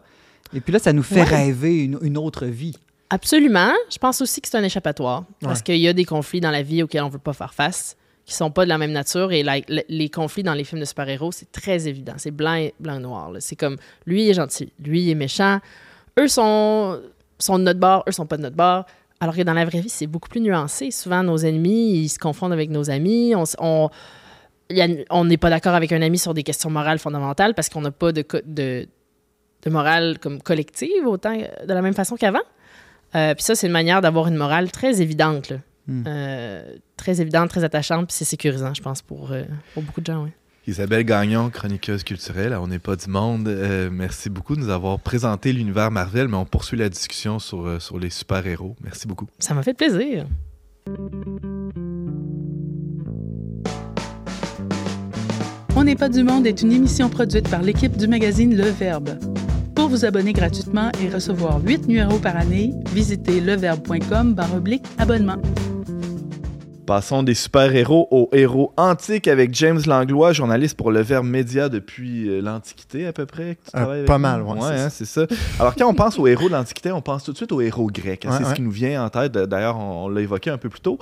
Et 0.54 0.62
puis 0.62 0.72
là, 0.74 0.80
ça 0.80 0.94
nous 0.94 1.04
fait 1.04 1.22
Ouais. 1.22 1.24
rêver 1.24 1.84
une, 1.84 1.98
une 2.02 2.18
autre 2.18 2.46
vie. 2.46 2.78
Absolument. 3.10 3.72
Je 3.92 3.98
pense 3.98 4.22
aussi 4.22 4.42
que 4.42 4.48
c'est 4.48 4.58
un 4.58 4.64
échappatoire. 4.64 5.24
Parce 5.42 5.62
qu'il 5.62 5.78
y 5.78 5.88
a 5.88 5.94
des 5.94 6.06
conflits 6.06 6.42
dans 6.42 6.52
la 6.52 6.62
vie 6.64 6.84
auxquels 6.84 7.04
on 7.04 7.08
ne 7.08 7.12
veut 7.12 7.20
pas 7.20 7.34
faire 7.34 7.54
face, 7.54 7.96
qui 8.26 8.34
sont 8.34 8.50
pas 8.52 8.64
de 8.64 8.70
la 8.70 8.78
même 8.78 8.92
nature. 8.92 9.32
Et 9.32 9.44
la- 9.44 9.60
la- 9.68 9.84
les 9.88 10.10
conflits 10.10 10.44
dans 10.44 10.54
les 10.54 10.64
films 10.64 10.80
de 10.82 10.86
super-héros, 10.86 11.32
c'est 11.32 11.52
très 11.52 11.88
évident. 11.88 12.14
C'est 12.18 12.32
blanc 12.32 12.54
et 12.56 12.74
blanc 12.80 12.96
et 12.98 13.02
noir. 13.02 13.32
C'est 13.40 13.56
comme 13.56 13.78
lui 14.06 14.24
il 14.24 14.30
est 14.30 14.34
gentil, 14.34 14.72
lui 14.80 15.02
il 15.04 15.10
est 15.10 15.16
méchant. 15.16 15.60
Eux 16.20 16.28
sont, 16.28 17.00
sont 17.40 17.60
de 17.60 17.64
notre 17.64 17.80
bord, 17.80 18.04
eux 18.08 18.12
sont 18.12 18.26
pas 18.26 18.38
de 18.38 18.44
notre 18.44 18.56
bord. 18.56 18.86
Alors 19.24 19.38
que 19.38 19.42
dans 19.42 19.54
la 19.54 19.64
vraie 19.64 19.80
vie, 19.80 19.88
c'est 19.88 20.06
beaucoup 20.06 20.28
plus 20.28 20.42
nuancé. 20.42 20.92
Souvent, 20.92 21.24
nos 21.24 21.38
ennemis, 21.38 21.94
ils 21.94 22.10
se 22.10 22.20
confondent 22.20 22.52
avec 22.52 22.70
nos 22.70 22.90
amis. 22.90 23.34
On, 23.58 23.90
n'est 24.70 25.38
pas 25.38 25.50
d'accord 25.50 25.76
avec 25.76 25.94
un 25.94 26.02
ami 26.02 26.18
sur 26.18 26.34
des 26.34 26.44
questions 26.44 26.70
morales 26.70 27.00
fondamentales 27.00 27.54
parce 27.54 27.70
qu'on 27.70 27.80
n'a 27.80 27.92
pas 27.92 28.12
de, 28.12 28.26
de, 28.46 28.86
de 29.62 29.70
morale 29.70 30.20
comme 30.20 30.42
collective 30.42 31.08
autant 31.08 31.38
euh, 31.40 31.66
de 31.66 31.74
la 31.74 31.82
même 31.82 31.94
façon 31.94 32.18
qu'avant. 32.18 32.42
Euh, 33.16 33.34
puis 33.34 33.46
ça, 33.46 33.56
c'est 33.56 33.68
une 33.68 33.72
manière 33.72 34.02
d'avoir 34.02 34.28
une 34.28 34.36
morale 34.36 34.74
très 34.74 35.02
évidente, 35.02 35.52
là. 35.52 35.58
Hmm. 35.88 36.04
Euh, 36.06 36.76
très 36.98 37.22
évidente, 37.22 37.50
très 37.50 37.64
attachante, 37.64 38.08
puis 38.08 38.16
c'est 38.16 38.26
sécurisant, 38.26 38.74
je 38.74 38.82
pense, 38.82 39.02
pour, 39.02 39.32
euh, 39.32 39.44
pour 39.74 39.84
beaucoup 39.84 40.02
de 40.02 40.06
gens. 40.06 40.28
Isabelle 40.66 41.04
Gagnon, 41.04 41.50
chroniqueuse 41.50 42.04
culturelle, 42.04 42.54
à 42.54 42.62
on 42.62 42.68
n'est 42.68 42.80
pas 42.80 42.96
du 42.96 43.10
monde. 43.10 43.48
Euh, 43.50 43.90
merci 43.92 44.30
beaucoup 44.30 44.56
de 44.56 44.62
nous 44.62 44.70
avoir 44.70 44.98
présenté 44.98 45.52
l'univers 45.52 45.92
Marvel, 45.92 46.30
mais 46.30 46.38
on 46.38 46.46
poursuit 46.46 46.78
la 46.78 46.88
discussion 46.88 47.38
sur, 47.40 47.66
euh, 47.66 47.80
sur 47.80 48.00
les 48.00 48.10
super-héros. 48.10 48.76
Merci 48.82 49.08
beaucoup. 49.08 49.28
Ça 49.40 49.54
m'a 49.54 49.64
fait 49.64 49.74
plaisir. 49.74 50.26
On 55.76 55.84
n'est 55.84 55.96
pas 55.96 56.08
du 56.08 56.24
monde 56.24 56.48
est 56.48 56.62
une 56.62 56.72
émission 56.72 57.10
produite 57.10 57.50
par 57.50 57.62
l'équipe 57.62 57.98
du 57.98 58.08
magazine 58.08 58.56
Le 58.56 58.70
Verbe. 58.70 59.20
Pour 59.76 59.90
vous 59.90 60.06
abonner 60.06 60.32
gratuitement 60.32 60.92
et 61.02 61.10
recevoir 61.10 61.62
8 61.62 61.88
numéros 61.88 62.20
par 62.20 62.38
année, 62.38 62.72
visitez 62.94 63.42
leverbe.com 63.42 64.36
oblique 64.56 64.86
abonnement. 64.98 65.42
Passons 66.86 67.24
des 67.24 67.34
super-héros 67.34 68.10
aux 68.12 68.30
héros 68.34 68.74
antiques 68.76 69.30
avec 69.30 69.54
James 69.56 69.80
Langlois, 69.86 70.34
journaliste 70.34 70.76
pour 70.76 70.92
Le 70.92 71.00
Verbe 71.02 71.26
Média 71.26 71.70
depuis 71.70 72.28
euh, 72.28 72.42
l'Antiquité 72.42 73.08
à 73.08 73.14
peu 73.14 73.26
près. 73.26 73.58
tu 73.72 73.80
Euh, 73.80 74.06
pas 74.06 74.18
mal, 74.18 74.42
ouais, 74.42 74.58
c'est 74.60 74.80
hein, 74.82 74.90
c'est 74.90 75.06
ça. 75.06 75.26
Alors 75.60 75.76
quand 75.76 75.88
on 75.88 75.94
pense 75.94 76.20
aux 76.20 76.28
héros 76.28 76.48
de 76.50 76.54
l'Antiquité, 76.54 76.92
on 76.92 77.02
pense 77.02 77.24
tout 77.24 77.32
de 77.32 77.38
suite 77.38 77.54
aux 77.54 77.62
héros 77.62 77.88
grecs. 77.88 78.26
hein, 78.26 78.32
Ouais, 78.32 78.38
c'est 78.44 78.50
ce 78.50 78.54
qui 78.56 78.62
nous 78.62 78.72
vient 78.72 79.06
en 79.06 79.10
tête. 79.10 79.32
D'ailleurs, 79.32 79.78
on, 79.78 80.06
on 80.06 80.10
l'a 80.10 80.20
évoqué 80.22 80.50
un 80.50 80.58
peu 80.58 80.68
plus 80.68 80.82
tôt. 80.82 81.00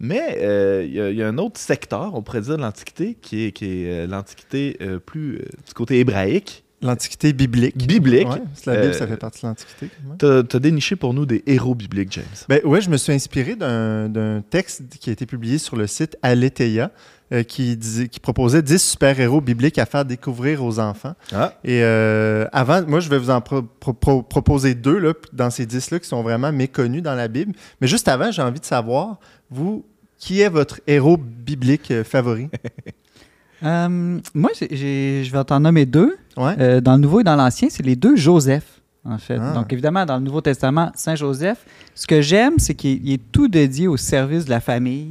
Mais 0.00 0.38
euh, 0.40 0.82
il 0.84 0.92
y 0.92 1.00
a- 1.00 1.10
il 1.10 1.16
y, 1.16 1.22
a 1.22 1.28
un 1.28 1.38
autre 1.38 1.60
secteur, 1.60 2.10
on 2.14 2.22
pourrait 2.22 2.40
dire, 2.40 2.56
de 2.56 2.62
l'Antiquité, 2.62 3.16
qui 3.22 3.44
est, 3.46 3.52
qui 3.52 3.66
est 3.84 3.90
euh, 3.90 4.06
l'Antiquité 4.08 4.76
euh, 4.82 4.98
plus 4.98 5.38
du 5.66 5.74
côté 5.74 6.00
hébraïque, 6.00 6.61
L'Antiquité 6.82 7.32
biblique. 7.32 7.76
biblique. 7.86 8.28
Ouais, 8.28 8.42
la 8.66 8.74
Bible, 8.76 8.86
Euh, 8.88 8.92
ça 8.92 9.06
fait 9.06 9.16
partie 9.16 9.42
de 9.42 9.46
l'Antiquité. 9.46 9.88
T'as 10.18 10.38
as 10.40 10.58
déniché 10.60 10.96
pour 10.96 11.14
nous 11.14 11.24
des 11.26 11.42
héros 11.46 11.74
bibliques, 11.74 12.12
James. 12.12 12.24
Ben, 12.48 12.60
ouais, 12.64 12.80
je 12.80 12.90
me 12.90 12.96
suis 12.96 13.12
inspiré 13.12 13.54
d'un 13.56 14.42
texte 14.50 14.82
qui 15.00 15.10
a 15.10 15.12
été 15.12 15.24
publié 15.26 15.58
sur 15.58 15.76
le 15.76 15.86
site 15.86 16.16
Aletheia 16.22 16.90
euh, 17.32 17.42
qui, 17.44 17.76
disait- 17.76 18.08
qui 18.08 18.20
proposait 18.20 18.60
10 18.62 18.82
super-héros 18.82 19.40
bibliques 19.40 19.78
à 19.78 19.86
faire 19.86 20.04
découvrir 20.04 20.62
aux 20.62 20.78
enfants. 20.80 21.14
Ah, 21.32 21.54
Et 21.64 21.82
euh, 21.82 22.46
avant, 22.52 22.82
moi, 22.86 23.00
je 23.00 23.08
vais 23.08 23.18
vous 23.18 23.30
en 23.30 23.40
pro- 23.40 23.62
pro- 23.62 23.94
pro- 23.94 24.22
proposer 24.22 24.74
deux 24.74 24.98
là, 24.98 25.14
dans 25.32 25.48
ces 25.48 25.64
10-là 25.64 25.98
qui 26.00 26.08
sont 26.08 26.22
vraiment 26.22 26.52
méconnus 26.52 27.02
dans 27.02 27.14
la 27.14 27.28
Bible. 27.28 27.54
Mais 27.80 27.86
juste 27.86 28.08
avant, 28.08 28.30
j'ai 28.32 28.42
envie 28.42 28.60
de 28.60 28.64
savoir, 28.66 29.18
vous, 29.50 29.86
qui 30.18 30.40
est 30.40 30.50
votre 30.50 30.80
héros 30.86 31.16
biblique 31.16 31.90
euh, 31.90 32.04
favori? 32.04 32.48
Euh, 33.64 34.18
moi, 34.34 34.50
je 34.60 35.30
vais 35.32 35.44
t'en 35.44 35.60
nommer 35.60 35.86
deux. 35.86 36.16
Ouais. 36.36 36.54
Euh, 36.58 36.80
dans 36.80 36.92
le 36.94 36.98
Nouveau 37.00 37.20
et 37.20 37.24
dans 37.24 37.36
l'Ancien, 37.36 37.68
c'est 37.70 37.82
les 37.84 37.96
deux 37.96 38.16
Joseph, 38.16 38.80
en 39.04 39.18
fait. 39.18 39.38
Ah. 39.40 39.52
Donc, 39.52 39.72
évidemment, 39.72 40.04
dans 40.06 40.16
le 40.16 40.22
Nouveau 40.24 40.40
Testament, 40.40 40.90
Saint 40.94 41.14
Joseph. 41.14 41.64
Ce 41.94 42.06
que 42.06 42.20
j'aime, 42.22 42.54
c'est 42.58 42.74
qu'il 42.74 43.10
est- 43.12 43.20
tout 43.32 43.48
dédié 43.48 43.86
au 43.88 43.96
service 43.96 44.44
de 44.46 44.50
la 44.50 44.60
famille. 44.60 45.08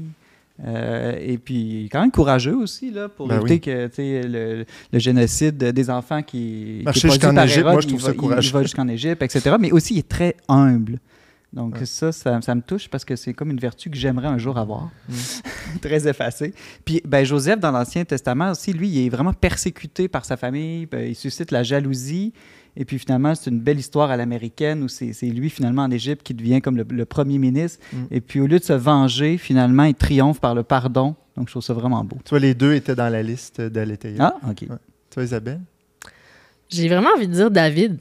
Euh, 0.66 1.16
et 1.20 1.38
puis, 1.40 1.56
il 1.56 1.86
est 1.86 1.90
quand 1.90 2.02
même 2.02 2.12
courageux 2.12 2.56
aussi, 2.56 2.92
là, 2.92 3.10
pour 3.10 3.28
Ben 3.28 3.40
éviter 3.40 3.54
oui. 3.54 3.90
que 3.90 4.28
le, 4.28 4.66
le 4.94 5.00
génocide 5.00 5.58
des 5.58 5.90
enfants 5.90 6.22
qui, 6.22 6.82
Marcher 6.86 7.00
qui 7.02 7.08
est 7.08 7.10
jusqu'en 7.12 7.36
Égypte, 7.38 7.58
Hérode, 7.60 7.72
moi, 7.74 7.82
je 7.82 7.88
il 7.88 7.90
trouve 7.90 8.02
va- 8.02 8.06
ça 8.08 8.14
il- 8.14 8.18
courageux. 8.18 8.50
Il 8.50 8.54
va 8.54 8.62
jusqu'en 8.64 8.88
Égypte, 8.88 9.24
etc. 9.24 9.56
Mais 9.60 9.72
aussi, 9.72 9.96
il 9.96 10.00
est 10.00 10.08
très 10.10 10.36
humble. 10.48 11.00
Donc, 11.54 11.76
Ouais. 11.76 11.86
ça, 11.86 12.12
ça, 12.14 12.40
ça 12.42 12.56
me 12.56 12.62
touche 12.62 12.88
parce 12.88 13.04
que 13.04 13.16
c'est 13.18 13.34
comme 13.34 13.52
une 13.52 13.60
vertu 13.60 13.90
que 13.90 13.98
j'aimerais 13.98 14.28
un 14.28 14.38
jour 14.38 14.58
avoir. 14.58 14.90
Mm. 15.10 15.14
très 15.82 16.08
effacée. 16.08 16.54
Puis, 16.86 17.02
ben, 17.06 17.26
Joseph, 17.26 17.60
dans 17.60 17.72
l'Ancien 17.72 18.06
Testament 18.06 18.52
aussi, 18.52 18.72
lui, 18.72 18.88
il 18.90 19.06
est 19.06 19.10
vraiment 19.10 19.34
persécuté 19.34 20.08
par 20.08 20.24
sa 20.24 20.38
famille. 20.38 20.86
Ben, 20.86 21.08
il 21.10 21.16
suscite 21.16 21.52
la 21.52 21.64
jalousie. 21.64 22.32
Et 22.78 22.86
puis, 22.86 22.98
finalement, 23.00 23.36
c'est 23.36 23.50
une 23.50 23.60
belle 23.60 23.80
histoire 23.80 24.12
à 24.12 24.16
l'américaine 24.18 24.82
où 24.84 24.88
c'est 24.88 25.12
lui, 25.24 25.50
finalement, 25.50 25.84
en 25.84 25.92
Égypte, 25.92 26.24
qui 26.24 26.34
devient 26.34 26.62
comme 26.62 26.78
le, 26.78 26.86
le 26.90 27.04
premier 27.06 27.38
ministre. 27.38 27.80
Mm. 27.92 27.98
Et 28.12 28.22
puis, 28.22 28.40
au 28.40 28.48
lieu 28.48 28.60
de 28.60 28.64
se 28.64 28.72
venger, 28.74 29.38
finalement, 29.38 29.84
il 29.84 29.96
triomphe 29.96 30.40
par 30.40 30.56
le 30.56 30.64
pardon. 30.64 31.16
Donc, 31.36 31.48
je 31.48 31.54
trouve 31.54 31.64
ça 31.64 31.74
vraiment 31.74 32.04
beau. 32.06 32.18
Tu 32.24 32.30
vois, 32.30 32.40
les 32.40 32.54
deux 32.54 32.74
étaient 32.76 32.96
dans 32.96 33.10
la 33.10 33.24
liste 33.24 33.60
d'Aletheia. 33.60 34.36
Ah, 34.42 34.50
OK. 34.50 34.60
Tu 34.60 34.68
vois, 35.16 35.24
Isabelle? 35.24 35.60
J'ai 36.70 36.88
vraiment 36.88 37.10
envie 37.18 37.28
de 37.28 37.34
dire 37.34 37.52
David. 37.52 38.00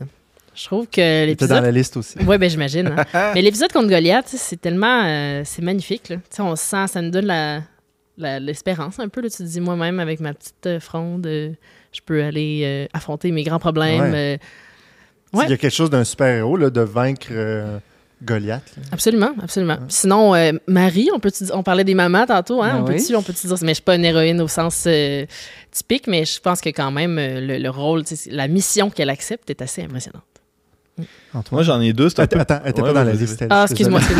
Je 0.54 0.64
trouve 0.64 0.86
que 0.86 1.24
était 1.28 1.46
dans 1.46 1.54
l'épisode. 1.54 1.62
la 1.64 1.70
liste 1.70 1.96
aussi. 1.96 2.18
Oui, 2.26 2.36
ben 2.38 2.50
j'imagine. 2.50 2.94
hein. 3.14 3.32
Mais 3.34 3.42
l'épisode 3.42 3.72
contre 3.72 3.88
Goliath, 3.88 4.26
c'est 4.28 4.60
tellement. 4.60 5.04
euh, 5.04 5.42
c'est 5.44 5.62
magnifique. 5.62 6.08
Là. 6.08 6.16
On 6.38 6.56
sent, 6.56 6.86
ça 6.88 7.00
nous 7.00 7.10
donne 7.10 7.26
la, 7.26 7.62
la- 8.18 8.40
l'espérance 8.40 8.98
un 8.98 9.08
peu. 9.08 9.20
Là. 9.22 9.28
Tu 9.30 9.38
te 9.38 9.42
dis, 9.44 9.60
moi-même, 9.60 10.00
avec 10.00 10.20
ma 10.20 10.34
petite 10.34 10.66
euh, 10.66 10.80
fronde, 10.80 11.26
euh, 11.26 11.50
je 11.92 12.00
peux 12.04 12.22
aller 12.24 12.62
euh, 12.64 12.86
affronter 12.92 13.30
mes 13.30 13.44
grands 13.44 13.58
problèmes. 13.60 14.12
Ouais. 14.12 14.34
euh, 14.34 14.36
Ouais. 15.32 15.44
Il 15.46 15.50
y 15.50 15.54
a 15.54 15.56
quelque 15.56 15.72
chose 15.72 15.90
d'un 15.90 16.02
super-héros 16.02 16.56
là, 16.56 16.70
de 16.70 16.80
vaincre 16.80 17.28
euh, 17.30 17.78
Goliath. 18.20 18.64
là. 18.76 18.82
Absolument, 18.90 19.30
absolument. 19.40 19.78
Sinon, 19.86 20.34
euh, 20.34 20.50
Marie, 20.66 21.08
on, 21.14 21.20
peut 21.20 21.30
on 21.52 21.62
parlait 21.62 21.84
des 21.84 21.94
mamans 21.94 22.26
tantôt, 22.26 22.60
hein? 22.64 22.72
Ben 22.74 22.80
on 22.80 22.84
peut 22.84 22.94
oui. 22.94 23.14
on 23.14 23.22
peut 23.22 23.32
dire, 23.32 23.54
mais 23.62 23.68
je 23.68 23.74
suis 23.74 23.82
pas 23.84 23.94
une 23.94 24.04
héroïne 24.04 24.40
au 24.40 24.48
sens 24.48 24.82
euh, 24.88 25.24
typique, 25.70 26.08
mais 26.08 26.24
je 26.24 26.40
pense 26.40 26.60
que 26.60 26.70
quand 26.70 26.90
même 26.90 27.14
le, 27.16 27.58
le 27.58 27.70
rôle, 27.70 28.02
la 28.28 28.48
mission 28.48 28.90
qu'elle 28.90 29.08
accepte 29.08 29.48
est 29.50 29.62
assez 29.62 29.82
impressionnante. 29.84 30.24
Antoine? 31.34 31.58
Moi, 31.58 31.62
j'en 31.62 31.80
ai 31.80 31.92
deux. 31.92 32.08
Un 32.18 32.26
peu... 32.26 32.40
Attends, 32.40 32.60
Ouais, 32.64 32.72
pas 32.72 32.92
dans 32.92 33.04
la 33.04 33.12
liste. 33.12 33.44
Ah, 33.50 33.64
excuse-moi. 33.68 34.00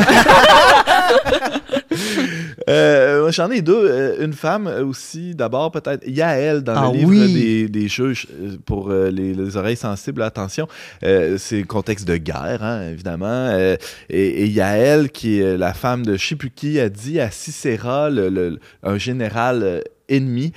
Euh, 2.68 3.30
J'en 3.32 3.50
ai 3.50 3.62
deux. 3.62 3.88
Euh, 3.90 4.24
une 4.24 4.32
femme 4.32 4.66
euh, 4.68 4.84
aussi, 4.84 5.34
d'abord, 5.34 5.72
peut-être. 5.72 6.06
Yael, 6.06 6.60
dans 6.62 6.74
Ah 6.76 6.90
le 6.92 6.98
livre 6.98 7.10
oui. 7.10 7.32
des, 7.32 7.68
des 7.68 7.88
juges, 7.88 8.28
euh, 8.40 8.56
pour 8.64 8.90
euh, 8.90 9.10
les, 9.10 9.34
les 9.34 9.56
oreilles 9.56 9.76
sensibles, 9.76 10.22
attention. 10.22 10.68
Euh, 11.02 11.36
c'est 11.38 11.58
le 11.58 11.64
contexte 11.64 12.06
de 12.06 12.16
guerre, 12.16 12.62
hein, 12.62 12.88
évidemment. 12.92 13.26
Euh, 13.26 13.76
et, 14.08 14.44
et 14.44 14.46
Yael, 14.46 15.10
qui 15.10 15.40
est 15.40 15.56
la 15.56 15.74
femme 15.74 16.06
de 16.06 16.16
qui, 16.54 16.78
a 16.78 16.88
dit 16.88 17.18
à 17.18 17.30
Sisera, 17.30 18.08
le, 18.10 18.28
le- 18.28 18.58
un 18.84 18.98
général 18.98 19.62
euh, 19.62 19.80
ennemi, 20.08 20.52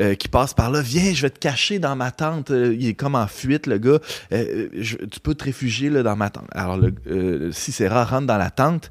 euh, 0.00 0.14
qui 0.14 0.28
passe 0.28 0.52
par 0.52 0.70
là. 0.70 0.82
Viens, 0.82 1.14
je 1.14 1.22
vais 1.22 1.30
te 1.30 1.38
cacher 1.38 1.78
dans 1.78 1.96
ma 1.96 2.10
tente. 2.10 2.50
Euh, 2.50 2.74
il 2.78 2.86
est 2.86 2.94
comme 2.94 3.14
en 3.14 3.26
fuite, 3.26 3.66
le 3.66 3.78
gars. 3.78 3.98
Euh, 4.32 4.68
tu 5.10 5.20
peux 5.22 5.34
te 5.34 5.44
réfugier 5.44 5.88
là, 5.88 6.02
dans 6.02 6.16
ma 6.16 6.28
tente. 6.28 6.48
Alors, 6.52 6.76
le, 6.76 7.50
Sisera 7.52 8.04
rentre 8.04 8.26
dans 8.26 8.36
la 8.36 8.50
tente. 8.50 8.90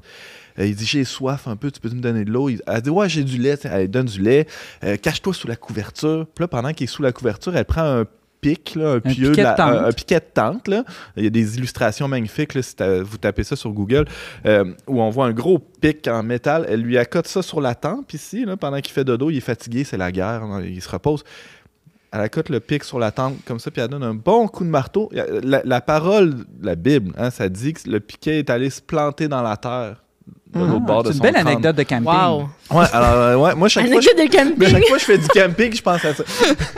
Il 0.58 0.74
dit 0.74 0.86
J'ai 0.86 1.04
soif 1.04 1.46
un 1.48 1.56
peu, 1.56 1.70
tu 1.70 1.80
peux 1.80 1.90
me 1.90 2.00
donner 2.00 2.24
de 2.24 2.30
l'eau 2.30 2.48
Elle 2.48 2.80
dit 2.80 2.90
Ouais, 2.90 3.08
j'ai 3.08 3.24
du 3.24 3.38
lait. 3.38 3.58
Elle 3.64 3.90
donne 3.90 4.06
du 4.06 4.20
lait. 4.20 4.46
Cache-toi 5.02 5.34
sous 5.34 5.46
la 5.46 5.56
couverture. 5.56 6.26
Puis 6.34 6.42
là, 6.42 6.48
pendant 6.48 6.72
qu'il 6.72 6.84
est 6.84 6.88
sous 6.88 7.02
la 7.02 7.12
couverture, 7.12 7.56
elle 7.56 7.66
prend 7.66 7.82
un 7.82 8.04
pic, 8.40 8.74
là, 8.74 8.92
un, 8.94 9.00
pieu, 9.00 9.30
piquet 9.30 9.42
de 9.42 9.46
la- 9.46 9.52
tente. 9.54 9.70
un, 9.74 9.84
un 9.86 9.92
piquet 9.92 10.20
de 10.20 10.24
tente. 10.32 10.68
Là. 10.68 10.84
Il 11.16 11.24
y 11.24 11.26
a 11.26 11.30
des 11.30 11.56
illustrations 11.56 12.08
magnifiques. 12.08 12.54
Là, 12.54 12.62
si 12.62 12.74
vous 13.04 13.18
tapez 13.18 13.44
ça 13.44 13.56
sur 13.56 13.70
Google, 13.72 14.04
euh, 14.46 14.64
où 14.86 15.00
on 15.00 15.10
voit 15.10 15.26
un 15.26 15.32
gros 15.32 15.58
pic 15.58 16.06
en 16.08 16.22
métal. 16.22 16.66
Elle 16.68 16.80
lui 16.80 16.98
accote 16.98 17.26
ça 17.26 17.42
sur 17.42 17.60
la 17.60 17.74
tempe 17.74 18.12
ici. 18.12 18.44
Là, 18.44 18.56
pendant 18.56 18.80
qu'il 18.80 18.92
fait 18.92 19.04
dodo, 19.04 19.30
il 19.30 19.38
est 19.38 19.40
fatigué, 19.40 19.84
c'est 19.84 19.96
la 19.96 20.12
guerre. 20.12 20.42
hein, 20.42 20.62
il 20.64 20.80
se 20.82 20.88
repose. 20.88 21.24
Elle 22.12 22.20
accote 22.20 22.48
le 22.48 22.60
pic 22.60 22.84
sur 22.84 22.98
la 22.98 23.10
tempe 23.10 23.34
comme 23.44 23.58
ça, 23.58 23.70
puis 23.70 23.82
elle 23.82 23.88
donne 23.88 24.04
un 24.04 24.14
bon 24.14 24.46
coup 24.48 24.64
de 24.64 24.70
marteau. 24.70 25.10
La, 25.12 25.60
la 25.64 25.80
parole 25.80 26.34
de 26.34 26.66
la 26.66 26.74
Bible, 26.76 27.12
hein, 27.18 27.30
ça 27.30 27.48
dit 27.48 27.72
que 27.74 27.90
le 27.90 28.00
piquet 28.00 28.38
est 28.38 28.48
allé 28.48 28.70
se 28.70 28.80
planter 28.80 29.28
dans 29.28 29.42
la 29.42 29.56
terre. 29.56 30.02
Ah, 30.60 31.00
C'est 31.06 31.12
une 31.14 31.18
belle 31.20 31.32
crâne. 31.34 31.46
anecdote 31.48 31.76
de 31.76 31.82
camping. 31.82 32.06
Wow! 32.06 32.48
Ouais, 32.68 32.84
alors, 32.92 33.08
euh, 33.14 33.36
ouais, 33.36 33.54
moi, 33.54 33.68
chaque 33.68 33.86
fois, 33.90 34.00
je, 34.00 34.08
de 34.08 34.28
camping! 34.30 34.68
chaque 34.68 34.84
fois 34.86 34.96
que 34.96 35.00
je 35.00 35.04
fais 35.06 35.18
du 35.18 35.28
camping, 35.28 35.72
je 35.74 35.82
pense 35.82 36.04
à 36.04 36.14
ça. 36.14 36.24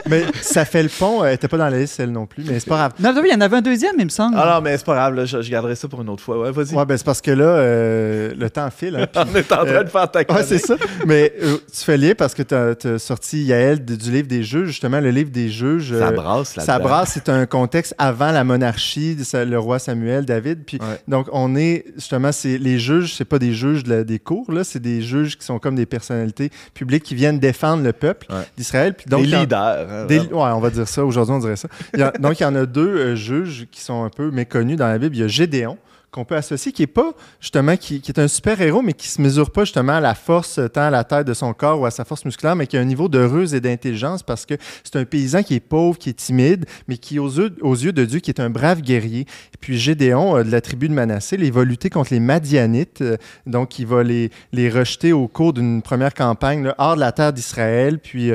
Mais 0.07 0.23
ça 0.41 0.65
fait 0.65 0.83
le 0.83 0.89
pont. 0.89 1.23
Elle 1.23 1.31
n'était 1.31 1.47
pas 1.47 1.57
dans 1.57 1.69
la 1.69 1.79
liste, 1.79 1.99
elle 1.99 2.11
non 2.11 2.25
plus, 2.27 2.43
mais 2.45 2.59
c'est 2.59 2.69
pas 2.69 2.75
grave. 2.75 2.91
Non, 2.99 3.13
il 3.23 3.31
y 3.31 3.35
en 3.35 3.41
avait 3.41 3.57
un 3.57 3.61
deuxième, 3.61 3.95
il 3.97 4.05
me 4.05 4.09
semble. 4.09 4.35
Ah 4.39 4.53
non, 4.55 4.61
mais 4.61 4.77
c'est 4.77 4.85
pas 4.85 4.93
grave, 4.95 5.15
là, 5.15 5.25
je, 5.25 5.41
je 5.41 5.49
garderai 5.51 5.75
ça 5.75 5.87
pour 5.87 6.01
une 6.01 6.09
autre 6.09 6.23
fois. 6.23 6.39
Ouais, 6.39 6.51
vas-y. 6.51 6.75
Ouais, 6.75 6.85
ben 6.85 6.97
c'est 6.97 7.05
parce 7.05 7.21
que 7.21 7.31
là, 7.31 7.43
euh, 7.45 8.33
le 8.37 8.49
temps 8.49 8.69
file. 8.69 8.95
hein, 8.95 9.07
On 9.15 9.35
est 9.35 9.51
en 9.51 9.55
train 9.57 9.65
Euh, 9.67 9.83
de 9.83 9.89
faire 9.89 10.11
ta 10.11 10.19
Ouais, 10.19 10.25
chronique. 10.25 10.45
c'est 10.47 10.59
ça. 10.59 10.75
Mais 11.05 11.33
euh, 11.41 11.57
tu 11.73 11.83
fais 11.83 11.97
lien 11.97 12.13
parce 12.17 12.33
que 12.33 12.43
tu 12.43 12.53
as, 12.55 12.99
sorti 12.99 13.43
Yael 13.43 13.83
du 13.83 14.11
livre 14.11 14.27
des 14.27 14.43
juges. 14.43 14.67
Justement, 14.67 14.99
le 14.99 15.09
livre 15.11 15.31
des 15.31 15.49
juges. 15.49 15.97
Ça 15.97 16.07
euh, 16.07 16.11
brasse 16.11 16.55
là 16.55 16.63
ça 16.63 16.79
brasse, 16.79 17.11
c'est 17.13 17.29
un 17.29 17.45
contexte 17.45 17.95
avant 17.97 18.31
la 18.31 18.43
monarchie, 18.43 19.17
le 19.33 19.57
roi 19.57 19.79
Samuel, 19.79 20.25
David. 20.25 20.63
Puis 20.65 20.77
Ouais. 20.79 20.97
donc 21.07 21.27
on 21.31 21.55
est 21.55 21.85
justement, 21.95 22.31
c'est 22.31 22.57
les 22.57 22.79
juges, 22.79 23.13
c'est 23.15 23.25
pas 23.25 23.39
des 23.39 23.53
juges 23.53 23.68
de 23.83 23.89
la- 23.89 24.03
des 24.03 24.19
cours 24.19 24.51
là, 24.51 24.63
c'est 24.63 24.79
des 24.79 25.01
juges 25.01 25.37
qui 25.37 25.45
sont 25.45 25.59
comme 25.59 25.75
des 25.75 25.85
personnalités 25.85 26.49
publiques 26.73 27.03
qui 27.03 27.15
viennent 27.15 27.39
défendre 27.39 27.83
le 27.83 27.93
peuple 27.93 28.27
Ouais. 28.31 28.43
d'Israël. 28.57 28.93
Puis 28.93 29.05
donc 29.09 29.21
Des 29.25 29.27
leaders. 29.37 29.87
hein, 29.89 30.05
des- 30.05 30.19
ouais, 30.19 30.27
on 30.31 30.59
va 30.59 30.69
dire 30.69 30.87
ça. 30.87 31.05
Aujourd'hui, 31.05 31.33
on 31.35 31.39
dirait 31.39 31.55
ça. 31.55 31.67
Il 31.93 31.99
y 31.99 32.03
a- 32.03 32.11
donc, 32.11 32.39
il 32.39 32.43
y 32.43 32.45
en 32.45 32.55
a 32.55 32.65
deux 32.65 32.95
euh, 32.97 33.15
juges 33.15 33.67
qui 33.71 33.81
sont 33.81 34.03
un 34.03 34.09
peu 34.09 34.31
méconnus 34.31 34.77
dans 34.77 34.87
la 34.87 34.97
Bible. 34.97 35.15
Il 35.15 35.19
y 35.19 35.23
a 35.23 35.27
Gédéon, 35.27 35.77
qu'on 36.11 36.25
peut 36.25 36.35
associer, 36.35 36.71
qui 36.71 36.83
est 36.83 36.87
pas, 36.87 37.11
justement, 37.39 37.77
qui, 37.77 38.01
est 38.07 38.19
un 38.19 38.27
super-héros, 38.27 38.81
mais 38.81 38.93
qui 38.93 39.07
se 39.07 39.21
mesure 39.21 39.51
pas, 39.51 39.63
justement, 39.63 39.93
à 39.93 39.99
la 39.99 40.15
force, 40.15 40.57
euh, 40.57 40.67
tant 40.67 40.81
à 40.81 40.89
la 40.89 41.03
taille 41.03 41.25
de 41.25 41.33
son 41.33 41.53
corps 41.53 41.79
ou 41.79 41.85
à 41.85 41.91
sa 41.91 42.03
force 42.03 42.25
musculaire, 42.25 42.55
mais 42.55 42.65
qui 42.65 42.77
a 42.77 42.79
un 42.79 42.85
niveau 42.85 43.09
de 43.09 43.19
ruse 43.19 43.53
et 43.53 43.61
d'intelligence 43.61 44.23
parce 44.23 44.45
que 44.45 44.55
c'est 44.83 44.95
un 44.95 45.05
paysan 45.05 45.43
qui 45.43 45.55
est 45.55 45.59
pauvre, 45.59 45.97
qui 45.97 46.09
est 46.09 46.13
timide, 46.13 46.65
mais 46.87 46.97
qui, 46.97 47.19
aux 47.19 47.29
yeux, 47.29 47.55
aux 47.61 47.75
yeux 47.75 47.93
de 47.93 48.05
Dieu, 48.05 48.19
qui 48.19 48.31
est 48.31 48.39
un 48.39 48.49
brave 48.49 48.81
guerrier. 48.81 49.21
Et 49.21 49.57
puis, 49.59 49.77
Gédéon, 49.77 50.37
euh, 50.37 50.43
de 50.43 50.51
la 50.51 50.61
tribu 50.61 50.89
de 50.89 50.93
Manassé, 50.93 51.37
il 51.39 51.51
va 51.51 51.63
lutter 51.63 51.89
contre 51.89 52.11
les 52.11 52.19
Madianites. 52.19 53.01
euh, 53.01 53.17
donc, 53.45 53.77
il 53.77 53.85
va 53.85 54.01
les, 54.01 54.31
les 54.51 54.69
rejeter 54.69 55.13
au 55.13 55.27
cours 55.27 55.53
d'une 55.53 55.81
première 55.83 56.15
campagne 56.15 56.73
hors 56.79 56.95
de 56.95 57.01
la 57.01 57.11
terre 57.11 57.33
d'Israël. 57.33 57.99
Puis, 57.99 58.31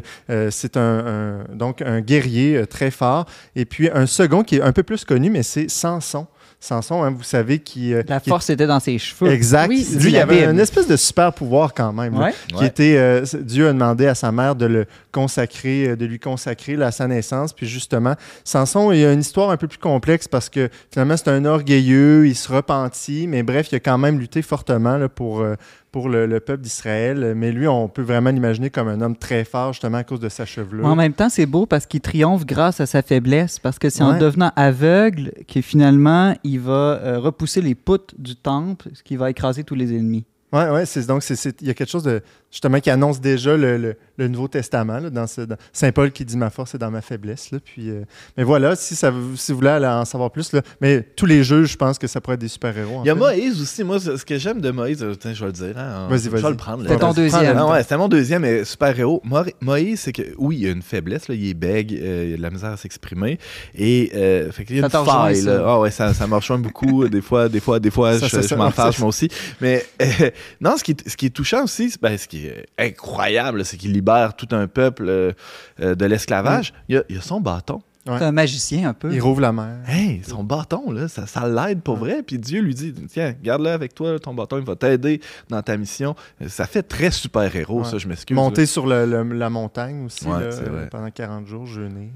c'est 0.51 0.77
un, 0.77 1.45
donc 1.53 1.83
un 1.83 2.01
guerrier 2.01 2.67
très 2.67 2.91
fort. 2.91 3.27
Et 3.57 3.65
puis, 3.65 3.91
un 3.93 4.07
second 4.07 4.43
qui 4.43 4.57
est 4.57 4.63
un 4.63 4.73
peu 4.73 4.83
plus 4.83 5.05
connu, 5.05 5.31
mais 5.31 5.43
c'est 5.43 5.69
Samson. 5.69 6.27
Samson, 6.65 7.03
hein, 7.05 7.11
vous 7.17 7.23
savez, 7.23 7.59
qui... 7.59 7.93
euh, 7.93 8.03
La 8.09 8.21
qui 8.21 8.29
est- 8.29 8.33
force 8.33 8.49
était 8.51 8.67
dans 8.67 8.81
ses 8.81 8.99
cheveux. 8.99 9.31
Exact. 9.31 9.69
Oui, 9.69 9.87
Lui, 9.99 10.11
il 10.13 10.17
avait 10.19 10.45
une 10.45 10.59
espèce 10.59 10.89
de 10.89 10.97
super 10.97 11.33
pouvoir 11.33 11.75
quand 11.75 11.93
même. 11.93 12.15
là, 12.15 12.27
Ouais. 12.27 12.35
qui 12.49 12.55
Ouais. 12.57 12.67
était, 12.67 12.97
euh, 12.97 13.25
Dieu 13.41 13.69
a 13.69 13.73
demandé 13.73 14.07
à 14.07 14.15
sa 14.15 14.33
mère 14.33 14.55
de 14.57 14.67
le 14.67 14.87
consacrer, 15.13 15.89
euh, 15.91 15.97
de 15.97 16.07
lui 16.07 16.19
consacrer 16.19 16.77
là, 16.77 16.87
à 16.87 16.91
sa 16.91 17.07
naissance. 17.07 17.53
Puis 17.53 17.67
justement, 17.67 18.15
Samson, 18.45 18.93
il 18.93 19.01
y 19.01 19.05
a 19.05 19.13
une 19.13 19.21
histoire 19.21 19.51
un 19.51 19.57
peu 19.57 19.69
plus 19.69 19.79
complexe 19.79 20.27
parce 20.29 20.49
que 20.49 20.69
finalement, 20.93 21.17
c'est 21.17 21.29
un 21.29 21.45
orgueilleux, 21.45 22.27
il 22.27 22.35
se 22.35 22.51
repentit, 22.53 23.27
mais 23.29 23.43
bref, 23.43 23.69
il 23.73 23.77
a 23.77 23.81
quand 23.81 23.99
même 23.99 24.19
lutté 24.19 24.43
fortement 24.43 24.97
là, 24.97 25.09
pour, 25.09 25.41
euh, 25.41 25.55
pour 25.95 26.09
le, 26.09 26.27
le 26.27 26.41
peuple 26.41 26.65
d'Israël. 26.65 27.35
Mais 27.37 27.53
lui, 27.53 27.69
on 27.69 27.87
peut 27.87 28.03
vraiment 28.03 28.31
l'imaginer 28.31 28.69
comme 28.69 28.89
un 28.89 29.01
homme 29.01 29.17
très 29.17 29.45
fort, 29.45 29.73
justement, 29.73 29.99
à 29.99 30.03
cause 30.03 30.19
de 30.19 30.29
sa 30.29 30.45
chevelure. 30.45 30.85
En 30.85 30.97
même 30.97 31.13
temps, 31.13 31.29
c'est 31.29 31.47
beau 31.47 31.67
parce 31.67 31.87
qu'il 31.87 32.01
triomphe 32.01 32.45
grâce 32.45 32.81
à 32.81 32.87
sa 32.87 33.01
faiblesse. 33.01 33.61
Parce 33.61 33.79
que 33.79 33.89
c'est 33.91 34.03
en 34.03 34.19
devenant 34.19 34.51
aveugle 34.57 35.31
que 35.47 35.61
finalement, 35.61 36.35
il 36.43 36.59
va 36.59 36.73
euh, 36.73 37.21
repousser 37.21 37.61
les 37.61 37.77
poutres 37.77 38.13
du 38.19 38.35
temple, 38.35 38.89
ce 38.93 39.05
qui 39.05 39.15
va 39.15 39.31
écraser 39.31 39.63
tous 39.63 39.77
les 39.77 39.95
ennemis. 39.95 40.25
Ouais, 40.55 40.71
ouais, 40.71 40.87
c'est 40.87 41.07
donc 41.07 41.23
il 41.61 41.67
y 41.67 41.71
a 41.71 41.75
quelque 41.75 41.91
chose 41.91 42.05
de 42.05 42.23
justement 42.51 42.79
qui 42.81 42.89
annonce 42.89 43.21
déjà 43.21 43.57
le, 43.57 43.77
le- 43.77 43.97
le 44.17 44.29
Nouveau 44.29 44.47
Testament 44.47 45.01
là, 45.01 45.11
dans 45.11 45.27
ce 45.27 45.41
dans- 45.41 45.57
Saint 45.73 45.91
Paul 45.91 46.13
qui 46.13 46.25
dit 46.25 46.37
ma 46.37 46.49
force 46.51 46.75
est 46.77 46.79
dans 46.79 46.91
ma 46.93 47.01
faiblesse 47.03 47.51
là, 47.51 47.59
puis 47.65 47.91
euh, 47.91 48.03
mais 48.37 48.45
voilà, 48.45 48.77
si 48.77 48.95
ça 48.95 49.11
vous- 49.11 49.37
si 49.37 49.51
vous 49.53 49.59
voulez 49.59 49.71
en 49.71 50.05
savoir 50.05 50.31
plus 50.31 50.53
là, 50.53 50.61
mais 50.81 51.03
tous 51.17 51.27
les 51.27 51.43
jeux, 51.43 51.65
je 51.65 51.77
pense 51.77 51.99
que 51.99 52.07
ça 52.07 52.21
pourrait 52.21 52.35
être 52.35 52.41
des 52.41 52.49
super-héros. 52.49 52.99
en 52.99 53.03
Il 53.03 53.09
y 53.09 53.11
a 53.11 53.15
fait. 53.15 53.19
Moïse 53.21 53.61
aussi. 53.61 53.83
Moi, 53.83 53.99
ce 53.99 54.17
ce 54.17 54.25
que 54.25 54.39
j'aime 54.39 54.61
de 54.61 54.71
Moïse, 54.71 55.03
euh, 55.03 55.15
tiens, 55.19 55.35
je 55.35 55.41
vais 55.41 55.47
le 55.47 55.53
dire. 55.53 55.75
hein, 55.77 56.07
Vas-y, 56.09 56.21
Je 56.25 56.29
vas-y. 56.31 56.43
vais 56.43 56.51
le 56.51 56.57
prendre. 56.57 56.85
là. 56.85 56.91
C'est 56.91 56.99
ton 56.99 57.13
deuxième. 57.13 57.57
Ah 57.59 57.67
ouais, 57.67 57.83
c'était 57.83 57.97
mon 57.97 58.09
deuxième 58.09 58.43
mais 58.43 58.65
super-héros. 58.65 59.21
Mo- 59.25 59.41
Moïse, 59.61 60.01
c'est 60.01 60.13
que 60.13 60.23
oui, 60.39 60.59
il 60.61 60.67
a 60.69 60.71
une 60.71 60.83
faiblesse, 60.83 61.27
là, 61.29 61.35
il 61.35 61.49
est 61.49 61.55
bègue, 61.55 61.99
euh, 62.01 62.27
il 62.29 62.35
a 62.35 62.37
de 62.37 62.43
la 62.43 62.51
misère 62.51 62.71
à 62.71 62.77
s'exprimer. 62.77 63.39
Et 63.77 64.13
euh, 64.15 64.53
fait 64.53 64.65
qu'il 64.65 64.77
y 64.77 64.81
a 64.85 64.89
Ça 64.89 65.01
une 65.01 65.05
faille. 65.07 65.43
là. 65.43 65.63
Ah 65.67 65.81
ouais, 65.81 65.91
ça, 65.91 66.15
ça 66.15 66.27
me 66.29 66.35
beaucoup. 66.59 67.09
des 67.09 67.21
fois, 67.23 67.49
des 67.49 67.61
fois, 67.61 67.81
des 67.81 67.91
fois, 67.91 68.19
Ça, 68.19 68.29
je, 68.29 68.47
je 68.47 68.55
m'en 68.55 68.71
fâche 68.71 68.99
moi 69.01 69.09
aussi. 69.09 69.29
Mais 69.61 69.85
euh, 70.01 70.31
non, 70.61 70.77
ce 70.77 70.85
qui, 70.85 70.93
est, 70.93 71.09
ce 71.09 71.17
qui 71.17 71.27
est 71.27 71.31
touchant 71.31 71.65
aussi, 71.65 71.95
ben, 72.01 72.17
ce 72.19 72.27
qui 72.29 72.47
est 72.47 72.67
incroyable, 72.79 73.65
c'est 73.65 73.77
qu'il 73.77 73.93
libère 73.93 74.35
tout 74.35 74.49
un 74.53 74.67
peuple 74.67 75.07
euh, 75.09 75.33
euh, 75.81 75.95
de 75.95 76.05
l'esclavage. 76.07 76.73
Il, 76.89 76.95
y 76.97 76.99
a, 76.99 77.05
il 77.09 77.19
a 77.19 77.21
son 77.21 77.41
bâton. 77.41 77.83
Ouais. 78.07 78.19
C'est 78.19 78.25
un 78.27 78.33
magicien 78.33 78.91
un 78.91 78.93
peu. 78.93 79.11
Il 79.15 79.21
rouvre 79.23 79.41
la 79.41 79.51
mer. 79.51 79.79
Hey, 79.87 80.21
son 80.29 80.45
bâton, 80.45 80.91
là, 80.93 81.09
ça, 81.09 81.27
ça 81.27 81.49
l'aide 81.49 81.81
pour 81.81 81.97
vrai. 81.97 82.23
Puis 82.23 82.39
Dieu 82.39 82.61
lui 82.61 82.75
dit 82.75 82.93
Tiens, 83.09 83.35
garde-le 83.43 83.71
avec 83.71 83.95
toi, 83.95 84.19
ton 84.19 84.35
bâton, 84.35 84.59
il 84.59 84.65
va 84.65 84.77
t'aider 84.77 85.23
dans 85.49 85.63
ta 85.63 85.75
mission. 85.79 86.15
Ça 86.49 86.67
fait 86.67 86.83
très 86.83 87.11
super-héros, 87.11 87.79
Ouais. 87.83 87.89
ça, 87.91 87.97
je 87.97 88.07
m'excuse. 88.07 88.35
Monter 88.35 88.67
sur 88.67 88.87
le- 88.87 89.07
le- 89.07 89.23
la 89.35 89.49
montagne 89.49 90.05
aussi 90.05 90.27
là, 90.27 90.51
pendant 90.91 91.11
40 91.11 91.47
jours 91.47 91.65
jeûner. 91.67 92.11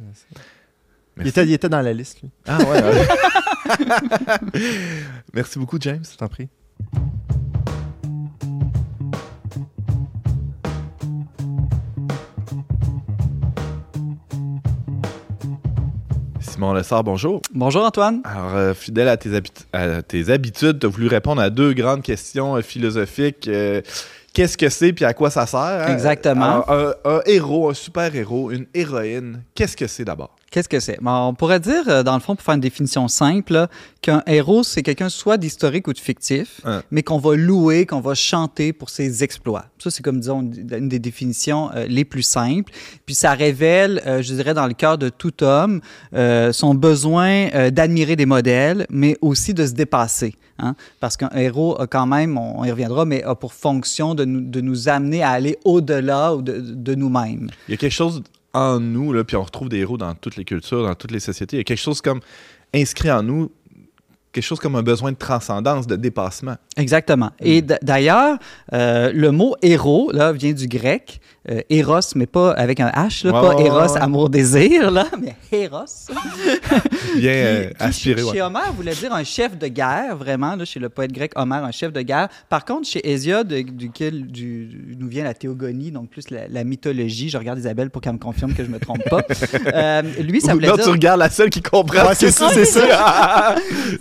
Il 1.20 1.26
était, 1.26 1.44
il 1.46 1.52
était 1.54 1.70
dans 1.70 1.80
la 1.80 1.92
liste, 1.94 2.20
lui. 2.20 2.30
Ah 2.46 2.58
ouais, 2.58 2.82
ouais. 2.82 3.08
Merci 5.34 5.58
beaucoup, 5.58 5.78
James. 5.80 6.02
Je 6.10 6.16
t'en 6.16 6.28
prie. 6.28 6.48
Simon 16.58 16.72
Lessard, 16.72 17.04
bonjour. 17.04 17.40
Bonjour 17.54 17.84
Antoine. 17.84 18.20
Alors, 18.24 18.56
euh, 18.56 18.74
fidèle 18.74 19.06
à 19.06 19.16
tes, 19.16 19.32
habit- 19.32 19.52
à 19.72 20.02
tes 20.02 20.28
habitudes, 20.28 20.80
tu 20.80 20.86
as 20.86 20.88
voulu 20.88 21.06
répondre 21.06 21.40
à 21.40 21.50
deux 21.50 21.72
grandes 21.72 22.02
questions 22.02 22.56
euh, 22.56 22.62
philosophiques. 22.62 23.46
Euh, 23.46 23.80
Qu'est-ce 24.32 24.58
que 24.58 24.68
c'est 24.68 24.92
puis 24.92 25.04
à 25.04 25.14
quoi 25.14 25.30
ça 25.30 25.46
sert? 25.46 25.60
hein? 25.60 25.86
Exactement. 25.92 26.64
Alors, 26.64 26.70
un, 26.72 26.92
un 27.04 27.20
héros, 27.26 27.70
un 27.70 27.74
super-héros, 27.74 28.50
une 28.50 28.66
héroïne, 28.74 29.42
qu'est-ce 29.54 29.76
que 29.76 29.86
c'est 29.86 30.04
d'abord? 30.04 30.34
Qu'est-ce 30.50 30.68
que 30.68 30.80
c'est? 30.80 30.98
Bon, 31.02 31.26
on 31.28 31.34
pourrait 31.34 31.60
dire, 31.60 31.82
euh, 31.88 32.02
dans 32.02 32.14
le 32.14 32.20
fond, 32.20 32.34
pour 32.34 32.42
faire 32.42 32.54
une 32.54 32.60
définition 32.62 33.06
simple, 33.06 33.66
qu'un 34.00 34.22
héros, 34.26 34.62
c'est 34.62 34.82
quelqu'un 34.82 35.10
soit 35.10 35.36
d'historique 35.36 35.86
ou 35.88 35.92
de 35.92 35.98
fictif, 35.98 36.62
Hein. 36.64 36.82
mais 36.90 37.02
qu'on 37.02 37.18
va 37.18 37.36
louer, 37.36 37.84
qu'on 37.84 38.00
va 38.00 38.14
chanter 38.14 38.72
pour 38.72 38.88
ses 38.88 39.22
exploits. 39.22 39.66
Ça, 39.78 39.90
c'est 39.90 40.02
comme, 40.02 40.20
disons, 40.20 40.40
une 40.40 40.88
des 40.88 40.98
définitions 40.98 41.70
euh, 41.74 41.84
les 41.86 42.06
plus 42.06 42.22
simples. 42.22 42.72
Puis 43.04 43.14
ça 43.14 43.34
révèle, 43.34 44.00
euh, 44.06 44.22
je 44.22 44.32
dirais, 44.32 44.54
dans 44.54 44.66
le 44.66 44.72
cœur 44.72 44.96
de 44.96 45.10
tout 45.10 45.42
homme, 45.44 45.82
euh, 46.14 46.50
son 46.54 46.74
besoin 46.74 47.48
d'admirer 47.70 48.16
des 48.16 48.26
modèles, 48.26 48.86
mais 48.88 49.16
aussi 49.20 49.52
de 49.52 49.66
se 49.66 49.72
dépasser. 49.72 50.34
hein. 50.58 50.74
Parce 50.98 51.18
qu'un 51.18 51.30
héros 51.36 51.78
a 51.78 51.86
quand 51.86 52.06
même, 52.06 52.38
on 52.38 52.64
y 52.64 52.70
reviendra, 52.70 53.04
mais 53.04 53.22
a 53.22 53.34
pour 53.34 53.52
fonction 53.52 54.14
de 54.14 54.24
nous, 54.24 54.40
de 54.40 54.60
nous 54.62 54.88
amener 54.88 55.22
à 55.22 55.30
aller 55.30 55.58
au-delà 55.66 56.34
de 56.40 56.94
nous-mêmes. 56.94 57.48
Il 57.68 57.72
y 57.72 57.74
a 57.74 57.76
quelque 57.76 57.92
chose 57.92 58.22
en 58.58 58.80
nous, 58.80 59.12
là, 59.12 59.24
puis 59.24 59.36
on 59.36 59.42
retrouve 59.42 59.68
des 59.68 59.78
héros 59.78 59.98
dans 59.98 60.14
toutes 60.14 60.36
les 60.36 60.44
cultures, 60.44 60.82
dans 60.82 60.94
toutes 60.94 61.10
les 61.10 61.20
sociétés. 61.20 61.56
Il 61.56 61.60
y 61.60 61.62
a 61.62 61.64
quelque 61.64 61.78
chose 61.78 62.00
comme 62.00 62.20
inscrit 62.74 63.10
en 63.10 63.22
nous, 63.22 63.50
quelque 64.32 64.44
chose 64.44 64.60
comme 64.60 64.76
un 64.76 64.82
besoin 64.82 65.12
de 65.12 65.16
transcendance, 65.16 65.86
de 65.86 65.96
dépassement. 65.96 66.56
Exactement. 66.76 67.30
Et 67.40 67.62
d- 67.62 67.76
d'ailleurs, 67.82 68.38
euh, 68.72 69.10
le 69.14 69.30
mot 69.32 69.56
héros 69.62 70.10
là, 70.12 70.32
vient 70.32 70.52
du 70.52 70.68
grec, 70.68 71.20
euh, 71.50 71.60
éros, 71.70 71.98
mais 72.14 72.26
pas 72.26 72.52
avec 72.52 72.78
un 72.80 72.88
H, 72.90 73.24
là, 73.26 73.32
pas 73.32 73.54
ouais, 73.56 73.64
éros, 73.66 73.80
ouais. 73.94 74.00
amour-désir, 74.00 74.90
là, 74.90 75.06
mais 75.20 75.34
héros. 75.50 75.78
Bien 77.16 77.32
euh, 77.32 77.70
aspiré, 77.78 78.20
Chez 78.20 78.30
ouais. 78.32 78.40
Homère 78.42 78.72
voulait 78.74 78.94
dire 78.94 79.12
un 79.14 79.24
chef 79.24 79.56
de 79.58 79.66
guerre, 79.68 80.16
vraiment, 80.16 80.56
là, 80.56 80.64
chez 80.64 80.78
le 80.78 80.88
poète 80.90 81.12
grec 81.12 81.32
Homère, 81.36 81.64
un 81.64 81.70
chef 81.72 81.92
de 81.92 82.02
guerre. 82.02 82.28
Par 82.50 82.64
contre, 82.64 82.86
chez 82.86 83.10
Hésiode, 83.10 83.48
duquel 83.48 84.26
du, 84.26 84.66
du- 84.66 84.96
nous 84.98 85.08
vient 85.08 85.24
la 85.24 85.34
théogonie, 85.34 85.90
donc 85.90 86.10
plus 86.10 86.30
la, 86.30 86.48
la 86.48 86.64
mythologie, 86.64 87.30
je 87.30 87.38
regarde 87.38 87.58
Isabelle 87.58 87.90
pour 87.90 88.02
qu'elle 88.02 88.12
me 88.12 88.18
confirme 88.18 88.52
que 88.54 88.64
je 88.64 88.68
me 88.70 88.78
trompe 88.78 89.02
pas. 89.08 89.22
Euh, 89.74 90.02
lui, 90.20 90.40
ça 90.40 90.52
Ou 90.52 90.54
voulait 90.54 90.68
non, 90.68 90.74
dire... 90.76 90.84
tu 90.84 90.90
regardes 90.90 91.18
la 91.20 91.30
seule 91.30 91.50
qui 91.50 91.62
comprend. 91.62 92.06
Ouais, 92.08 92.14
c'est 92.14 92.30
ça, 92.30 92.48
c'est 92.52 92.64
ça. 92.64 93.54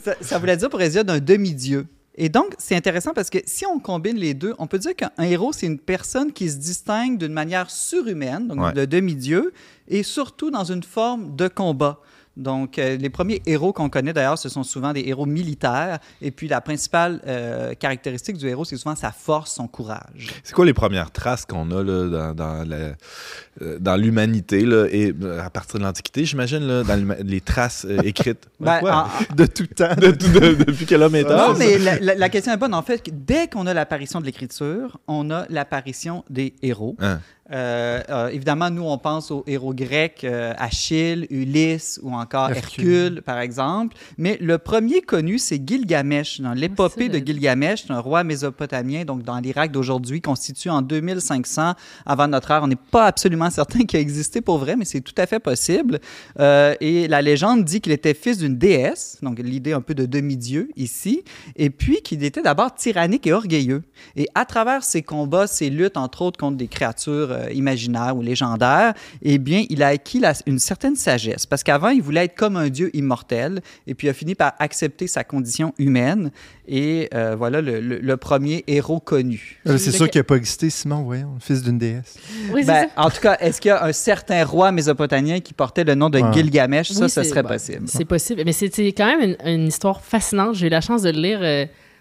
ça, 0.03 0.13
ça 0.21 0.37
voulait 0.39 0.57
dire 0.57 0.69
pour 0.69 0.81
Hésiode 0.81 1.09
un 1.09 1.19
demi-dieu. 1.19 1.85
Et 2.19 2.29
donc, 2.29 2.55
c'est 2.57 2.75
intéressant 2.75 3.13
parce 3.13 3.29
que 3.29 3.37
si 3.45 3.65
on 3.67 3.79
combine 3.79 4.17
les 4.17 4.33
deux, 4.33 4.55
on 4.57 4.65
peut 4.65 4.79
dire 4.79 4.95
qu'un 4.95 5.11
héros, 5.19 5.53
c'est 5.53 5.67
une 5.67 5.77
personne 5.77 6.31
qui 6.33 6.49
se 6.49 6.55
distingue 6.57 7.19
d'une 7.19 7.31
manière 7.33 7.69
surhumaine, 7.69 8.47
donc 8.47 8.59
Ouais. 8.59 8.73
de 8.73 8.85
demi-dieu, 8.85 9.53
et 9.87 10.01
surtout 10.01 10.49
dans 10.49 10.63
une 10.63 10.81
forme 10.81 11.35
de 11.35 11.47
combat. 11.47 11.99
Donc, 12.37 12.77
euh, 12.79 12.95
les 12.97 13.09
premiers 13.09 13.41
héros 13.45 13.73
qu'on 13.73 13.89
connaît, 13.89 14.13
d'ailleurs, 14.13 14.37
ce 14.37 14.47
sont 14.47 14.63
souvent 14.63 14.93
des 14.93 15.01
héros 15.07 15.25
militaires. 15.25 15.99
Et 16.21 16.31
puis, 16.31 16.47
la 16.47 16.61
principale 16.61 17.19
euh, 17.27 17.73
caractéristique 17.73 18.37
du 18.37 18.47
héros, 18.47 18.63
c'est 18.63 18.77
souvent 18.77 18.95
sa 18.95 19.11
force, 19.11 19.53
son 19.55 19.67
courage. 19.67 20.27
C'est 20.43 20.53
quoi 20.53 20.65
les 20.65 20.73
premières 20.73 21.11
traces 21.11 21.45
qu'on 21.45 21.69
a 21.71 21.83
là, 21.83 22.33
dans, 22.33 22.33
dans 22.35 22.71
euh, 22.71 23.97
l'humanité, 23.97 24.61
là, 24.65 24.85
et 24.91 25.13
euh, 25.21 25.41
à 25.43 25.49
partir 25.49 25.79
de 25.79 25.83
l'Antiquité, 25.85 26.25
j'imagine, 26.25 26.59
là, 26.59 26.83
dans 26.83 27.15
les 27.23 27.41
traces 27.41 27.85
euh, 27.89 28.01
écrites? 28.03 28.47
Ben, 28.59 28.79
Quoi? 28.79 29.07
en- 29.31 29.35
De 29.35 29.45
tout 29.45 29.67
temps. 29.67 29.95
De 29.95 30.11
tout- 30.11 30.29
de- 30.29 30.63
depuis 30.63 30.85
quel 30.85 31.01
homme 31.01 31.15
est 31.15 31.23
Non, 31.23 31.53
mais 31.57 31.77
la, 31.79 31.99
la- 31.99 32.15
la 32.15 32.29
question 32.29 32.53
est 32.53 32.57
bonne. 32.57 32.73
En 32.73 32.83
fait, 32.83 33.03
dès 33.11 33.47
qu'on 33.47 33.65
a 33.67 33.73
l'apparition 33.73 34.19
de 34.21 34.25
l'écriture, 34.25 34.99
on 35.07 35.31
a 35.31 35.45
l'apparition 35.49 36.23
des 36.29 36.53
héros. 36.61 36.95
Hein. 36.99 37.19
Euh, 37.51 38.01
euh, 38.09 38.27
évidemment, 38.29 38.69
nous, 38.69 38.83
on 38.83 38.97
pense 38.97 39.31
aux 39.31 39.43
héros 39.47 39.73
grecs, 39.73 40.23
euh, 40.23 40.53
Achille, 40.57 41.27
Ulysse 41.29 41.99
ou 42.03 42.13
encore 42.13 42.49
Hercule. 42.49 42.85
Hercule, 42.87 43.21
par 43.21 43.39
exemple. 43.39 43.95
Mais 44.17 44.37
le 44.41 44.57
premier 44.57 45.01
connu, 45.01 45.37
c'est 45.37 45.61
Gilgamesh. 45.65 46.41
Dans 46.41 46.53
l'épopée 46.53 47.09
c'est 47.11 47.19
de 47.21 47.25
Gilgamesh, 47.25 47.83
c'est 47.87 47.93
un 47.93 47.99
roi 47.99 48.23
mésopotamien, 48.23 49.05
donc 49.05 49.23
dans 49.23 49.39
l'Irak 49.39 49.71
d'aujourd'hui, 49.71 50.21
constitué 50.21 50.69
en 50.69 50.81
2500 50.81 51.73
avant 52.05 52.27
notre 52.27 52.51
ère. 52.51 52.63
On 52.63 52.67
n'est 52.67 52.75
pas 52.75 53.05
absolument 53.05 53.49
certain 53.57 53.85
qu'il 53.85 53.97
a 53.97 54.01
existé 54.01 54.41
pour 54.41 54.57
vrai, 54.57 54.75
mais 54.75 54.85
c'est 54.85 55.01
tout 55.01 55.15
à 55.17 55.25
fait 55.25 55.39
possible. 55.39 55.99
Euh, 56.39 56.75
et 56.81 57.07
la 57.07 57.21
légende 57.21 57.63
dit 57.63 57.81
qu'il 57.81 57.93
était 57.93 58.13
fils 58.13 58.37
d'une 58.37 58.57
déesse, 58.57 59.19
donc 59.21 59.39
l'idée 59.39 59.73
un 59.73 59.81
peu 59.81 59.93
de 59.93 60.05
demi-dieu 60.05 60.69
ici, 60.75 61.23
et 61.55 61.69
puis 61.69 62.01
qu'il 62.01 62.23
était 62.23 62.41
d'abord 62.41 62.75
tyrannique 62.75 63.25
et 63.27 63.33
orgueilleux. 63.33 63.83
Et 64.15 64.27
à 64.35 64.45
travers 64.45 64.83
ses 64.83 65.01
combats, 65.01 65.47
ses 65.47 65.69
luttes, 65.69 65.97
entre 65.97 66.21
autres 66.21 66.39
contre 66.39 66.57
des 66.57 66.67
créatures 66.67 67.36
euh, 67.37 67.51
imaginaires 67.53 68.15
ou 68.17 68.21
légendaires, 68.21 68.93
eh 69.21 69.37
bien, 69.37 69.63
il 69.69 69.83
a 69.83 69.87
acquis 69.87 70.19
la- 70.19 70.33
une 70.45 70.59
certaine 70.59 70.95
sagesse. 70.95 71.45
Parce 71.45 71.63
qu'avant, 71.63 71.89
il 71.89 72.01
voulait 72.01 72.25
être 72.25 72.35
comme 72.35 72.55
un 72.57 72.69
dieu 72.69 72.89
immortel, 72.95 73.61
et 73.87 73.93
puis 73.93 74.07
il 74.07 74.09
a 74.09 74.13
fini 74.13 74.35
par 74.35 74.53
accepter 74.59 75.07
sa 75.07 75.23
condition 75.23 75.73
humaine. 75.77 76.31
Et 76.67 77.09
euh, 77.13 77.35
voilà 77.37 77.61
le, 77.61 77.79
le- 77.79 77.99
le 77.99 78.17
premier 78.17 78.63
héros 78.67 78.99
connu. 78.99 79.61
Euh, 79.67 79.77
C'est 79.77 79.91
sûr 79.91 80.09
qu'il 80.09 80.19
n'a 80.19 80.23
pas 80.25 80.35
existé, 80.35 80.69
Simon, 80.69 81.03
voyons, 81.03 81.33
le 81.35 81.39
fils 81.39 81.61
d'une 81.63 81.77
déesse. 81.77 82.17
Oui, 82.51 82.61
c'est 82.61 82.67
Ben, 82.67 82.87
ça. 82.95 83.01
en 83.01 83.09
tout 83.09 83.21
cas, 83.21 83.37
est-ce 83.39 83.61
qu'il 83.61 83.69
y 83.69 83.71
a 83.71 83.83
un 83.85 83.93
certain 83.93 84.43
roi 84.43 84.71
mésopotamien 84.71 85.39
qui 85.39 85.53
portait 85.53 85.83
le 85.85 85.95
nom 85.95 86.09
de 86.09 86.19
Ouais. 86.19 86.33
Gilgamesh? 86.33 86.89
Ça, 86.91 87.05
Oui, 87.05 87.09
ce 87.09 87.23
serait 87.23 87.43
possible. 87.43 87.87
C'est 87.87 88.05
possible. 88.05 88.41
Mais 88.45 88.51
c'est 88.51 88.73
c'est 88.73 88.91
quand 88.91 89.05
même 89.05 89.35
une, 89.45 89.47
une 89.61 89.67
histoire 89.67 90.01
fascinante. 90.01 90.55
J'ai 90.55 90.67
eu 90.67 90.69
la 90.69 90.81
chance 90.81 91.01
de 91.03 91.09
le 91.11 91.19
lire. 91.21 91.39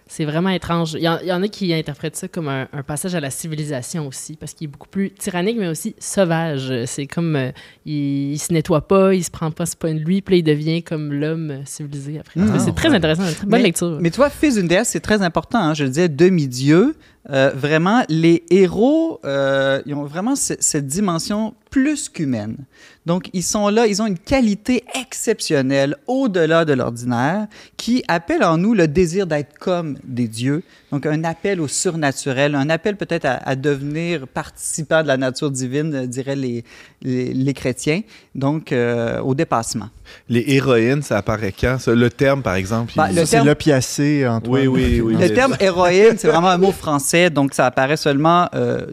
C'est 0.09 0.25
vraiment 0.25 0.51
étrange. 0.51 0.95
Il 0.95 1.01
y, 1.03 1.09
en, 1.09 1.19
il 1.21 1.27
y 1.27 1.33
en 1.33 1.43
a 1.43 1.49
qui 1.49 1.73
interprètent 1.75 2.17
ça 2.17 2.29
comme 2.29 2.49
un, 2.49 2.69
un 2.73 2.83
passage 2.83 3.15
à 3.15 3.21
la 3.21 3.31
civilisation 3.31 4.07
aussi, 4.07 4.37
parce 4.37 4.53
qu'il 4.55 4.67
est 4.67 4.71
beaucoup 4.71 4.89
plus 4.89 5.11
tyrannique, 5.11 5.57
mais 5.59 5.69
aussi 5.69 5.95
sauvage. 5.99 6.73
C'est 6.87 7.07
comme 7.07 7.35
euh, 7.37 7.51
il, 7.85 8.33
il 8.33 8.39
se 8.39 8.53
nettoie 8.53 8.87
pas, 8.87 9.15
il 9.15 9.25
se 9.25 9.31
prend 9.31 9.51
pas 9.51 9.67
soin 9.67 9.95
de 9.95 10.01
lui, 10.01 10.23
puis 10.23 10.39
il 10.39 10.43
devient 10.43 10.83
comme 10.83 11.13
l'homme 11.13 11.61
civilisé 11.65 12.19
après. 12.21 12.41
Ah, 12.41 12.59
c'est 12.59 12.75
très 12.75 12.89
ouais. 12.91 12.97
intéressant, 12.97 13.27
une 13.27 13.35
très 13.35 13.47
bonne 13.47 13.59
Mais- 13.61 13.63
lecture. 13.67 13.99
Mais 14.01 14.11
tu 14.11 14.17
vois, 14.17 14.31
fils 14.31 14.55
d'une 14.57 14.69
déesse, 14.69 14.89
c'est 14.91 15.01
très 15.01 15.23
important. 15.23 15.59
hein. 15.59 15.75
Je 15.75 15.85
le 15.85 15.91
disais, 15.91 16.09
demi-dieu. 16.09 16.95
Euh, 17.29 17.51
vraiment, 17.57 18.05
les 18.09 18.45
héros, 18.51 19.19
euh, 19.25 19.83
ils 19.85 19.95
ont 19.95 20.05
vraiment 20.05 20.37
ce- 20.37 20.55
cette 20.61 20.87
dimension 20.87 21.55
plus 21.77 22.09
qu'humaine. 22.09 22.57
Donc, 23.05 23.29
ils 23.35 23.43
sont 23.43 23.69
là, 23.69 23.87
ils 23.87 24.01
ont 24.01 24.07
une 24.07 24.19
qualité 24.19 24.83
exceptionnelle, 24.99 25.95
au-delà 26.07 26.65
de 26.65 26.73
l'ordinaire, 26.73 27.47
qui 27.77 28.03
appelle 28.09 28.43
en 28.43 28.57
nous 28.57 28.73
le 28.75 28.89
désir 28.89 29.27
d'être 29.27 29.59
comme 29.59 29.97
des 30.05 30.27
dieux. 30.27 30.63
Donc, 30.91 31.05
un 31.05 31.23
appel 31.25 31.61
au 31.61 31.69
surnaturel, 31.69 32.55
un 32.55 32.71
appel 32.71 32.97
peut-être 32.97 33.27
à, 33.27 33.35
à 33.49 33.55
devenir 33.57 34.27
participant 34.27 35.03
de 35.03 35.09
la 35.09 35.17
nature 35.19 35.51
divine, 35.51 36.07
diraient 36.07 36.35
les, 36.35 36.65
les, 37.03 37.33
les 37.35 37.55
chrétiens. 37.55 38.01
Donc, 38.35 38.73
euh, 38.73 39.21
au 39.21 39.35
dépassement. 39.35 39.91
Les 40.29 40.45
héroïnes, 40.49 41.03
ça 41.03 41.19
apparaît 41.19 41.53
quand? 41.53 41.79
ça? 41.79 41.95
Le 41.95 42.09
terme, 42.11 42.43
par 42.43 42.55
exemple. 42.55 42.93
Il- 42.97 43.01
le 43.15 43.21
Ça, 43.21 43.27
c'est 43.27 43.31
terme- 43.37 43.47
l'opiacé, 43.49 44.27
Antoine. 44.27 44.67
Oui, 44.69 44.83
oui, 44.85 45.01
oui. 45.01 45.17
Le 45.21 45.35
terme 45.35 45.57
héroïne, 45.61 46.15
c'est 46.17 46.29
vraiment 46.29 46.49
un 46.49 46.59
mot 46.59 46.73
français, 46.73 47.29
donc 47.31 47.53
ça 47.55 47.67
apparaît 47.67 47.97
seulement 47.99 48.49
euh, 48.55 48.87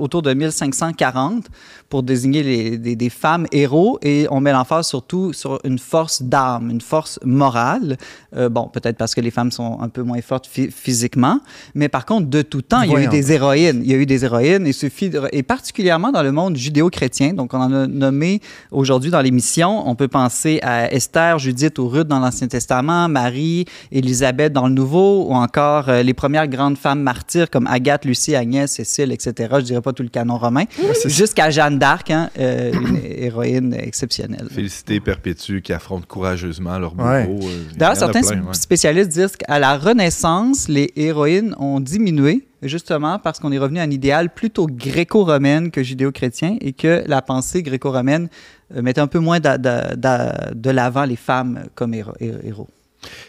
autour 0.00 0.22
de 0.22 0.32
1540 0.34 1.46
pour 1.94 2.02
désigner 2.02 2.42
les, 2.42 2.76
des, 2.76 2.96
des 2.96 3.08
femmes 3.08 3.46
héros 3.52 4.00
et 4.02 4.26
on 4.32 4.40
met 4.40 4.50
l'emphase 4.50 4.88
surtout 4.88 5.32
sur 5.32 5.60
une 5.62 5.78
force 5.78 6.22
d'âme, 6.24 6.68
une 6.68 6.80
force 6.80 7.20
morale. 7.24 7.96
Euh, 8.36 8.48
bon, 8.48 8.66
peut-être 8.66 8.96
parce 8.96 9.14
que 9.14 9.20
les 9.20 9.30
femmes 9.30 9.52
sont 9.52 9.78
un 9.80 9.88
peu 9.88 10.02
moins 10.02 10.20
fortes 10.20 10.48
phy- 10.52 10.72
physiquement, 10.72 11.38
mais 11.76 11.88
par 11.88 12.04
contre, 12.04 12.26
de 12.28 12.42
tout 12.42 12.62
temps, 12.62 12.82
il 12.82 12.90
y 12.90 12.96
a 12.96 12.98
eu 13.04 13.06
des 13.12 13.30
héroïnes. 13.30 13.80
Il 13.84 13.88
y 13.92 13.94
a 13.94 13.96
eu 13.96 14.06
des 14.06 14.24
héroïnes, 14.24 14.64
il 14.66 14.74
suffit 14.74 15.08
de- 15.08 15.22
et 15.30 15.44
particulièrement 15.44 16.10
dans 16.10 16.24
le 16.24 16.32
monde 16.32 16.56
judéo-chrétien. 16.56 17.32
Donc, 17.32 17.54
on 17.54 17.58
en 17.60 17.72
a 17.72 17.86
nommé 17.86 18.40
aujourd'hui 18.72 19.12
dans 19.12 19.20
l'émission. 19.20 19.88
On 19.88 19.94
peut 19.94 20.08
penser 20.08 20.58
à 20.62 20.92
Esther, 20.92 21.38
Judith 21.38 21.78
ou 21.78 21.86
Ruth 21.88 22.08
dans 22.08 22.18
l'Ancien 22.18 22.48
Testament, 22.48 23.08
Marie, 23.08 23.66
Élisabeth 23.92 24.52
dans 24.52 24.66
le 24.66 24.74
Nouveau, 24.74 25.26
ou 25.28 25.34
encore 25.34 25.88
euh, 25.90 26.02
les 26.02 26.12
premières 26.14 26.48
grandes 26.48 26.76
femmes 26.76 27.02
martyrs 27.02 27.48
comme 27.50 27.68
Agathe, 27.68 28.04
Lucie, 28.04 28.34
Agnès, 28.34 28.68
Cécile, 28.68 29.12
etc. 29.12 29.32
Je 29.58 29.64
dirais 29.64 29.80
pas 29.80 29.92
tout 29.92 30.02
le 30.02 30.08
canon 30.08 30.38
romain. 30.38 30.64
Jusqu'à 31.04 31.50
Jeanne 31.50 31.78
d'Arc, 31.84 32.10
hein, 32.10 32.30
euh, 32.38 32.72
une 32.72 32.98
héroïne 33.04 33.74
exceptionnelle. 33.74 34.46
Félicité 34.50 35.00
Perpétue 35.00 35.60
qui 35.60 35.72
affrontent 35.74 36.06
courageusement 36.08 36.78
leur 36.78 36.94
bourreau. 36.94 37.08
Ouais. 37.10 37.28
euh, 37.28 37.62
D'ailleurs, 37.76 37.96
certains 37.96 38.22
plein, 38.22 38.40
ouais. 38.40 38.54
spécialistes 38.54 39.10
disent 39.10 39.36
qu'à 39.36 39.58
la 39.58 39.76
Renaissance, 39.76 40.66
les 40.68 40.92
héroïnes 40.96 41.54
ont 41.58 41.80
diminué, 41.80 42.46
justement 42.62 43.18
parce 43.18 43.38
qu'on 43.38 43.52
est 43.52 43.58
revenu 43.58 43.80
à 43.80 43.82
un 43.82 43.90
idéal 43.90 44.32
plutôt 44.32 44.66
gréco-romaine 44.66 45.70
que 45.70 45.82
judéo-chrétien 45.82 46.56
et 46.62 46.72
que 46.72 47.04
la 47.06 47.20
pensée 47.20 47.62
gréco-romaine 47.62 48.28
euh, 48.74 48.80
mettait 48.80 49.02
un 49.02 49.06
peu 49.06 49.18
moins 49.18 49.38
de 49.40 50.70
l'avant 50.70 51.04
les 51.04 51.16
femmes 51.16 51.64
comme 51.74 51.92
héro- 51.92 52.14
hé- 52.18 52.32
héros. 52.44 52.68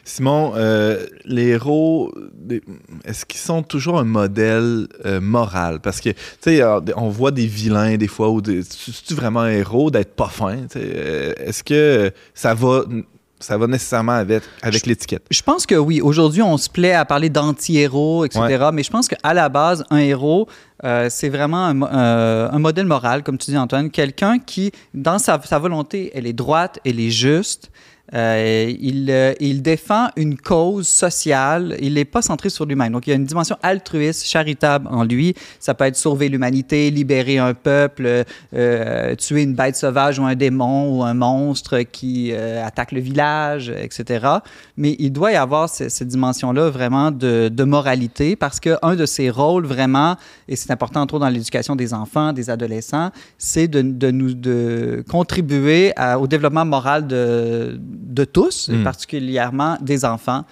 Simon, 0.03 0.53
euh, 0.55 1.05
les 1.25 1.47
héros, 1.49 2.13
est-ce 3.05 3.25
qu'ils 3.25 3.39
sont 3.39 3.63
toujours 3.63 3.99
un 3.99 4.03
modèle 4.03 4.87
euh, 5.05 5.19
moral? 5.21 5.79
Parce 5.81 5.99
que, 6.01 6.09
tu 6.09 6.17
sais, 6.41 6.61
on 6.95 7.09
voit 7.09 7.31
des 7.31 7.47
vilains 7.47 7.97
des 7.97 8.07
fois, 8.07 8.29
ou 8.29 8.41
c'est-tu 8.45 9.13
vraiment 9.13 9.41
un 9.41 9.51
héros 9.51 9.91
d'être 9.91 10.15
pas 10.15 10.27
fin? 10.29 10.57
euh, 10.75 11.33
Est-ce 11.37 11.63
que 11.63 12.11
ça 12.33 12.53
va, 12.53 12.83
ça 13.39 13.57
va 13.57 13.67
nécessairement 13.67 14.13
avec, 14.13 14.43
avec 14.61 14.85
l'étiquette? 14.85 15.25
Je 15.29 15.41
pense 15.41 15.65
que 15.65 15.75
oui. 15.75 16.01
Aujourd'hui, 16.01 16.41
on 16.41 16.57
se 16.57 16.69
plaît 16.69 16.93
à 16.93 17.05
parler 17.05 17.29
d'anti-héros, 17.29 18.25
etc. 18.25 18.41
Mais 18.73 18.83
je 18.83 18.89
pense 18.91 19.07
qu'à 19.07 19.33
la 19.33 19.49
base, 19.49 19.83
un 19.89 19.97
héros, 19.97 20.47
euh, 20.83 21.07
c'est 21.09 21.29
vraiment 21.29 21.65
un, 21.65 21.73
mo- 21.73 21.87
euh, 21.91 22.49
un 22.51 22.59
modèle 22.59 22.85
moral, 22.85 23.23
comme 23.23 23.37
tu 23.37 23.51
dis, 23.51 23.57
Antoine. 23.57 23.89
Quelqu'un 23.91 24.39
qui, 24.39 24.71
dans 24.93 25.19
sa, 25.19 25.39
sa 25.43 25.59
volonté, 25.59 26.11
elle 26.13 26.27
est 26.27 26.33
droite, 26.33 26.79
elle 26.85 26.99
est 26.99 27.09
juste. 27.11 27.71
Euh, 28.13 28.71
il, 28.79 29.09
euh, 29.09 29.33
il 29.39 29.61
défend 29.61 30.09
une 30.15 30.37
cause 30.37 30.87
sociale. 30.87 31.75
Il 31.81 31.95
n'est 31.95 32.05
pas 32.05 32.21
centré 32.21 32.49
sur 32.49 32.65
lui-même. 32.65 32.93
Donc, 32.93 33.07
il 33.07 33.09
y 33.09 33.13
a 33.13 33.15
une 33.15 33.25
dimension 33.25 33.57
altruiste, 33.63 34.25
charitable 34.25 34.87
en 34.91 35.03
lui. 35.03 35.33
Ça 35.59 35.73
peut 35.73 35.85
être 35.85 35.95
sauver 35.95 36.29
l'humanité, 36.29 36.91
libérer 36.91 37.37
un 37.39 37.53
peuple, 37.53 38.23
euh, 38.53 39.15
tuer 39.15 39.43
une 39.43 39.55
bête 39.55 39.75
sauvage 39.75 40.19
ou 40.19 40.23
un 40.23 40.35
démon 40.35 40.97
ou 40.97 41.03
un 41.03 41.13
monstre 41.13 41.79
qui 41.79 42.33
attaque 42.33 42.91
le 42.91 43.01
village, 43.01 43.69
etc. 43.69 44.27
Mais 44.77 44.95
il 44.99 45.11
doit 45.11 45.31
y 45.31 45.35
avoir 45.35 45.69
ce- 45.69 45.89
cette 45.89 46.07
dimension-là 46.07 46.69
vraiment 46.69 47.11
de, 47.11 47.51
moralité 47.65 48.35
parce 48.35 48.59
qu'un 48.59 48.95
de 48.95 49.05
ses 49.07 49.31
rôles 49.31 49.65
vraiment, 49.65 50.17
et 50.47 50.55
c'est 50.55 50.69
important 50.69 51.01
entre 51.01 51.15
autres 51.15 51.25
dans 51.25 51.31
l'éducation 51.31 51.75
des 51.75 51.95
enfants, 51.95 52.31
des 52.31 52.51
adolescents, 52.51 53.09
c'est 53.39 53.67
de, 53.67 55.03
contribuer 55.09 55.93
au 56.19 56.27
développement 56.27 56.65
moral 56.65 57.07
de, 57.07 57.79
de 57.95 58.25
tous, 58.25 58.69
et 58.69 58.73
Mm. 58.77 58.83
particulièrement 58.83 59.77
des 59.81 60.05
enfants. 60.05 60.43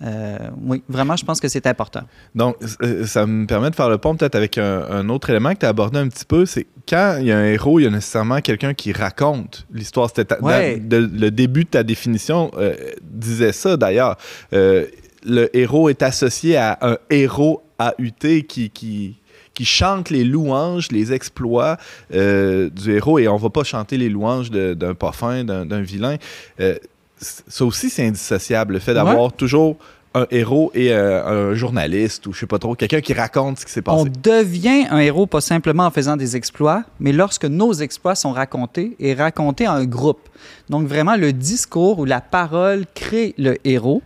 Euh, 0.00 0.38
oui, 0.62 0.82
vraiment, 0.88 1.16
je 1.16 1.24
pense 1.24 1.40
que 1.40 1.48
c'est 1.48 1.66
important. 1.66 2.02
Donc, 2.34 2.54
euh, 2.82 3.04
ça 3.04 3.26
me 3.26 3.46
permet 3.46 3.70
de 3.70 3.74
faire 3.74 3.88
le 3.90 3.98
pont 3.98 4.14
peut-être 4.14 4.36
avec 4.36 4.56
un, 4.56 4.82
un 4.88 5.08
autre 5.08 5.28
élément 5.30 5.52
que 5.54 5.58
tu 5.58 5.66
as 5.66 5.70
abordé 5.70 5.98
un 5.98 6.06
petit 6.08 6.24
peu, 6.24 6.46
c'est 6.46 6.66
quand 6.88 7.16
il 7.20 7.26
y 7.26 7.32
a 7.32 7.38
un 7.38 7.46
héros, 7.46 7.80
il 7.80 7.82
y 7.82 7.86
a 7.86 7.90
nécessairement 7.90 8.40
quelqu'un 8.40 8.74
qui 8.74 8.92
raconte 8.92 9.66
l'histoire. 9.72 10.08
C'était 10.14 10.40
Ouais. 10.40 10.80
le 10.88 11.30
début 11.30 11.64
de 11.64 11.70
ta 11.70 11.82
définition 11.82 12.52
euh, 12.56 12.74
disait 13.02 13.50
ça 13.52 13.76
d'ailleurs. 13.76 14.16
Euh, 14.52 14.86
le 15.26 15.54
héros 15.56 15.88
est 15.88 16.02
associé 16.02 16.56
à 16.56 16.78
un 16.80 16.96
héros 17.10 17.62
AUT 17.80 18.44
qui, 18.48 18.70
qui, 18.70 19.17
qui 19.58 19.64
chante 19.64 20.10
les 20.10 20.22
louanges, 20.22 20.92
les 20.92 21.12
exploits 21.12 21.78
euh, 22.14 22.70
du 22.70 22.94
héros, 22.94 23.18
et 23.18 23.26
on 23.26 23.36
va 23.36 23.50
pas 23.50 23.64
chanter 23.64 23.96
les 23.96 24.08
louanges 24.08 24.52
d'un 24.52 24.94
pas 24.94 25.10
fin, 25.10 25.42
d'un 25.42 25.80
vilain. 25.80 26.16
Euh, 26.60 26.76
ça 27.18 27.64
aussi, 27.64 27.90
c'est 27.90 28.06
indissociable, 28.06 28.74
le 28.74 28.78
fait 28.78 28.94
d'avoir 28.94 29.32
toujours 29.32 29.76
un 30.14 30.28
héros 30.30 30.70
et 30.74 30.92
euh, 30.92 31.50
un 31.50 31.54
journaliste 31.54 32.28
ou 32.28 32.32
je 32.32 32.38
sais 32.38 32.46
pas 32.46 32.60
trop, 32.60 32.76
quelqu'un 32.76 33.00
qui 33.00 33.14
raconte 33.14 33.58
ce 33.58 33.66
qui 33.66 33.72
s'est 33.72 33.82
On 33.88 34.04
passé. 34.04 34.12
devient 34.22 34.86
un 34.90 34.98
héros 34.98 35.26
pas 35.26 35.40
simplement 35.40 35.86
en 35.86 35.90
faisant 35.90 36.16
des 36.16 36.36
exploits, 36.36 36.84
mais 37.00 37.10
lorsque 37.10 37.44
nos 37.44 37.72
exploits 37.72 38.14
sont 38.14 38.30
racontés 38.32 38.94
et 39.00 39.12
racontés 39.12 39.66
un 39.66 39.84
groupe. 39.86 40.28
Donc 40.70 40.86
vraiment, 40.86 41.16
le 41.16 41.32
discours 41.32 41.98
ou 41.98 42.04
la 42.04 42.20
parole 42.20 42.84
crée 42.94 43.34
le 43.38 43.56
héros. 43.64 44.02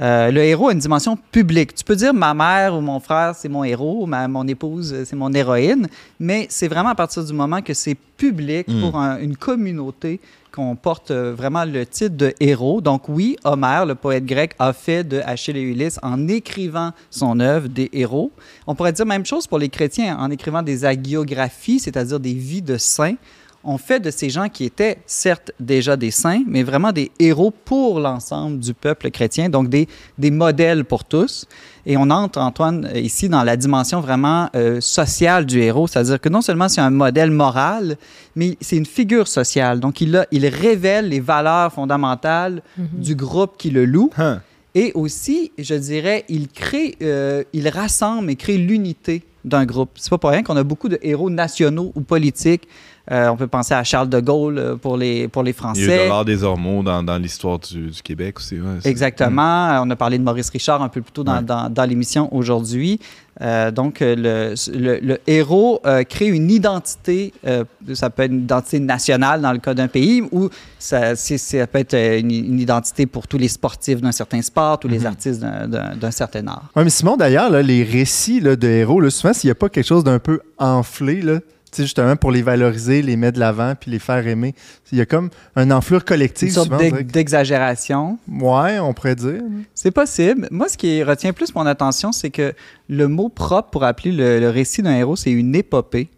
Euh, 0.00 0.30
le 0.30 0.42
héros 0.42 0.68
a 0.68 0.72
une 0.72 0.78
dimension 0.78 1.16
publique. 1.16 1.74
Tu 1.74 1.82
peux 1.84 1.96
dire 1.96 2.14
ma 2.14 2.32
mère 2.34 2.74
ou 2.76 2.80
mon 2.80 3.00
frère, 3.00 3.34
c'est 3.34 3.48
mon 3.48 3.64
héros, 3.64 4.06
ma, 4.06 4.28
mon 4.28 4.46
épouse, 4.46 4.94
c'est 5.04 5.16
mon 5.16 5.32
héroïne, 5.32 5.88
mais 6.20 6.46
c'est 6.48 6.68
vraiment 6.68 6.90
à 6.90 6.94
partir 6.94 7.24
du 7.24 7.32
moment 7.32 7.60
que 7.60 7.74
c'est 7.74 7.96
public 8.16 8.68
Mm. 8.68 8.80
pour 8.80 8.96
un- 8.98 9.18
une 9.18 9.36
communauté 9.36 10.20
qu'on 10.52 10.74
porte 10.76 11.10
euh, 11.10 11.34
vraiment 11.36 11.64
le 11.64 11.84
titre 11.86 12.16
de 12.16 12.32
héros. 12.40 12.80
Donc 12.80 13.08
oui, 13.08 13.36
Homère, 13.44 13.86
le 13.86 13.94
poète 13.94 14.24
grec, 14.26 14.54
a 14.58 14.72
fait 14.72 15.02
de 15.04 15.20
Achille 15.24 15.56
et 15.56 15.62
Ulysse 15.62 15.98
en 16.02 16.28
écrivant 16.28 16.90
son 17.10 17.38
œuvre 17.40 17.68
des 17.68 17.88
héros. 17.92 18.30
On 18.66 18.74
pourrait 18.74 18.92
dire 18.92 19.06
même 19.06 19.24
chose 19.26 19.46
pour 19.46 19.58
les 19.58 19.68
chrétiens 19.68 20.16
en 20.18 20.30
écrivant 20.30 20.62
des 20.62 20.84
hagiographies, 20.84 21.78
c'est-à-dire 21.80 22.20
des 22.20 22.34
vies 22.34 22.62
de 22.62 22.76
saints. 22.78 23.14
On 23.62 23.76
fait 23.76 24.00
de 24.00 24.10
ces 24.10 24.30
gens 24.30 24.48
qui 24.48 24.64
étaient 24.64 24.98
certes 25.04 25.52
déjà 25.60 25.96
des 25.96 26.10
saints, 26.10 26.42
mais 26.46 26.62
vraiment 26.62 26.92
des 26.92 27.10
héros 27.18 27.50
pour 27.50 28.00
l'ensemble 28.00 28.58
du 28.58 28.72
peuple 28.72 29.10
chrétien, 29.10 29.50
donc 29.50 29.68
des, 29.68 29.86
des 30.16 30.30
modèles 30.30 30.86
pour 30.86 31.04
tous. 31.04 31.46
Et 31.84 31.98
on 31.98 32.08
entre, 32.08 32.38
Antoine, 32.38 32.88
euh, 32.94 32.98
ici 32.98 33.28
dans 33.28 33.42
la 33.42 33.56
dimension 33.56 34.00
vraiment 34.00 34.48
euh, 34.54 34.80
sociale 34.80 35.44
du 35.44 35.60
héros, 35.60 35.86
c'est-à-dire 35.88 36.20
que 36.20 36.30
non 36.30 36.40
seulement 36.40 36.68
c'est 36.70 36.80
un 36.80 36.90
modèle 36.90 37.30
moral, 37.30 37.96
mais 38.34 38.56
c'est 38.62 38.76
une 38.76 38.86
figure 38.86 39.28
sociale. 39.28 39.78
Donc 39.78 40.00
il, 40.00 40.16
a, 40.16 40.26
il 40.30 40.46
révèle 40.46 41.08
les 41.08 41.20
valeurs 41.20 41.72
fondamentales 41.72 42.62
du 42.76 43.14
groupe 43.14 43.56
qui 43.58 43.70
le 43.70 43.84
loue. 43.84 44.10
Hein. 44.16 44.40
Et 44.74 44.92
aussi, 44.94 45.52
je 45.58 45.74
dirais, 45.74 46.24
il 46.28 46.48
crée, 46.48 46.96
euh, 47.02 47.42
il 47.52 47.68
rassemble 47.68 48.30
et 48.30 48.36
crée 48.36 48.56
l'unité 48.56 49.22
d'un 49.44 49.64
groupe. 49.64 49.90
C'est 49.96 50.10
pas 50.10 50.18
pour 50.18 50.30
rien 50.30 50.42
qu'on 50.42 50.56
a 50.56 50.62
beaucoup 50.62 50.88
de 50.88 50.98
héros 51.02 51.30
nationaux 51.30 51.92
ou 51.94 52.02
politiques. 52.02 52.68
Euh, 53.10 53.28
on 53.28 53.36
peut 53.36 53.46
penser 53.48 53.74
à 53.74 53.82
Charles 53.82 54.08
de 54.08 54.20
Gaulle 54.20 54.58
euh, 54.58 54.76
pour 54.76 54.96
les, 54.96 55.26
pour 55.26 55.42
les 55.42 55.50
Il 55.50 55.54
y 55.54 55.56
a 55.56 55.58
eu 55.58 55.62
Français. 55.62 55.98
Dollar 55.98 56.24
des 56.24 56.44
Ormeaux 56.44 56.82
dans, 56.82 57.02
dans 57.02 57.16
l'histoire 57.18 57.58
du, 57.58 57.88
du 57.90 58.02
Québec 58.02 58.38
aussi. 58.38 58.56
ouais, 58.56 58.78
Exactement. 58.84 59.68
Euh, 59.70 59.80
On 59.82 59.90
a 59.90 59.96
parlé 59.96 60.18
de 60.18 60.22
Maurice 60.22 60.50
Richard 60.50 60.82
un 60.82 60.88
peu 60.88 61.00
plus 61.00 61.12
tôt 61.12 61.24
dans, 61.24 61.36
Ouais. 61.38 61.42
dans, 61.42 61.70
dans 61.70 61.84
l'émission 61.84 62.32
aujourd'hui. 62.34 63.00
Euh, 63.42 63.70
donc, 63.70 64.00
le, 64.00 64.54
le, 64.74 64.98
le 65.00 65.18
héros 65.26 65.80
euh, 65.86 66.02
crée 66.04 66.26
une 66.28 66.50
identité, 66.50 67.32
euh, 67.46 67.64
ça 67.94 68.10
peut 68.10 68.24
être 68.24 68.32
une 68.32 68.42
identité 68.42 68.78
nationale 68.80 69.40
dans 69.40 69.52
le 69.52 69.58
cas 69.58 69.72
d'un 69.72 69.88
pays, 69.88 70.22
ou 70.30 70.50
ça, 70.78 71.16
c'est- 71.16 71.38
ça 71.38 71.66
peut 71.66 71.78
être 71.78 71.94
une, 71.94 72.30
une 72.30 72.60
identité 72.60 73.06
pour 73.06 73.26
tous 73.26 73.38
les 73.38 73.48
sportifs 73.48 74.00
d'un 74.02 74.12
certain 74.12 74.42
sport, 74.42 74.78
tous 74.78 74.88
les 74.88 75.06
artistes 75.06 75.40
d'un- 75.40 76.10
certain 76.10 76.46
art. 76.48 76.64
Mais 76.76 76.90
Simon, 76.90 77.16
d'ailleurs, 77.16 77.48
là, 77.50 77.62
les 77.62 77.82
récits 77.82 78.40
là, 78.40 78.56
de 78.56 78.68
héros, 78.68 79.00
là, 79.00 79.08
souvent, 79.10 79.32
s'il 79.32 79.48
n'y 79.48 79.52
a 79.52 79.54
pas 79.54 79.68
quelque 79.70 79.86
chose 79.86 80.04
d'un 80.04 80.18
peu 80.18 80.40
enflé, 80.58 81.22
là, 81.22 81.38
justement 81.76 82.16
pour 82.16 82.30
les 82.32 82.42
valoriser, 82.42 83.02
les 83.02 83.16
mettre 83.16 83.34
de 83.36 83.40
l'avant, 83.40 83.74
puis 83.78 83.90
les 83.90 83.98
faire 83.98 84.26
aimer, 84.26 84.54
il 84.92 84.98
y 84.98 85.00
a 85.00 85.06
comme 85.06 85.30
un 85.56 85.70
enflure 85.70 85.98
Une 86.00 86.04
collective. 86.04 86.50
sorte 86.52 86.66
souvent, 86.66 86.76
on 86.76 86.80
d'ex- 86.80 86.92
dirait 86.92 87.04
que- 87.04 87.12
d'exagération. 87.12 88.18
Ouais, 88.28 88.78
on 88.78 88.92
pourrait 88.94 89.14
dire. 89.16 89.40
C'est 89.74 89.90
possible. 89.90 90.48
Moi, 90.50 90.68
ce 90.68 90.76
qui 90.76 91.02
retient 91.02 91.32
plus 91.32 91.54
mon 91.54 91.66
attention, 91.66 92.12
c'est 92.12 92.30
que 92.30 92.52
le 92.88 93.08
mot 93.08 93.28
propre 93.28 93.70
pour 93.70 93.84
appeler 93.84 94.12
le, 94.12 94.40
le 94.40 94.48
récit 94.50 94.82
d'un 94.82 94.96
héros, 94.96 95.16
c'est 95.16 95.30
une 95.32 95.54
épopée. 95.54 96.08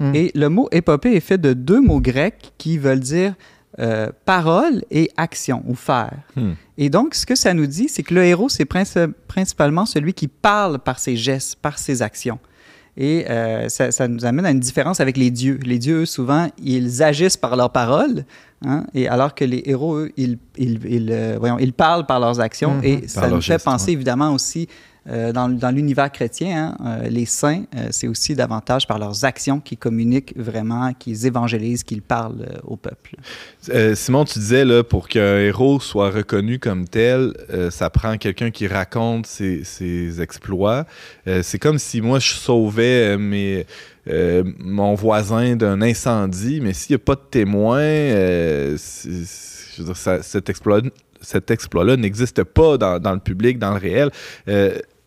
Hmm. 0.00 0.12
Et 0.14 0.32
le 0.34 0.48
mot 0.48 0.68
épopée 0.72 1.14
est 1.14 1.20
fait 1.20 1.38
de 1.38 1.52
deux 1.52 1.80
mots 1.80 2.00
grecs 2.00 2.52
qui 2.58 2.78
veulent 2.78 2.98
dire 3.00 3.34
euh, 3.80 4.10
parole 4.24 4.84
et 4.90 5.10
action 5.16 5.62
ou 5.66 5.74
faire. 5.74 6.12
Hmm. 6.36 6.52
Et 6.78 6.90
donc, 6.90 7.14
ce 7.14 7.26
que 7.26 7.34
ça 7.34 7.54
nous 7.54 7.66
dit, 7.66 7.88
c'est 7.88 8.02
que 8.04 8.14
le 8.14 8.24
héros, 8.24 8.48
c'est 8.48 8.64
princi- 8.64 9.12
principalement 9.28 9.84
celui 9.86 10.14
qui 10.14 10.28
parle 10.28 10.78
par 10.78 10.98
ses 10.98 11.16
gestes, 11.16 11.56
par 11.56 11.78
ses 11.78 12.02
actions. 12.02 12.38
Et 12.96 13.28
euh, 13.28 13.68
ça, 13.68 13.90
ça 13.90 14.06
nous 14.06 14.24
amène 14.24 14.46
à 14.46 14.50
une 14.50 14.60
différence 14.60 15.00
avec 15.00 15.16
les 15.16 15.30
dieux. 15.30 15.58
Les 15.64 15.78
dieux, 15.78 16.02
eux, 16.02 16.06
souvent, 16.06 16.48
ils 16.62 17.02
agissent 17.02 17.36
par 17.36 17.56
leurs 17.56 17.70
paroles, 17.70 18.24
hein, 18.64 18.84
et 18.94 19.08
alors 19.08 19.34
que 19.34 19.44
les 19.44 19.62
héros, 19.66 19.96
eux, 19.96 20.12
ils, 20.16 20.38
ils, 20.56 20.78
ils, 20.86 21.08
euh, 21.10 21.36
voyons, 21.38 21.58
ils 21.58 21.72
parlent 21.72 22.06
par 22.06 22.20
leurs 22.20 22.40
actions. 22.40 22.74
Mhm. 22.74 22.84
Et 22.84 23.08
ça 23.08 23.28
nous 23.28 23.36
fait 23.36 23.42
gestes, 23.42 23.64
penser 23.64 23.86
ouais. 23.86 23.92
évidemment 23.94 24.32
aussi 24.32 24.68
euh, 25.06 25.32
dans, 25.32 25.70
l'univers 25.70 26.10
chrétien, 26.10 26.74
hein, 26.80 27.02
euh, 27.02 27.08
les 27.08 27.26
saints, 27.26 27.64
euh, 27.76 27.88
c'est 27.90 28.08
aussi 28.08 28.34
davantage 28.34 28.86
par 28.86 28.98
leurs 28.98 29.24
actions 29.24 29.60
qu'ils 29.60 29.76
communiquent 29.76 30.32
vraiment, 30.34 30.94
qu'ils 30.94 31.26
évangélisent, 31.26 31.84
qu'ils 31.84 32.00
parlent 32.00 32.46
au 32.64 32.76
peuple. 32.76 33.16
Simon, 33.94 34.24
tu 34.24 34.38
disais, 34.38 34.64
là, 34.64 34.82
pour 34.82 35.08
qu'un 35.08 35.38
héros 35.40 35.78
soit 35.78 36.10
reconnu 36.10 36.58
comme 36.58 36.88
tel, 36.88 37.34
ça 37.70 37.90
prend 37.90 38.16
quelqu'un 38.16 38.50
qui 38.50 38.66
raconte 38.66 39.26
ses, 39.26 40.20
exploits. 40.20 40.86
C'est 41.42 41.58
comme 41.58 41.78
si 41.78 42.00
moi, 42.00 42.18
je 42.18 42.34
sauvais 42.34 43.16
mon 44.58 44.94
voisin 44.94 45.56
d'un 45.56 45.82
incendie, 45.82 46.60
mais 46.60 46.72
s'il 46.72 46.94
n'y 46.94 47.02
a 47.02 47.04
pas 47.04 47.14
de 47.14 47.22
témoin, 47.30 48.76
cet 50.22 50.48
exploit 50.48 50.80
cet 51.20 51.50
exploit-là 51.50 51.96
n'existe 51.96 52.44
pas 52.44 52.76
dans, 52.76 53.12
le 53.12 53.18
public, 53.18 53.58
dans 53.58 53.72
le 53.72 53.78
réel. 53.78 54.10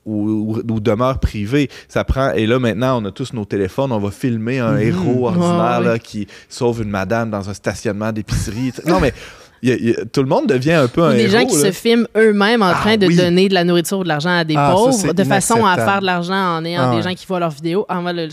Ou, 0.07 0.55
ou- 0.55 0.73
ou 0.73 0.79
demeure 0.79 1.19
privé. 1.19 1.69
Ça 1.87 2.03
prend. 2.03 2.31
Et 2.31 2.47
là, 2.47 2.57
maintenant, 2.59 3.01
on 3.01 3.05
a 3.05 3.11
tous 3.11 3.33
nos 3.33 3.45
téléphones, 3.45 3.91
on 3.91 3.99
va 3.99 4.09
filmer 4.11 4.59
un 4.59 4.73
Mhm. 4.73 4.81
héros 4.81 5.27
ordinaire 5.27 5.81
là, 5.81 5.99
qui 5.99 6.27
sauve 6.49 6.81
une 6.81 6.89
madame 6.89 7.29
dans 7.29 7.49
un 7.49 7.53
stationnement 7.53 8.11
d'épicerie. 8.11 8.71
non, 8.87 8.99
mais 8.99 9.13
il 9.61 9.69
y 9.69 9.71
a- 9.71 9.75
il 9.75 9.89
y 9.89 9.91
a- 9.91 10.05
tout 10.05 10.21
le 10.21 10.27
monde 10.29 10.47
devient 10.47 10.73
un 10.73 10.87
peu 10.87 11.03
un 11.03 11.13
des 11.13 11.23
héros. 11.23 11.31
gens 11.31 11.45
qui 11.45 11.55
là. 11.57 11.61
se 11.65 11.71
filment 11.71 12.07
eux-mêmes 12.15 12.61
en 12.61 12.67
Ah 12.67 12.73
train 12.81 12.97
de 12.97 13.07
oui. 13.07 13.15
donner 13.17 13.49
de 13.49 13.53
la 13.53 13.63
nourriture 13.63 13.99
ou 13.99 14.03
de 14.03 14.07
l'argent 14.07 14.37
à 14.37 14.43
des 14.43 14.55
Ah, 14.57 14.71
pauvres, 14.73 15.13
de 15.13 15.23
façon 15.23 15.65
à 15.65 15.75
faire 15.75 15.99
de 15.99 16.05
l'argent 16.05 16.57
en 16.57 16.63
ayant 16.65 16.91
Ah 16.91 16.95
des 16.95 17.01
gens 17.01 17.13
qui 17.13 17.25
voient 17.27 17.39
leur 17.39 17.49
vidéo. 17.51 17.85
Ah, 17.89 17.99
moi, 17.99 18.13
le- 18.13 18.29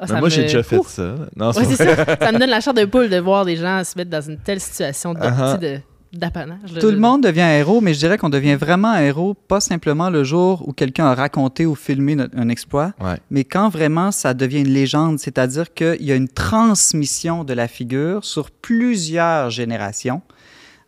ah, 0.00 0.06
Mais 0.10 0.20
moi, 0.20 0.28
j'ai 0.28 0.42
déjà 0.42 0.62
fait 0.62 0.78
Ouh. 0.78 0.84
ça. 0.88 1.14
Non, 1.36 1.50
Ouais, 1.52 1.64
ça. 1.64 1.76
ça 2.20 2.32
me 2.32 2.38
donne 2.38 2.50
la 2.50 2.60
chair 2.60 2.74
de 2.74 2.84
poule 2.86 3.08
de 3.08 3.18
voir 3.18 3.44
des 3.44 3.56
gens 3.56 3.82
se 3.84 3.96
mettre 3.96 4.10
dans 4.10 4.20
une 4.22 4.38
telle 4.38 4.60
situation 4.60 5.12
de, 5.14 5.20
de- 5.60 5.80
d'apanage. 6.12 6.74
Tout 6.80 6.90
le 6.90 6.98
monde 6.98 7.22
devient 7.22 7.42
un 7.42 7.56
héros, 7.58 7.80
mais 7.80 7.92
je 7.94 7.98
dirais 7.98 8.16
qu'on 8.18 8.30
devient 8.30 8.54
vraiment 8.54 8.88
un 8.88 9.00
héros, 9.02 9.34
pas 9.34 9.60
simplement 9.60 10.08
le 10.10 10.24
jour 10.24 10.66
où 10.66 10.72
quelqu'un 10.72 11.06
a 11.06 11.14
raconté 11.14 11.66
ou 11.66 11.74
filmé 11.74 12.16
un 12.34 12.48
exploit, 12.48 12.92
Ouais. 13.00 13.18
mais 13.30 13.44
quand 13.44 13.68
vraiment 13.68 14.10
ça 14.10 14.34
devient 14.34 14.60
une 14.60 14.68
légende, 14.72 15.18
c'est-à-dire 15.18 15.74
qu'il 15.74 16.02
y 16.02 16.12
a 16.12 16.14
une 16.14 16.28
transmission 16.28 17.44
de 17.44 17.52
la 17.52 17.68
figure 17.68 18.24
sur 18.24 18.50
plusieurs 18.50 19.50
générations. 19.50 20.22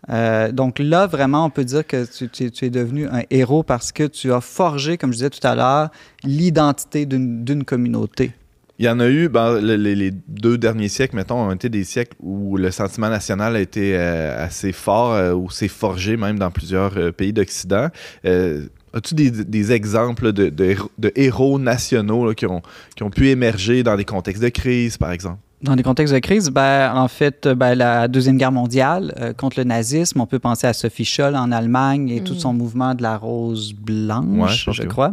Euh, 0.09 0.51
donc 0.51 0.79
là, 0.79 1.07
vraiment, 1.07 1.45
on 1.45 1.51
peut 1.51 1.65
dire 1.65 1.87
que 1.87 2.07
tu, 2.07 2.29
tu- 2.31 2.51
tu 2.51 2.65
es 2.65 2.71
devenu 2.71 3.07
un 3.07 3.21
héros 3.31 3.63
parce 3.63 3.93
que 3.93 4.05
tu 4.05 4.33
as 4.33 4.41
forgé, 4.41 4.97
comme 4.97 5.11
je 5.13 5.19
disais 5.19 5.31
tout 5.31 5.47
à 5.47 5.55
l'heure, 5.55 5.91
l'identité 6.25 7.05
d'une 7.07 7.65
communauté. 7.65 8.33
Il 8.81 8.87
y 8.87 8.89
en 8.89 8.99
a 8.99 9.09
eu, 9.11 9.29
ben, 9.29 9.61
le- 9.61 9.77
les, 9.77 10.11
deux 10.11 10.57
derniers 10.57 10.89
siècles, 10.89 11.15
mettons, 11.15 11.37
ont 11.49 11.53
été 11.53 11.69
des 11.69 11.85
siècles 11.85 12.17
où 12.19 12.57
le 12.57 12.71
sentiment 12.71 13.11
national 13.11 13.55
a 13.55 13.61
été 13.61 13.95
euh, 13.95 14.43
assez 14.43 14.73
fort, 14.73 15.13
euh, 15.13 15.35
où 15.35 15.51
c'est 15.51 15.69
forgé 15.69 16.17
même 16.17 16.39
dans 16.39 16.51
plusieurs 16.51 16.97
euh, 16.97 17.13
pays 17.13 17.35
d'Occident. 17.35 17.89
Euh, 18.25 18.69
As-tu 18.95 19.15
des, 19.15 19.73
exemples 19.73 20.33
de, 20.33 20.51
héros- 21.15 21.59
nationaux 21.59 22.33
qui, 22.33 22.47
ont, 22.47 22.63
qui 22.97 23.03
ont 23.03 23.11
pu 23.11 23.29
émerger 23.29 23.83
dans 23.83 23.97
des 23.97 24.07
contextes 24.07 24.43
de 24.43 24.49
crise, 24.49 24.97
par 24.97 25.13
exemple? 25.13 25.41
Dans 25.63 25.77
des 25.77 25.83
contextes 25.83 26.15
de 26.15 26.19
crise, 26.21 26.49
ben, 26.49 26.91
en 26.95 27.07
fait, 27.07 27.47
ben, 27.47 27.75
la 27.75 28.09
Deuxième 28.09 28.39
Guerre 28.39 28.51
mondiale 28.51 29.15
euh, 29.21 29.35
contre 29.35 29.59
le 29.59 29.65
nazisme, 29.65 30.19
on 30.19 30.27
peut 30.27 30.39
penser 30.39 30.67
à 30.67 30.73
Sophie 30.73 31.05
Scholl 31.05 31.37
en 31.37 31.53
Allemagne 31.53 32.09
et 32.09 32.25
tout 32.25 32.33
Mm. 32.33 32.39
son 32.39 32.53
mouvement 32.55 32.95
de 32.95 33.03
la 33.03 33.19
rose 33.19 33.75
Ouais, 33.75 33.77
blanche, 34.07 34.71
je 34.73 34.85
crois. 34.85 35.13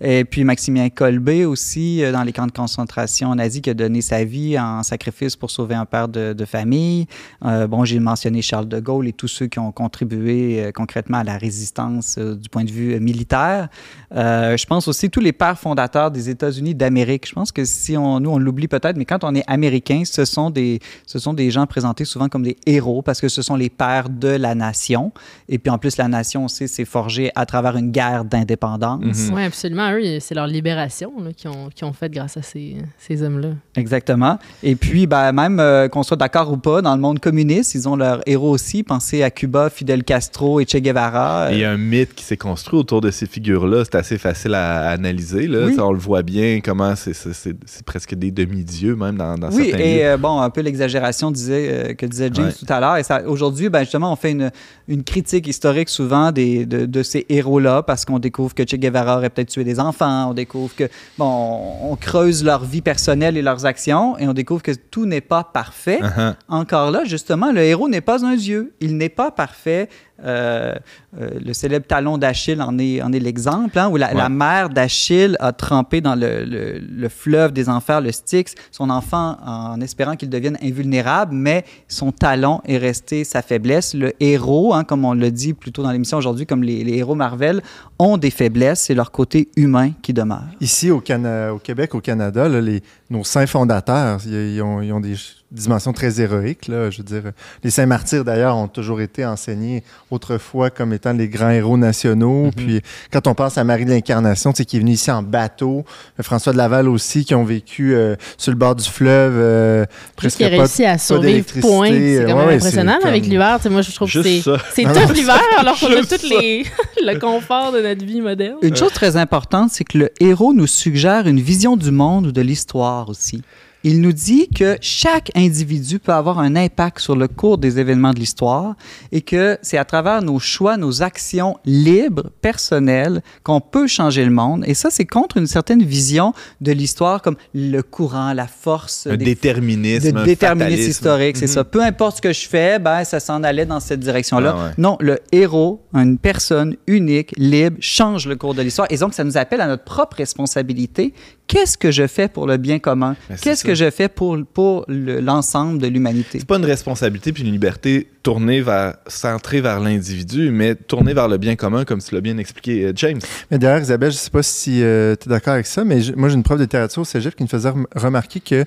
Et 0.00 0.24
puis 0.24 0.42
Maximilien 0.42 0.88
Kolbe 0.90 1.28
aussi, 1.46 2.02
euh, 2.02 2.10
dans 2.10 2.24
les 2.24 2.32
camps 2.32 2.48
de 2.48 2.52
concentration 2.52 3.32
nazis, 3.36 3.60
qui 3.60 3.70
a 3.70 3.74
donné 3.74 4.00
sa 4.00 4.24
vie 4.24 4.58
en 4.58 4.82
sacrifice 4.82 5.36
pour 5.36 5.52
sauver 5.52 5.76
un 5.76 5.84
père 5.84 6.08
de, 6.08 6.32
de 6.32 6.44
famille. 6.44 7.06
Euh, 7.44 7.68
bon, 7.68 7.84
j'ai 7.84 8.00
mentionné 8.00 8.42
Charles 8.42 8.66
de 8.66 8.80
Gaulle 8.80 9.06
et 9.06 9.12
tous 9.12 9.28
ceux 9.28 9.46
qui 9.46 9.60
ont 9.60 9.70
contribué 9.70 10.60
euh, 10.60 10.72
concrètement 10.72 11.18
à 11.18 11.24
la 11.24 11.38
résistance 11.38 12.16
euh, 12.18 12.34
du 12.34 12.48
point 12.48 12.64
de 12.64 12.70
vue 12.72 12.94
euh, 12.94 12.98
militaire. 12.98 13.68
Euh, 14.16 14.56
je 14.56 14.66
pense 14.66 14.88
aussi 14.88 15.08
tous 15.08 15.20
les 15.20 15.32
pères 15.32 15.58
fondateurs 15.58 16.10
des 16.10 16.30
États-Unis 16.30 16.74
d'Amérique. 16.74 17.28
Je 17.28 17.34
pense 17.34 17.52
que 17.52 17.64
si 17.64 17.96
on, 17.96 18.18
nous, 18.18 18.30
on 18.30 18.38
l'oublie 18.38 18.66
peut-être, 18.66 18.96
mais 18.96 19.04
quand 19.04 19.22
on 19.22 19.36
est 19.36 19.44
américain, 19.46 19.83
ce 20.04 20.24
sont, 20.24 20.50
des, 20.50 20.80
ce 21.06 21.18
sont 21.18 21.34
des 21.34 21.50
gens 21.50 21.66
présentés 21.66 22.04
souvent 22.04 22.28
comme 22.28 22.42
des 22.42 22.56
héros 22.66 23.02
parce 23.02 23.20
que 23.20 23.28
ce 23.28 23.42
sont 23.42 23.56
les 23.56 23.70
pères 23.70 24.08
de 24.08 24.28
la 24.28 24.54
nation. 24.54 25.12
Et 25.48 25.58
puis 25.58 25.70
en 25.70 25.78
plus, 25.78 25.96
la 25.96 26.08
nation 26.08 26.44
aussi 26.46 26.68
s'est 26.68 26.84
forgée 26.84 27.30
à 27.34 27.46
travers 27.46 27.76
une 27.76 27.90
guerre 27.90 28.24
d'indépendance. 28.24 29.02
Mhm. 29.28 29.34
Oui, 29.34 29.42
absolument. 29.44 29.90
Eux, 29.92 30.18
c'est 30.20 30.34
leur 30.34 30.46
libération 30.46 31.12
là, 31.22 31.32
qu'ils 31.32 31.50
ont, 31.50 31.68
qu'ils 31.74 31.86
ont 31.86 31.92
faite 31.92 32.12
grâce 32.12 32.36
à 32.36 32.42
ces, 32.42 32.76
ces 32.98 33.22
hommes-là. 33.22 33.50
Exactement. 33.76 34.38
Et 34.62 34.76
puis, 34.76 35.06
ben, 35.06 35.32
même 35.32 35.60
euh, 35.60 35.88
qu'on 35.88 36.02
soit 36.02 36.16
d'accord 36.16 36.50
ou 36.52 36.56
pas, 36.56 36.82
dans 36.82 36.94
le 36.94 37.00
monde 37.00 37.18
communiste, 37.20 37.74
ils 37.74 37.88
ont 37.88 37.96
leurs 37.96 38.20
héros 38.26 38.50
aussi. 38.50 38.82
Pensez 38.82 39.22
à 39.22 39.30
Cuba, 39.30 39.70
Fidel 39.70 40.04
Castro 40.04 40.60
et 40.60 40.66
Che 40.66 40.76
Guevara. 40.76 41.48
Il 41.52 41.58
y 41.58 41.64
a 41.64 41.70
un 41.72 41.76
mythe 41.76 42.14
qui 42.14 42.24
s'est 42.24 42.36
construit 42.36 42.78
autour 42.78 43.00
de 43.00 43.10
ces 43.10 43.26
figures-là. 43.26 43.84
C'est 43.84 43.96
assez 43.96 44.18
facile 44.18 44.54
à, 44.54 44.88
à 44.88 44.90
analyser. 44.92 45.46
Là. 45.46 45.66
Oui. 45.66 45.74
Ça, 45.74 45.84
on 45.86 45.92
le 45.92 45.98
voit 45.98 46.22
bien, 46.22 46.60
comment 46.64 46.94
c'est, 46.96 47.12
c'est- 47.14 47.32
c'est- 47.32 47.56
c'est 47.66 47.84
presque 47.84 48.14
des 48.14 48.30
demi-dieux, 48.30 48.94
même 48.96 49.16
dans, 49.16 49.36
dans 49.36 49.50
Oui, 49.50 49.64
certains 49.70 49.73
et 49.80 50.06
euh, 50.06 50.16
bon, 50.16 50.40
un 50.40 50.50
peu 50.50 50.60
l'exagération 50.60 51.30
disait, 51.30 51.68
euh, 51.70 51.94
que 51.94 52.06
disait 52.06 52.30
James 52.32 52.46
Ouais. 52.46 52.52
tout 52.52 52.66
à 52.72 52.80
l'heure. 52.80 52.96
Et 52.96 53.02
ça, 53.02 53.22
aujourd'hui, 53.26 53.68
ben, 53.68 53.80
justement, 53.80 54.12
on 54.12 54.16
fait 54.16 54.32
une, 54.32 54.50
une 54.88 55.02
critique 55.04 55.46
historique 55.46 55.88
souvent 55.88 56.32
des, 56.32 56.66
de, 56.66 56.86
de 56.86 57.02
ces 57.02 57.26
héros-là 57.28 57.82
parce 57.82 58.04
qu'on 58.04 58.18
découvre 58.18 58.54
que 58.54 58.62
Che 58.62 58.76
Guevara 58.76 59.16
aurait 59.18 59.30
peut-être 59.30 59.48
tué 59.50 59.64
des 59.64 59.80
enfants. 59.80 60.30
On 60.30 60.34
découvre 60.34 60.74
que, 60.74 60.84
bon, 61.18 61.24
on, 61.26 61.92
on 61.92 61.96
creuse 61.96 62.44
leur 62.44 62.64
vie 62.64 62.82
personnelle 62.82 63.36
et 63.36 63.42
leurs 63.42 63.66
actions 63.66 64.18
et 64.18 64.26
on 64.28 64.32
découvre 64.32 64.62
que 64.62 64.72
tout 64.72 65.06
n'est 65.06 65.20
pas 65.20 65.44
parfait. 65.44 66.00
Uh-huh. 66.00 66.34
Encore 66.48 66.90
là, 66.90 67.04
justement, 67.04 67.52
le 67.52 67.62
héros 67.62 67.88
n'est 67.88 68.00
pas 68.00 68.24
un 68.24 68.36
dieu. 68.36 68.72
Il 68.80 68.96
n'est 68.96 69.08
pas 69.08 69.30
parfait. 69.30 69.88
Euh, 70.24 70.74
euh, 71.20 71.30
le 71.44 71.52
célèbre 71.52 71.86
talon 71.86 72.18
d'Achille 72.18 72.60
en 72.62 72.78
est, 72.78 73.02
en 73.02 73.12
est 73.12 73.18
l'exemple, 73.18 73.78
hein, 73.78 73.88
où 73.88 73.96
la, 73.96 74.14
la 74.14 74.28
mère 74.28 74.70
d'Achille 74.70 75.36
a 75.38 75.52
trempé 75.52 76.00
dans 76.00 76.14
le, 76.14 76.44
le, 76.44 76.78
le, 76.78 77.08
fleuve 77.08 77.52
des 77.52 77.68
enfers, 77.68 78.00
le 78.00 78.10
Styx, 78.10 78.54
son 78.70 78.90
enfant 78.90 79.36
en 79.44 79.80
espérant 79.80 80.16
qu'il 80.16 80.30
devienne 80.30 80.58
invulnérable, 80.62 81.34
mais 81.34 81.64
son 81.88 82.10
talon 82.10 82.60
est 82.66 82.78
resté 82.78 83.24
sa 83.24 83.42
faiblesse. 83.42 83.94
Le 83.94 84.12
héros, 84.18 84.74
hein, 84.74 84.84
comme 84.84 85.04
on 85.04 85.14
le 85.14 85.30
dit 85.30 85.52
plutôt 85.52 85.82
dans 85.82 85.92
l'émission 85.92 86.18
aujourd'hui, 86.18 86.46
comme 86.46 86.62
les, 86.62 86.82
les, 86.84 86.96
héros 86.98 87.14
Marvel, 87.14 87.62
ont 87.98 88.16
des 88.16 88.30
faiblesses, 88.30 88.80
c'est 88.80 88.94
leur 88.94 89.10
côté 89.10 89.48
humain 89.56 89.90
qui 90.02 90.12
demeure. 90.12 90.44
Ici, 90.60 90.90
au, 90.90 91.00
Cana 91.00 91.52
au 91.54 91.58
Québec, 91.58 91.94
au 91.94 92.00
Canada, 92.00 92.48
là, 92.48 92.60
les, 92.60 92.82
nos 93.10 93.24
saints 93.24 93.46
fondateurs, 93.46 94.20
ils, 94.26 94.54
ils, 94.54 94.62
ont, 94.62 94.80
ils 94.80 94.92
ont 94.92 95.00
des 95.00 95.14
dimension 95.54 95.92
très 95.92 96.20
héroïque. 96.20 96.68
Là. 96.68 96.90
Je 96.90 96.98
veux 96.98 97.04
dire, 97.04 97.22
les 97.62 97.70
saints 97.70 97.86
martyrs, 97.86 98.24
d'ailleurs, 98.24 98.56
ont 98.56 98.68
toujours 98.68 99.00
été 99.00 99.24
enseignés 99.24 99.82
autrefois 100.10 100.70
comme 100.70 100.92
étant 100.92 101.12
les 101.12 101.28
grands 101.28 101.50
héros 101.50 101.76
nationaux. 101.76 102.44
Mm 102.44 102.48
-hmm. 102.48 102.54
Puis 102.54 102.80
quand 103.12 103.26
on 103.26 103.34
pense 103.34 103.58
à 103.58 103.64
Marie 103.64 103.84
de 103.84 103.90
l'Incarnation, 103.90 104.52
qui 104.52 104.76
est 104.76 104.80
venue 104.80 104.92
ici 104.92 105.10
en 105.10 105.22
bateau, 105.22 105.84
François 106.20 106.52
de 106.52 106.58
Laval 106.58 106.88
aussi, 106.88 107.24
qui 107.24 107.34
ont 107.34 107.44
vécu 107.44 107.94
euh, 107.94 108.16
sur 108.36 108.52
le 108.52 108.58
bord 108.58 108.74
du 108.74 108.88
fleuve. 108.88 109.34
Euh, 109.36 109.84
presque 110.16 110.38
qui 110.38 110.44
a 110.44 110.48
réussi 110.48 110.82
pas, 110.82 110.90
à 110.90 110.98
sauver 110.98 111.42
point. 111.42 111.88
C'est 111.88 112.24
quand 112.26 112.36
même 112.36 112.48
ouais, 112.48 112.54
impressionnant 112.54 112.98
comme... 113.00 113.08
avec 113.08 113.24
l'hiver. 113.26 113.58
Moi, 113.70 113.82
je 113.82 113.92
trouve 113.92 114.08
Juste 114.08 114.44
que 114.44 114.56
c'est 114.74 114.84
tough 114.84 115.12
l'hiver 115.14 115.40
alors 115.58 115.78
qu'on 115.78 115.92
a 115.92 116.02
tout 116.02 116.26
les... 116.28 116.64
le 117.10 117.18
confort 117.18 117.72
de 117.72 117.80
notre 117.80 118.04
vie 118.04 118.20
moderne. 118.20 118.58
Une 118.62 118.76
chose 118.76 118.92
très 118.92 119.16
importante, 119.16 119.70
c'est 119.72 119.84
que 119.84 119.98
le 119.98 120.08
héros 120.20 120.52
nous 120.52 120.66
suggère 120.66 121.26
une 121.26 121.40
vision 121.40 121.76
du 121.76 121.90
monde 121.90 122.26
ou 122.28 122.32
de 122.32 122.40
l'histoire 122.40 123.08
aussi 123.08 123.42
il 123.84 124.00
nous 124.00 124.12
dit 124.12 124.48
que 124.48 124.78
chaque 124.80 125.30
individu 125.36 125.98
peut 125.98 126.12
avoir 126.12 126.38
un 126.38 126.56
impact 126.56 126.98
sur 127.00 127.14
le 127.14 127.28
cours 127.28 127.58
des 127.58 127.78
événements 127.78 128.12
de 128.14 128.18
l'histoire 128.18 128.76
et 129.12 129.20
que 129.20 129.58
c'est 129.60 129.76
à 129.76 129.84
travers 129.84 130.22
nos 130.22 130.38
choix, 130.38 130.78
nos 130.78 131.02
actions 131.02 131.58
libres, 131.66 132.30
personnelles, 132.40 133.22
qu'on 133.42 133.60
peut 133.60 133.86
changer 133.86 134.24
le 134.24 134.30
monde. 134.30 134.64
Et 134.66 134.72
ça, 134.72 134.88
c'est 134.90 135.04
contre 135.04 135.36
une 135.36 135.46
certaine 135.46 135.82
vision 135.82 136.32
de 136.62 136.72
l'histoire 136.72 137.20
comme 137.20 137.36
le 137.52 137.82
courant, 137.82 138.32
la 138.32 138.46
force. 138.46 139.06
Un 139.06 139.18
des, 139.18 139.26
déterminisme. 139.26 140.16
Un 140.16 140.24
déterminisme 140.24 140.90
historique, 140.90 141.36
c'est 141.36 141.44
mm 141.44 141.48
-hmm. 141.48 141.52
ça. 141.52 141.64
Peu 141.64 141.82
importe 141.82 142.16
ce 142.16 142.22
que 142.22 142.32
je 142.32 142.48
fais, 142.48 142.78
ben, 142.78 143.04
ça 143.04 143.20
s'en 143.20 143.42
allait 143.42 143.66
dans 143.66 143.80
cette 143.80 144.00
direction-là. 144.00 144.54
Ah 144.56 144.64
ouais. 144.64 144.72
Non, 144.78 144.96
le 145.00 145.18
héros, 145.30 145.82
une 145.92 146.16
personne 146.16 146.76
unique, 146.86 147.34
libre, 147.36 147.76
change 147.80 148.26
le 148.26 148.36
cours 148.36 148.54
de 148.54 148.62
l'histoire. 148.62 148.88
Et 148.90 148.96
donc, 148.96 149.12
ça 149.12 149.24
nous 149.24 149.36
appelle 149.36 149.60
à 149.60 149.66
notre 149.66 149.84
propre 149.84 150.16
responsabilité 150.16 151.12
qu'est-ce 151.46 151.76
que 151.78 151.90
je 151.90 152.06
fais 152.06 152.28
pour 152.28 152.46
le 152.46 152.56
bien 152.56 152.78
commun? 152.78 153.16
Qu'est-ce 153.40 153.64
que 153.64 153.74
je 153.74 153.90
fais 153.90 154.08
pour, 154.08 154.38
pour 154.52 154.84
l'ensemble 154.88 155.78
de 155.78 155.86
l'humanité? 155.86 156.38
C'est 156.38 156.46
pas 156.46 156.56
une 156.56 156.64
responsabilité 156.64 157.32
puis 157.32 157.42
une 157.42 157.52
liberté 157.52 158.08
tournée 158.22 158.60
vers, 158.60 158.96
centrée 159.06 159.60
vers 159.60 159.80
l'individu, 159.80 160.50
mais 160.50 160.74
tournée 160.74 161.14
vers 161.14 161.28
le 161.28 161.38
bien 161.38 161.56
commun, 161.56 161.84
comme 161.84 162.00
tu 162.00 162.14
l'as 162.14 162.20
bien 162.20 162.38
expliqué, 162.38 162.92
James. 162.94 163.20
Mais 163.50 163.58
d'ailleurs, 163.58 163.82
Isabelle, 163.82 164.12
je 164.12 164.16
sais 164.16 164.30
pas 164.30 164.42
si 164.42 164.82
euh, 164.82 165.14
tu 165.20 165.28
es 165.28 165.30
d'accord 165.30 165.54
avec 165.54 165.66
ça, 165.66 165.84
mais 165.84 166.00
moi, 166.16 166.28
j'ai 166.28 166.34
une 166.34 166.42
prof 166.42 166.58
de 166.58 166.64
littérature 166.64 167.02
au 167.02 167.04
cégep 167.04 167.34
qui 167.34 167.42
me 167.42 167.48
faisait 167.48 167.72
remarquer 167.94 168.40
que 168.40 168.64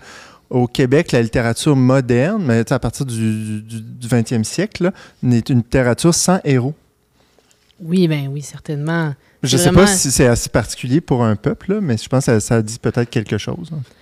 au 0.50 0.68
Québec, 0.68 1.12
la 1.12 1.22
littérature 1.22 1.76
moderne, 1.76 2.44
mais 2.46 2.72
à 2.72 2.80
partir 2.80 3.06
du, 3.06 3.62
du, 3.62 3.82
du 3.82 4.08
20e 4.08 4.44
siècle, 4.44 4.92
est 5.30 5.50
une 5.50 5.58
littérature 5.58 6.14
sans 6.14 6.40
héros. 6.46 6.74
Oui, 7.82 8.08
ben 8.08 8.30
oui, 8.32 8.42
certainement. 8.42 9.14
Je 9.44 9.56
ne 9.56 9.62
sais 9.62 9.70
vraiment... 9.70 9.86
pas 9.86 9.88
si 9.88 10.12
c'est 10.12 10.28
assez 10.28 10.50
particulier 10.50 11.02
pour 11.02 11.24
un 11.24 11.36
peuple, 11.36 11.74
là, 11.74 11.82
mais 11.82 11.98
je 11.98 12.08
pense 12.10 12.26
que 12.26 12.34
ça, 12.34 12.40
ça 12.40 12.62
dit 12.62 12.80
peut-être 12.80 13.10
quelque 13.10 13.38
chose. 13.38 13.70
En 13.72 13.82
fait. 13.82 13.96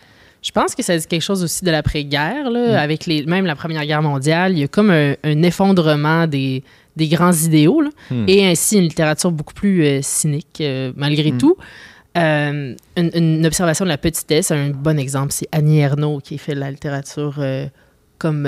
Je 0.45 0.51
pense 0.51 0.75
que 0.75 0.83
ça 0.83 0.95
dit 0.95 1.07
quelque 1.07 1.23
chose 1.23 1.43
aussi 1.43 1.65
de 1.65 1.71
l'après-guerre, 1.71 2.51
mm. 2.51 2.55
avec 2.75 3.07
les, 3.07 3.25
même 3.25 3.47
la 3.47 3.55
Première 3.55 3.83
Guerre 3.83 4.03
mondiale. 4.03 4.51
Il 4.51 4.59
y 4.59 4.63
a 4.63 4.67
comme 4.67 4.91
un, 4.91 5.15
un 5.23 5.41
effondrement 5.41 6.27
des, 6.27 6.63
des, 6.95 7.07
grands 7.07 7.33
idéaux, 7.33 7.81
là, 7.81 7.89
mm. 8.11 8.25
et 8.27 8.45
ainsi 8.47 8.77
une 8.77 8.83
littérature 8.83 9.31
beaucoup 9.31 9.55
plus 9.55 9.83
euh, 9.83 9.99
cynique, 10.03 10.61
euh, 10.61 10.93
malgré 10.95 11.31
mm. 11.31 11.37
tout. 11.39 11.57
Euh, 12.15 12.75
une, 12.95 13.11
une, 13.15 13.45
observation 13.45 13.85
de 13.85 13.89
la 13.89 13.97
petitesse, 13.97 14.51
un 14.51 14.69
bon 14.69 14.99
exemple, 14.99 15.33
c'est 15.33 15.49
Annie 15.51 15.79
Ernaux 15.79 16.19
qui 16.19 16.37
fait 16.37 16.55
la 16.55 16.69
littérature 16.69 17.43
comme 18.19 18.47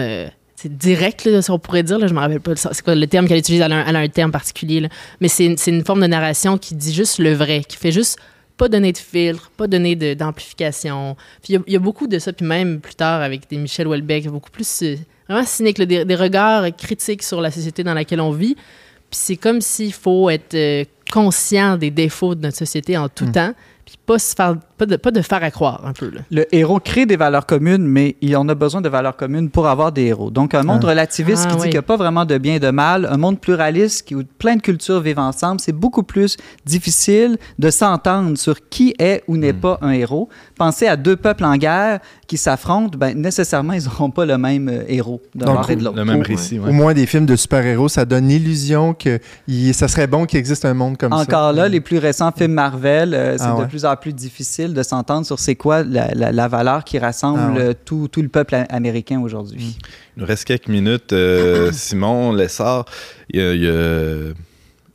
c'est 0.57 0.75
direct, 0.75 1.23
là, 1.25 1.41
si 1.43 1.51
on 1.51 1.59
pourrait 1.59 1.83
dire. 1.83 1.99
Là, 1.99 2.07
je 2.07 2.13
me 2.15 2.19
rappelle 2.19 2.41
pas 2.41 2.55
c'est 2.55 2.81
quoi 2.81 2.95
le 2.95 3.05
terme 3.05 3.27
qu'elle 3.27 3.37
utilise. 3.37 3.61
Elle 3.61 3.71
a 3.71 3.77
un, 3.77 3.85
elle 3.85 3.95
a 3.95 3.99
un 3.99 4.07
terme 4.07 4.31
particulier. 4.31 4.79
Là. 4.79 4.89
Mais 5.21 5.27
c'est 5.27 5.45
une, 5.45 5.55
une, 5.67 5.85
forme 5.85 6.01
de 6.01 6.07
narration 6.07 6.57
qui 6.57 6.73
dit 6.73 6.93
juste 6.93 7.19
le 7.19 7.31
vrai, 7.33 7.61
qui 7.63 7.77
fait 7.77 7.91
juste 7.91 8.17
pas 8.57 8.67
donner 8.67 8.91
de 8.91 8.97
filtre, 8.97 9.51
pas 9.55 9.67
donner 9.67 9.95
d'amplification. 10.15 11.15
Puis 11.43 11.53
il 11.53 11.63
y, 11.67 11.73
y, 11.73 11.75
a 11.75 11.79
beaucoup 11.79 12.07
de 12.07 12.17
ça. 12.17 12.33
Puis 12.33 12.43
même 12.43 12.79
plus 12.79 12.95
tard, 12.95 13.21
avec 13.21 13.47
des 13.47 13.57
Michel 13.57 13.87
Houellebecq, 13.87 14.29
beaucoup 14.29 14.49
plus 14.49 14.81
euh, 14.81 14.95
vraiment 15.29 15.45
cynique, 15.45 15.77
là, 15.77 15.85
des, 15.85 16.05
des, 16.05 16.15
regards 16.15 16.75
critiques 16.75 17.21
sur 17.21 17.39
la 17.39 17.51
société 17.51 17.83
dans 17.83 17.93
laquelle 17.93 18.19
on 18.19 18.31
vit. 18.31 18.55
Puis 18.55 19.19
c'est 19.19 19.37
comme 19.37 19.61
s'il 19.61 19.93
faut 19.93 20.27
être 20.31 20.55
euh, 20.55 20.85
conscient 21.11 21.77
des 21.77 21.91
défauts 21.91 22.33
de 22.33 22.41
notre 22.41 22.57
société 22.57 22.97
en 22.97 23.09
tout 23.09 23.25
mmh. 23.25 23.31
temps 23.31 23.53
puis 23.87 23.95
pas, 24.05 24.19
se 24.19 24.35
faire, 24.35 24.55
pas, 24.77 24.85
de, 24.85 24.95
pas 24.95 25.11
de 25.11 25.21
faire 25.21 25.43
à 25.43 25.51
croire 25.51 25.85
un 25.85 25.93
peu. 25.93 26.09
Là. 26.09 26.21
Le 26.31 26.55
héros 26.55 26.79
crée 26.79 27.05
des 27.05 27.17
valeurs 27.17 27.45
communes, 27.45 27.85
mais 27.85 28.15
il 28.21 28.35
en 28.37 28.47
a 28.47 28.55
besoin 28.55 28.81
de 28.81 28.89
valeurs 28.89 29.15
communes 29.15 29.49
pour 29.49 29.67
avoir 29.67 29.91
des 29.91 30.03
héros. 30.03 30.29
Donc, 30.29 30.53
un 30.53 30.63
monde 30.63 30.81
ah. 30.83 30.89
relativiste 30.89 31.45
ah, 31.45 31.49
qui 31.49 31.55
oui. 31.55 31.61
dit 31.61 31.63
qu'il 31.63 31.73
n'y 31.73 31.77
a 31.77 31.83
pas 31.83 31.97
vraiment 31.97 32.25
de 32.25 32.37
bien 32.37 32.55
et 32.55 32.59
de 32.59 32.69
mal, 32.69 33.07
un 33.09 33.17
monde 33.17 33.39
pluraliste 33.39 34.07
qui, 34.07 34.15
où 34.15 34.23
plein 34.37 34.55
de 34.55 34.61
cultures 34.61 35.01
vivent 35.01 35.19
ensemble, 35.19 35.59
c'est 35.59 35.71
beaucoup 35.71 36.03
plus 36.03 36.37
difficile 36.65 37.37
de 37.57 37.69
s'entendre 37.69 38.37
sur 38.37 38.69
qui 38.69 38.93
est 38.99 39.23
ou 39.27 39.37
n'est 39.37 39.53
mm. 39.53 39.59
pas 39.59 39.79
un 39.81 39.91
héros. 39.91 40.29
Pensez 40.57 40.87
à 40.87 40.95
deux 40.95 41.15
peuples 41.15 41.45
en 41.45 41.57
guerre 41.57 41.99
qui 42.27 42.37
s'affrontent, 42.37 42.97
ben, 42.97 43.19
nécessairement, 43.19 43.73
ils 43.73 43.85
n'auront 43.85 44.11
pas 44.11 44.25
le 44.25 44.37
même 44.37 44.69
euh, 44.69 44.83
héros 44.87 45.21
de 45.33 45.45
l'un 45.45 45.63
et 45.63 45.75
de 45.75 45.83
l'autre. 45.83 45.97
Le 45.97 46.05
même 46.05 46.21
récit, 46.21 46.59
ouais. 46.59 46.69
Au 46.69 46.73
moins, 46.73 46.93
des 46.93 47.05
films 47.05 47.25
de 47.25 47.35
super-héros, 47.35 47.89
ça 47.89 48.05
donne 48.05 48.27
l'illusion 48.27 48.93
que 48.93 49.19
il, 49.47 49.73
ça 49.73 49.87
serait 49.87 50.07
bon 50.07 50.25
qu'il 50.25 50.37
existe 50.37 50.65
un 50.65 50.73
monde 50.73 50.97
comme 50.97 51.13
Encore 51.13 51.25
ça. 51.25 51.37
Encore 51.37 51.53
là, 51.53 51.69
les 51.69 51.81
plus 51.81 51.97
récents 51.97 52.31
films 52.31 52.51
Marvel, 52.51 53.13
euh, 53.13 53.37
c'est 53.37 53.45
ah, 53.45 53.53
de 53.53 53.61
ouais. 53.61 53.67
plus 53.67 53.85
en 53.85 53.95
plus 53.95 54.13
difficile 54.13 54.66
de 54.73 54.83
s'entendre 54.83 55.25
sur 55.25 55.39
c'est 55.39 55.55
quoi 55.55 55.83
la, 55.83 56.13
la, 56.13 56.31
la, 56.31 56.47
valeur 56.47 56.83
qui 56.83 56.99
rassemble 56.99 57.53
ah 57.55 57.67
ouais. 57.67 57.73
tout, 57.73 58.07
tout, 58.07 58.21
le 58.21 58.29
peuple 58.29 58.55
américain 58.69 59.21
aujourd'hui. 59.21 59.59
Mmh. 59.59 59.87
Il 60.17 60.21
nous 60.21 60.25
reste 60.25 60.45
quelques 60.45 60.67
minutes. 60.67 61.13
Euh, 61.13 61.71
Simon 61.73 62.33
Lessard, 62.33 62.85
il 63.29 63.39
y, 63.39 63.43
a, 63.43 63.53
il 63.53 63.63
y, 63.63 63.67
a, 63.67 64.33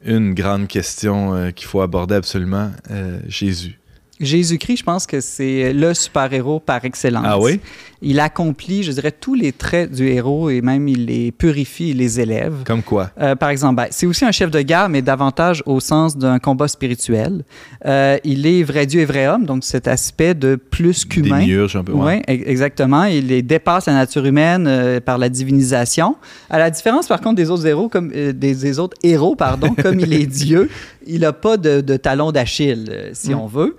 une 0.05 0.35
grande 0.35 0.67
question 0.67 1.35
euh, 1.35 1.51
qu'il 1.51 1.67
faut 1.69 1.81
aborder 1.81 2.17
absolument. 2.17 2.71
Euh, 2.91 3.21
Jésus. 3.29 3.79
Jésus-Christ, 4.21 4.79
je 4.79 4.85
pense 4.85 5.07
que 5.07 5.21
c'est 5.21 5.73
le 5.73 5.95
super-héros 5.95 6.61
par 6.61 6.85
excellence. 6.85 7.25
Ah 7.27 7.39
oui? 7.39 7.61
Il 8.05 8.19
accomplit, 8.19 8.83
je 8.83 8.91
dirais, 8.91 9.13
tous 9.13 9.35
les 9.35 9.53
traits 9.53 9.93
du 9.93 10.09
héros 10.09 10.51
et 10.51 10.61
même 10.61 10.89
il 10.89 11.07
les 11.07 11.31
purifie, 11.31 11.91
il 11.91 11.99
les 11.99 12.19
élève. 12.19 12.65
Comme 12.67 12.83
quoi? 12.83 13.11
Euh, 13.21 13.37
par 13.37 13.51
exemple, 13.51 13.77
ben, 13.77 13.87
c'est 13.91 14.07
aussi 14.07 14.25
un 14.25 14.33
chef 14.33 14.51
de 14.51 14.61
guerre, 14.61 14.89
mais 14.89 15.03
davantage 15.03 15.63
au 15.67 15.79
sens 15.79 16.17
d'un 16.17 16.41
combat 16.41 16.67
spirituel. 16.67 17.45
Euh, 17.87 18.19
il 18.25 18.45
est 18.45 18.65
vrai 18.65 18.87
Dieu 18.87 19.03
et 19.03 19.05
vrai 19.05 19.29
homme, 19.29 19.47
donc 19.47 19.63
cet 19.63 19.87
aspect 19.87 20.35
de 20.35 20.57
plus 20.57 21.05
qu'humain. 21.05 21.43
Un 21.43 21.85
peu. 21.85 21.93
Ouais. 21.93 22.23
Oui, 22.27 22.43
exactement. 22.47 23.05
Il 23.05 23.29
les 23.29 23.43
dépasse 23.43 23.87
la 23.87 23.93
nature 23.93 24.27
humaine 24.27 24.67
euh, 24.67 24.99
par 24.99 25.17
la 25.17 25.29
divinisation. 25.29 26.17
À 26.51 26.59
la 26.59 26.71
différence, 26.71 27.07
par 27.07 27.21
contre, 27.21 27.37
des 27.37 27.51
autres 27.51 27.67
héros, 27.67 27.89
comme 27.89 28.11
des, 28.11 28.33
des, 28.33 28.79
autres 28.81 28.97
héros, 29.05 29.37
pardon, 29.37 29.75
comme 29.83 30.01
il 30.01 30.13
est 30.13 30.27
Dieu, 30.27 30.69
il 31.07 31.21
n'a 31.21 31.33
pas 31.33 31.57
de, 31.57 31.81
de 31.81 31.97
talon 31.97 32.33
d'Achille, 32.33 33.11
si 33.13 33.31
mm. 33.31 33.39
on 33.39 33.47
veut. 33.47 33.77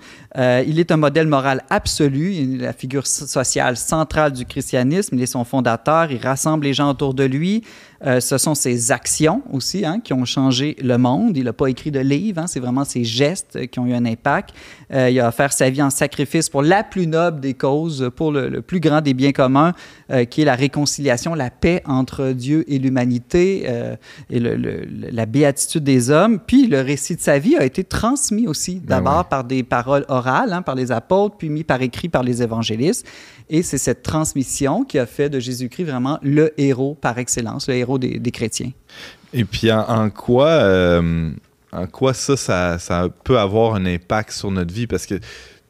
Il 0.66 0.80
est 0.80 0.92
un 0.92 0.98
modèle 0.98 1.28
moral 1.28 1.62
absolu, 1.70 2.58
la 2.58 2.74
figure 2.74 3.06
sociale 3.06 3.78
centrale 3.78 4.13
du 4.32 4.46
christianisme, 4.46 5.16
il 5.16 5.22
est 5.22 5.28
son 5.28 5.44
fondateur, 5.44 6.12
il 6.12 6.18
rassemble 6.18 6.66
les 6.66 6.74
gens 6.74 6.90
autour 6.90 7.14
de 7.14 7.24
lui. 7.24 7.64
Euh, 8.06 8.20
ce 8.20 8.38
sont 8.38 8.54
ses 8.54 8.92
actions 8.92 9.42
aussi 9.52 9.86
hein, 9.86 10.02
qui 10.04 10.12
ont 10.12 10.26
changé 10.26 10.76
le 10.84 10.98
monde. 10.98 11.38
Il 11.38 11.46
n'a 11.46 11.54
pas 11.54 11.68
écrit 11.68 11.90
de 11.90 12.02
livre, 12.02 12.42
hein, 12.42 12.48
c'est 12.48 12.60
vraiment 12.60 12.84
ses 12.84 13.06
gestes 13.06 13.68
qui 13.68 13.80
ont 13.80 13.86
eu 13.86 13.94
un 13.94 14.06
impact. 14.06 14.54
Euh, 14.94 15.10
il 15.10 15.18
a 15.22 15.30
offert 15.30 15.54
sa 15.54 15.70
vie 15.70 15.82
en 15.82 15.90
sacrifice 15.90 16.50
pour 16.50 16.64
la 16.64 16.84
plus 16.84 17.08
noble 17.08 17.40
des 17.40 17.54
causes, 17.54 18.12
pour 18.14 18.34
le, 18.34 18.50
le 18.50 18.62
plus 18.62 18.82
grand 18.82 19.00
des 19.00 19.14
biens 19.14 19.32
communs, 19.32 19.72
euh, 20.12 20.26
qui 20.26 20.42
est 20.42 20.46
la 20.46 20.56
réconciliation, 20.56 21.34
la 21.34 21.50
paix 21.50 21.82
entre 21.86 22.32
Dieu 22.32 22.66
et 22.68 22.78
l'humanité 22.78 23.64
euh, 23.68 23.96
et 24.30 24.40
le, 24.40 24.58
le, 24.58 24.86
la 24.90 25.26
béatitude 25.26 25.86
des 25.86 26.10
hommes. 26.10 26.40
Puis 26.46 26.68
le 26.68 26.82
récit 26.82 27.16
de 27.16 27.22
sa 27.22 27.40
vie 27.40 27.56
a 27.56 27.64
été 27.64 27.86
transmis 27.86 28.48
aussi, 28.48 28.82
d'abord 28.84 29.14
ben 29.14 29.20
ouais. 29.20 29.26
par 29.30 29.44
des 29.46 29.64
paroles 29.64 30.06
orales, 30.10 30.52
hein, 30.52 30.62
par 30.62 30.76
les 30.76 30.92
apôtres, 30.92 31.38
puis 31.38 31.48
mis 31.48 31.64
par 31.64 31.82
écrit 31.82 32.10
par 32.10 32.24
les 32.24 32.44
évangélistes. 32.44 33.08
Et 33.54 33.62
c'est 33.62 33.78
cette 33.78 34.02
transmission 34.02 34.84
qui 34.84 34.98
a 34.98 35.06
fait 35.06 35.30
de 35.30 35.40
Jésus-Christ 35.40 35.84
vraiment 35.84 36.18
le 36.24 36.60
héros 36.60 36.98
par 37.00 37.20
excellence, 37.20 37.68
le 37.68 37.76
héros 37.76 38.00
des, 38.00 38.32
chrétiens. 38.32 38.72
Et 39.32 39.46
puis 39.46 39.72
en, 39.72 40.10
quoi, 40.10 40.48
euh, 40.48 41.30
en 41.72 41.86
quoi 41.86 42.16
ça, 42.16 42.36
ça, 42.36 42.80
ça, 42.80 43.10
peut 43.24 43.38
avoir 43.38 43.76
un 43.76 43.86
impact 43.86 44.32
sur 44.32 44.50
notre 44.50 44.74
vie? 44.74 44.88
Parce 44.88 45.06
que 45.06 45.20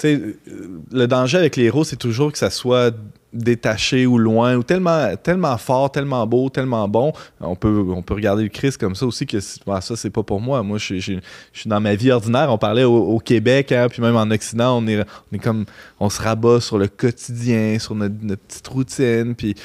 le 0.02 1.08
danger 1.08 1.38
avec 1.38 1.58
les 1.58 1.66
héros, 1.66 1.84
c'est 1.84 1.98
toujours 1.98 2.32
que 2.32 2.38
ça 2.38 2.50
soit 2.50 2.96
détaché 3.34 4.06
ou 4.06 4.18
loin, 4.18 4.56
ou 4.56 4.64
tellement, 4.64 5.16
tellement 5.22 5.58
fort, 5.58 5.92
tellement 5.92 6.26
beau, 6.28 6.50
tellement 6.50 6.88
bon. 6.88 7.14
On 7.42 7.56
peut, 7.56 7.84
on 7.90 8.02
peut 8.02 8.14
regarder 8.14 8.44
le 8.44 8.50
Christ 8.50 8.78
comme 8.78 8.96
ça 8.96 9.06
aussi, 9.06 9.26
que 9.26 9.38
ah, 9.68 9.82
ça, 9.82 9.96
c'est 9.96 10.10
pas 10.10 10.24
pour 10.24 10.40
moi. 10.40 10.64
Moi, 10.64 10.78
je, 10.78 10.96
suis 11.00 11.20
dans 11.66 11.80
ma 11.82 11.96
vie 11.96 12.12
ordinaire. 12.12 12.52
On 12.52 12.58
parlait 12.58 12.84
au, 12.84 12.96
au 12.96 13.20
Québec, 13.20 13.72
hein, 13.72 13.88
puis 13.90 14.02
même 14.02 14.16
en 14.16 14.30
Occident, 14.32 14.78
on 14.78 14.88
est, 14.88 15.02
on 15.02 15.36
est 15.36 15.40
comme, 15.40 15.66
on 16.00 16.10
se 16.10 16.22
rabat 16.22 16.62
sur 16.62 16.78
le 16.78 16.88
quotidien, 16.88 17.78
sur 17.80 17.96
notre, 17.96 18.16
notre 18.22 18.42
petite 18.44 18.68
routine, 18.68 19.36
puis 19.36 19.56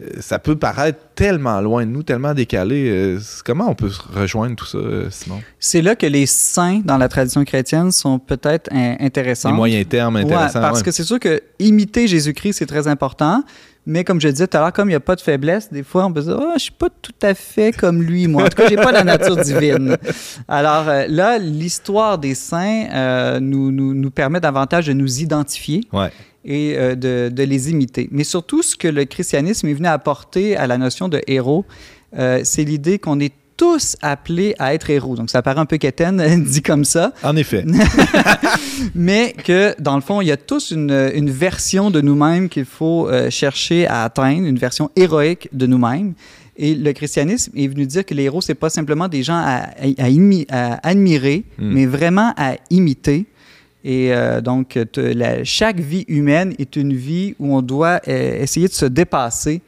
euh, 0.00 0.08
ça 0.20 0.38
peut 0.38 0.56
paraître 0.56 0.98
tellement 1.14 1.60
loin 1.60 1.84
de 1.86 1.90
nous, 1.90 2.02
tellement 2.02 2.34
décalés. 2.34 2.90
Euh, 2.90 3.20
comment 3.44 3.70
on 3.70 3.74
peut 3.74 3.88
se 3.88 4.00
rejoindre 4.02 4.56
tout 4.56 4.66
ça, 4.66 4.78
euh, 4.78 5.08
Simon? 5.10 5.40
C'est 5.58 5.82
là 5.82 5.96
que 5.96 6.06
les 6.06 6.26
saints 6.26 6.82
dans 6.84 6.98
la 6.98 7.08
tradition 7.08 7.44
chrétienne 7.44 7.90
sont 7.90 8.18
peut-être 8.18 8.70
in- 8.72 8.96
intéressants. 9.00 9.50
Les 9.50 9.56
moyens 9.56 9.88
termes 9.88 10.16
Ouais, 10.16 10.22
intéressants. 10.22 10.60
parce 10.60 10.78
ouais. 10.78 10.84
que 10.84 10.90
c'est 10.90 11.04
sûr 11.04 11.18
que 11.18 11.42
imiter 11.58 12.06
Jésus-Christ, 12.06 12.58
c'est 12.58 12.66
très 12.66 12.86
important. 12.86 13.15
Mais 13.88 14.02
comme 14.02 14.20
je 14.20 14.26
disais 14.28 14.48
tout 14.48 14.56
à 14.56 14.60
l'heure, 14.60 14.72
comme 14.72 14.88
il 14.88 14.92
n'y 14.92 14.96
a 14.96 15.00
pas 15.00 15.14
de 15.14 15.20
faiblesse, 15.20 15.72
des 15.72 15.84
fois, 15.84 16.06
on 16.06 16.12
peut 16.12 16.20
se 16.22 16.26
dire, 16.26 16.38
oh, 16.40 16.52
je 16.56 16.62
suis 16.62 16.72
pas 16.72 16.88
tout 16.90 17.12
à 17.22 17.34
fait 17.34 17.70
comme 17.70 18.02
lui, 18.02 18.26
moi. 18.26 18.42
En 18.42 18.48
tout 18.48 18.56
cas, 18.56 18.68
j'ai 18.68 18.74
pas 18.74 18.90
la 18.90 19.04
nature 19.04 19.36
divine. 19.36 19.96
Alors 20.48 20.88
euh, 20.88 21.04
là, 21.08 21.38
l'histoire 21.38 22.18
des 22.18 22.34
saints 22.34 22.86
euh, 22.92 23.38
nous, 23.38 23.70
nous, 23.70 23.94
nous 23.94 24.10
permet 24.10 24.40
davantage 24.40 24.86
de 24.88 24.92
nous 24.92 25.20
identifier 25.20 25.82
Ouais. 25.92 26.10
et 26.44 26.74
euh, 26.76 26.96
de, 26.96 27.28
de 27.32 27.42
les 27.44 27.70
imiter. 27.70 28.08
Mais 28.10 28.24
surtout, 28.24 28.60
ce 28.62 28.74
que 28.74 28.88
le 28.88 29.04
christianisme 29.04 29.68
est 29.68 29.74
venu 29.74 29.86
apporter 29.86 30.56
à 30.56 30.66
la 30.66 30.78
notion 30.78 31.08
de 31.08 31.20
héros, 31.28 31.64
euh, 32.18 32.40
c'est 32.42 32.64
l'idée 32.64 32.98
qu'on 32.98 33.20
est 33.20 33.32
tous 33.56 33.96
appelés 34.02 34.54
à 34.58 34.74
être 34.74 34.90
héros. 34.90 35.16
Donc, 35.16 35.30
ça 35.30 35.42
paraît 35.42 35.60
un 35.60 35.66
peu 35.66 35.76
quétaine, 35.78 36.44
dit 36.44 36.62
comme 36.62 36.84
ça, 36.84 37.12
En 37.22 37.36
effet. 37.36 37.64
mais 38.94 39.34
que 39.44 39.74
dans 39.80 39.94
le 39.96 40.00
fond, 40.02 40.20
il 40.20 40.28
y 40.28 40.32
a 40.32 40.36
tous 40.36 40.70
une, 40.70 41.10
une 41.14 41.30
version 41.30 41.90
de 41.90 42.00
nous-mêmes 42.00 42.48
qu'il 42.48 42.64
faut 42.64 43.08
euh, 43.08 43.30
chercher 43.30 43.86
à 43.86 44.04
atteindre, 44.04 44.46
une 44.46 44.58
version 44.58 44.90
héroïque 44.96 45.48
de 45.52 45.66
nous-mêmes. 45.66 46.14
Et 46.58 46.74
le 46.74 46.92
christianisme 46.92 47.52
est 47.54 47.66
venu 47.68 47.86
dire 47.86 48.04
que 48.06 48.14
les 48.14 48.22
héros, 48.24 48.40
c'est 48.40 48.54
pas 48.54 48.70
simplement 48.70 49.08
des 49.08 49.22
gens 49.22 49.36
à, 49.36 49.66
admirer, 50.82 51.44
Mm. 51.58 51.72
mais 51.72 51.86
vraiment 51.86 52.32
à 52.36 52.54
imiter. 52.70 53.26
Et 53.84 54.12
euh, 54.14 54.40
donc, 54.40 54.78
la- 54.96 55.44
chaque 55.44 55.78
vie 55.78 56.04
humaine 56.08 56.54
est 56.58 56.76
une 56.76 56.94
vie 56.94 57.34
où 57.38 57.54
on 57.56 57.62
doit 57.62 58.00
euh, 58.08 58.42
essayer 58.42 58.68
de 58.68 58.72
se 58.72 58.86
dépasser 58.86 59.60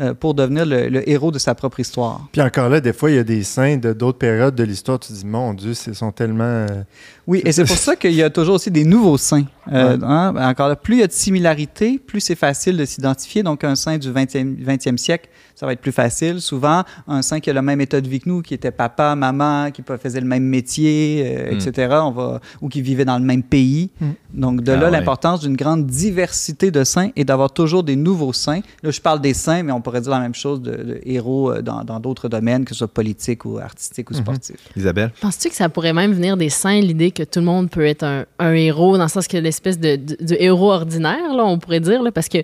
euh, 0.00 0.14
pour 0.14 0.34
devenir 0.34 0.64
le, 0.64 0.88
le 0.88 1.08
héros 1.08 1.30
de 1.32 1.38
sa 1.38 1.54
propre 1.54 1.80
histoire. 1.80 2.26
Puis 2.32 2.40
encore 2.40 2.68
là, 2.68 2.80
des 2.80 2.92
fois, 2.92 3.10
il 3.10 3.16
y 3.16 3.18
a 3.18 3.24
des 3.24 3.42
saints 3.42 3.76
de 3.76 3.92
d'autres 3.92 4.18
périodes 4.18 4.54
de 4.54 4.62
l'histoire. 4.64 4.98
Tu 5.00 5.08
te 5.08 5.12
dis, 5.18 5.26
mon 5.26 5.54
Dieu, 5.54 5.72
ils 5.86 5.94
sont 5.94 6.12
tellement. 6.12 6.44
euh, 6.44 6.82
Oui, 7.26 7.42
et 7.44 7.52
c'est 7.52 7.64
pour 7.64 7.76
ça 7.76 7.96
qu'il 7.96 8.12
y 8.14 8.22
a 8.22 8.30
toujours 8.30 8.54
aussi 8.56 8.70
des 8.70 8.84
nouveaux 8.84 9.18
saints. 9.18 9.44
Euh, 9.72 9.96
Ouais. 9.96 10.04
hein, 10.04 10.34
encore 10.38 10.68
là, 10.68 10.76
plus 10.76 10.96
il 10.96 11.00
y 11.00 11.02
a 11.02 11.06
de 11.06 11.12
similarités, 11.12 11.98
plus 11.98 12.20
c'est 12.20 12.34
facile 12.36 12.76
de 12.76 12.84
s'identifier. 12.84 13.42
Donc, 13.42 13.64
un 13.64 13.74
saint 13.74 13.98
du 13.98 14.10
20e, 14.10 14.56
20e 14.64 14.96
siècle, 14.96 15.28
ça 15.58 15.66
va 15.66 15.72
être 15.72 15.80
plus 15.80 15.90
facile. 15.92 16.40
Souvent, 16.40 16.84
un 17.08 17.20
saint 17.22 17.40
qui 17.40 17.50
a 17.50 17.52
le 17.52 17.62
même 17.62 17.80
état 17.80 18.00
de 18.00 18.08
vie 18.08 18.20
que 18.20 18.28
nous, 18.28 18.42
qui 18.42 18.54
était 18.54 18.70
papa, 18.70 19.16
maman, 19.16 19.70
qui 19.72 19.82
faisait 20.00 20.20
le 20.20 20.26
même 20.26 20.44
métier, 20.44 21.24
euh, 21.26 21.52
Mm. 21.54 21.68
etc., 21.68 21.96
on 22.02 22.12
va, 22.12 22.40
ou 22.60 22.68
qui 22.68 22.80
vivait 22.80 23.04
dans 23.04 23.18
le 23.18 23.24
même 23.24 23.42
pays. 23.42 23.90
Mm. 24.00 24.06
Donc, 24.34 24.62
de 24.62 24.70
Ah 24.72 24.76
là, 24.76 24.84
ouais. 24.84 24.90
l'importance 24.92 25.40
d'une 25.40 25.56
grande 25.56 25.86
diversité 25.86 26.70
de 26.70 26.84
saints 26.84 27.10
et 27.16 27.24
d'avoir 27.24 27.50
toujours 27.52 27.82
des 27.82 27.96
nouveaux 27.96 28.32
saints. 28.32 28.60
Là, 28.82 28.90
je 28.90 29.00
parle 29.00 29.20
des 29.20 29.34
saints, 29.34 29.62
mais 29.64 29.72
on 29.72 29.80
pourrait 29.80 30.00
dire 30.00 30.10
la 30.12 30.20
même 30.20 30.34
chose 30.34 30.60
de, 30.62 30.70
de 30.70 31.00
héros 31.04 31.50
euh, 31.52 31.62
dans 31.62 31.82
dans 31.84 31.98
d'autres 32.00 32.28
domaines, 32.28 32.64
que 32.64 32.70
ce 32.74 32.78
soit 32.78 32.88
politique 32.88 33.44
ou 33.44 33.58
artistique 33.58 34.10
ou 34.10 34.14
Mhm. 34.14 34.20
sportif. 34.20 34.56
Isabelle? 34.76 35.10
Penses-tu 35.20 35.48
que 35.48 35.54
ça 35.56 35.68
pourrait 35.68 35.92
même 35.92 36.12
venir 36.12 36.36
des 36.36 36.50
saints, 36.50 36.80
l'idée 36.80 37.10
que 37.10 37.22
tout 37.24 37.40
le 37.40 37.46
monde 37.46 37.68
peut 37.70 37.84
être 37.86 38.04
un, 38.04 38.24
un 38.38 38.52
héros, 38.52 38.96
dans 38.96 39.04
le 39.04 39.08
sens 39.08 39.26
que 39.26 39.36
l'espèce 39.38 39.78
de, 39.80 39.96
de- 39.96 40.16
de 40.20 40.36
héros 40.38 40.70
ordinaire, 40.72 41.34
là, 41.34 41.44
on 41.44 41.58
pourrait 41.58 41.80
dire, 41.80 42.02
là, 42.02 42.12
parce 42.12 42.28
que 42.28 42.38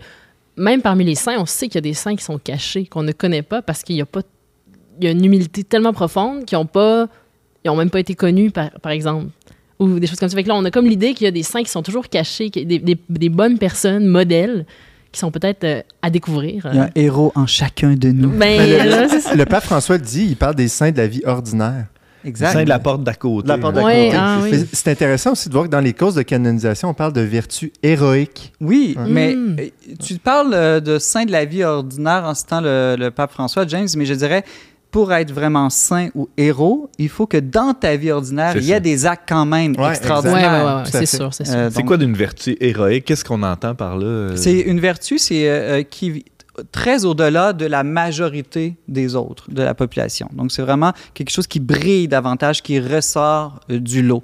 même 0.57 0.83
parmi 0.83 1.05
les 1.05 1.15
saints, 1.15 1.37
on 1.39 1.47
sait 1.47 1.67
qu'il 1.67 1.77
y 1.77 1.79
a 1.79 1.83
des 1.83 1.95
saints 1.95 2.15
qui 2.17 2.25
sont 2.25 2.39
cachés, 2.39 2.87
qu'on 2.87 3.03
ne 3.03 3.13
connaît 3.13 3.43
pas, 3.43 3.63
parce 3.63 3.83
qu'il 3.83 3.97
y 3.97 4.01
a 4.01 4.07
pas, 4.07 4.21
il 5.01 5.05
y 5.05 5.09
a 5.09 5.11
une 5.11 5.25
humilité 5.25 5.65
tellement 5.65 5.93
profonde 5.93 6.45
qu'ils 6.45 6.59
ont 6.59 6.67
pas, 6.67 7.09
ils 7.65 7.71
ont 7.71 7.77
même 7.77 7.91
pas 7.91 8.01
été 8.01 8.15
connus, 8.15 8.51
par, 8.51 8.71
par 8.83 8.93
exemple, 8.93 9.27
ou 9.81 9.99
des 9.99 10.07
choses 10.07 10.19
comme 10.21 10.29
ça. 10.29 10.37
Fait 10.37 10.43
que 10.45 10.49
là, 10.49 10.55
on 10.55 10.65
a 10.65 10.71
comme 10.71 10.87
l'idée 10.87 11.15
qu'il 11.15 11.25
y 11.25 11.29
a 11.29 11.33
des 11.33 11.43
saints 11.43 11.63
qui 11.63 11.71
sont 11.71 11.83
toujours 11.83 12.09
cachés, 12.09 12.51
des, 12.51 12.65
des- 12.79 12.99
des 13.09 13.29
bonnes 13.29 13.59
personnes, 13.59 14.07
modèles, 14.07 14.67
qui 15.11 15.21
sont 15.21 15.31
peut-être 15.31 15.65
euh, 15.65 15.81
à 16.03 16.11
découvrir. 16.11 16.69
Il 16.73 16.77
y 16.77 16.81
a 16.81 16.85
un 16.85 16.91
héros 16.97 17.33
en 17.37 17.47
chacun 17.47 17.95
de 17.95 18.09
nous. 18.11 18.31
Ben, 18.31 18.59
là. 18.89 19.07
Le 19.35 19.45
pape 19.45 19.65
François 19.65 19.97
le 19.97 20.03
dit, 20.03 20.27
il 20.31 20.37
parle 20.37 20.55
des 20.57 20.67
saints 20.69 20.91
de 20.91 20.97
la 20.99 21.07
vie 21.07 21.23
ordinaire. 21.25 21.87
Exact. 22.25 22.53
Saint 22.53 22.65
de 22.65 22.69
la 22.69 22.79
porte 22.79 23.03
d'à 23.05 23.15
côté. 23.15 23.45
De 23.45 23.49
la 23.49 23.59
porte 23.59 23.75
d'à 23.75 23.85
Ouais, 23.85 24.07
côté. 24.07 24.17
ah 24.21 24.39
oui. 24.43 24.65
C'est 24.73 24.89
intéressant 24.91 25.33
aussi 25.33 25.49
de 25.49 25.55
voir 25.55 25.67
que 25.67 25.71
dans 25.71 25.81
les 25.81 25.93
causes 25.93 26.15
de 26.15 26.23
canonisation, 26.23 26.89
on 26.89 26.95
parle 26.95 27.13
de 27.13 27.21
vertus 27.21 27.71
héroïques. 27.83 28.53
Oui, 28.61 28.95
Ouais. 28.99 29.05
mais 29.09 29.35
Mm. 29.35 29.57
euh, 29.61 29.95
tu 30.03 30.15
parles 30.19 30.55
euh, 30.55 30.81
de 30.81 30.99
saint 30.99 31.25
de 31.25 31.33
la 31.33 31.45
vie 31.45 31.65
ordinaire 31.65 32.25
en 32.25 32.35
citant 32.35 32.61
le, 32.61 32.97
le 32.99 33.11
pape 33.11 33.33
François 33.33 33.67
James, 33.67 33.89
mais 33.97 34.05
je 34.07 34.15
dirais, 34.15 34.45
pour 34.91 35.13
être 35.13 35.33
vraiment 35.33 35.71
saint 35.71 36.09
ou 36.15 36.29
héros, 36.37 36.89
il 36.99 37.09
faut 37.09 37.27
que 37.27 37.37
dans 37.39 37.75
ta 37.75 37.97
vie 37.97 38.13
ordinaire, 38.13 38.57
il 38.57 38.65
y 38.65 38.73
a 38.73 38.79
des 38.79 39.07
actes 39.07 39.25
quand 39.29 39.45
même 39.45 39.75
Ouais, 39.77 39.89
extraordinaires. 39.89 40.65
ouais, 40.65 40.83
ouais, 40.83 40.89
c'est 41.07 41.17
sûr, 41.17 41.35
c'est 41.35 41.45
sûr. 41.47 41.57
Euh, 41.57 41.71
quoi 41.85 41.97
d'une 41.97 42.15
vertu 42.15 42.57
héroïque? 42.61 43.05
Qu'est-ce 43.07 43.25
qu'on 43.25 43.43
entend 43.43 43.75
par 43.75 43.97
là? 43.99 44.07
euh? 44.07 44.37
C'est 44.37 44.61
une 44.61 44.79
vertu, 44.79 45.19
c'est 45.19 45.49
euh, 45.49 45.83
qui 45.83 46.25
très 46.73 47.05
au-delà 47.05 47.53
de 47.53 47.67
la 47.67 47.83
majorité 47.83 48.77
des 48.89 49.15
autres 49.15 49.51
de 49.51 49.63
la 49.63 49.75
population. 49.75 50.29
Donc, 50.33 50.53
c'est 50.53 50.63
vraiment 50.63 50.93
quelque 51.15 51.31
chose 51.31 51.47
qui 51.47 51.61
brille 51.61 52.09
davantage, 52.09 52.63
qui 52.63 52.79
ressort 52.81 53.61
euh, 53.71 53.79
du 53.79 54.03
lot. 54.03 54.23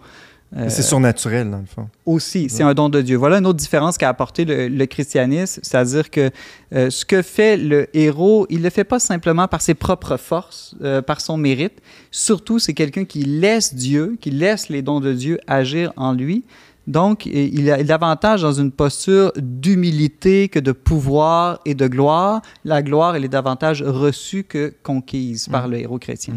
Euh, 0.56 0.66
C'est 0.68 0.82
surnaturel, 0.82 1.48
dans 1.48 1.58
le 1.58 1.66
fond. 1.66 1.88
aussi, 2.04 2.48
c'est 2.50 2.64
un 2.64 2.74
don 2.74 2.88
de 2.88 3.00
Dieu. 3.02 3.16
Voilà 3.16 3.38
une 3.38 3.46
autre 3.46 3.58
différence 3.58 3.96
qu'a 3.96 4.08
apporté 4.08 4.44
le, 4.44 4.66
le 4.66 4.86
christianisme, 4.86 5.60
c'est-à-dire 5.62 6.10
que 6.10 6.30
euh, 6.74 6.90
ce 6.90 7.04
que 7.04 7.22
fait 7.22 7.56
le 7.56 7.86
héros, 7.96 8.48
il 8.50 8.60
le 8.62 8.70
fait 8.70 8.82
pas 8.82 8.98
simplement 8.98 9.46
par 9.46 9.60
ses 9.60 9.74
propres 9.74 10.16
forces, 10.16 10.74
euh, 10.82 11.02
par 11.02 11.20
son 11.20 11.36
mérite. 11.36 11.80
Surtout, 12.10 12.58
c'est 12.58 12.74
quelqu'un 12.74 13.04
qui 13.04 13.22
laisse 13.22 13.74
Dieu, 13.74 14.16
qui 14.20 14.30
laisse 14.32 14.68
les 14.68 14.82
dons 14.82 14.98
de 14.98 15.12
Dieu 15.12 15.38
agir 15.46 15.92
en 15.96 16.12
lui. 16.14 16.42
Donc, 16.86 17.26
il 17.26 17.70
a 17.70 17.82
davantage 17.82 18.42
dans 18.42 18.52
une 18.52 18.72
posture 18.72 19.32
d'humilité 19.36 20.48
que 20.48 20.58
de 20.58 20.72
pouvoir 20.72 21.60
et 21.64 21.74
de 21.74 21.86
gloire. 21.86 22.42
La 22.64 22.82
gloire, 22.82 23.16
elle 23.16 23.24
est 23.24 23.28
davantage 23.28 23.82
reçue 23.82 24.44
que 24.44 24.72
conquise 24.82 25.48
par 25.48 25.68
le 25.68 25.78
héros 25.78 25.98
chrétien. 25.98 26.34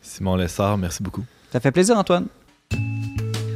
Simon 0.00 0.36
Lessard, 0.36 0.78
merci 0.78 1.02
beaucoup. 1.02 1.24
Ça 1.52 1.60
fait 1.60 1.72
plaisir, 1.72 1.96
Antoine. 1.96 2.26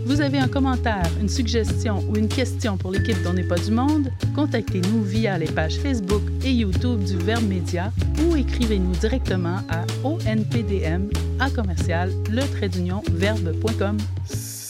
Vous 0.06 0.20
avez 0.20 0.38
un 0.38 0.48
commentaire, 0.48 1.10
une 1.20 1.28
suggestion 1.28 1.98
ou 2.08 2.16
une 2.16 2.28
question 2.28 2.78
pour 2.78 2.90
l'équipe 2.90 3.20
d'On 3.22 3.34
n'est 3.34 3.42
pas 3.46 3.58
du 3.58 3.70
monde? 3.70 4.10
Contactez-nous 4.34 5.02
via 5.02 5.36
les 5.36 5.46
pages 5.46 5.78
Facebook 5.78 6.22
et 6.44 6.52
YouTube 6.52 7.02
du 7.02 7.16
Verbe 7.18 7.44
Média 7.44 7.92
ou 8.24 8.36
écrivez-nous 8.36 8.92
directement 8.92 9.58
à 9.68 9.84
onpdm 10.04 11.10
à 11.38 11.50
commercial 11.50 12.10
le 12.30 12.42
trait 12.50 12.68
d'union 12.68 13.02
verbe.com. 13.10 13.98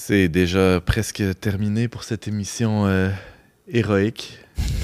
C'est 0.09 0.29
déjà 0.29 0.81
presque 0.81 1.21
terminé 1.41 1.89
pour 1.89 2.05
cette 2.05 2.29
émission 2.29 2.87
euh, 2.87 3.11
héroïque. 3.67 4.39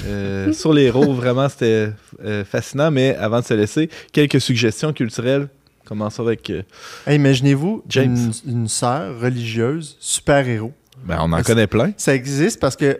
Euh, 0.05 0.51
sur 0.53 0.73
les 0.73 0.83
héros, 0.83 1.13
vraiment, 1.13 1.47
c'était 1.47 1.91
euh, 2.25 2.43
fascinant. 2.43 2.91
Mais 2.91 3.15
avant 3.15 3.39
de 3.39 3.45
se 3.45 3.53
laisser, 3.53 3.89
quelques 4.11 4.41
suggestions 4.41 4.91
culturelles. 4.91 5.47
Commençons 5.85 6.23
avec. 6.27 6.49
euh, 6.49 6.63
Hey, 7.07 7.15
Imaginez-vous 7.15 7.83
James. 7.87 8.33
une, 8.45 8.51
une 8.51 8.67
sœur 8.67 9.17
religieuse, 9.17 9.95
super-héros. 10.01 10.73
ben, 11.05 11.19
on 11.21 11.31
en 11.31 11.41
connaît 11.41 11.67
plein. 11.67 11.93
Ça 11.95 12.13
existe 12.13 12.59
parce 12.59 12.75
que 12.75 12.99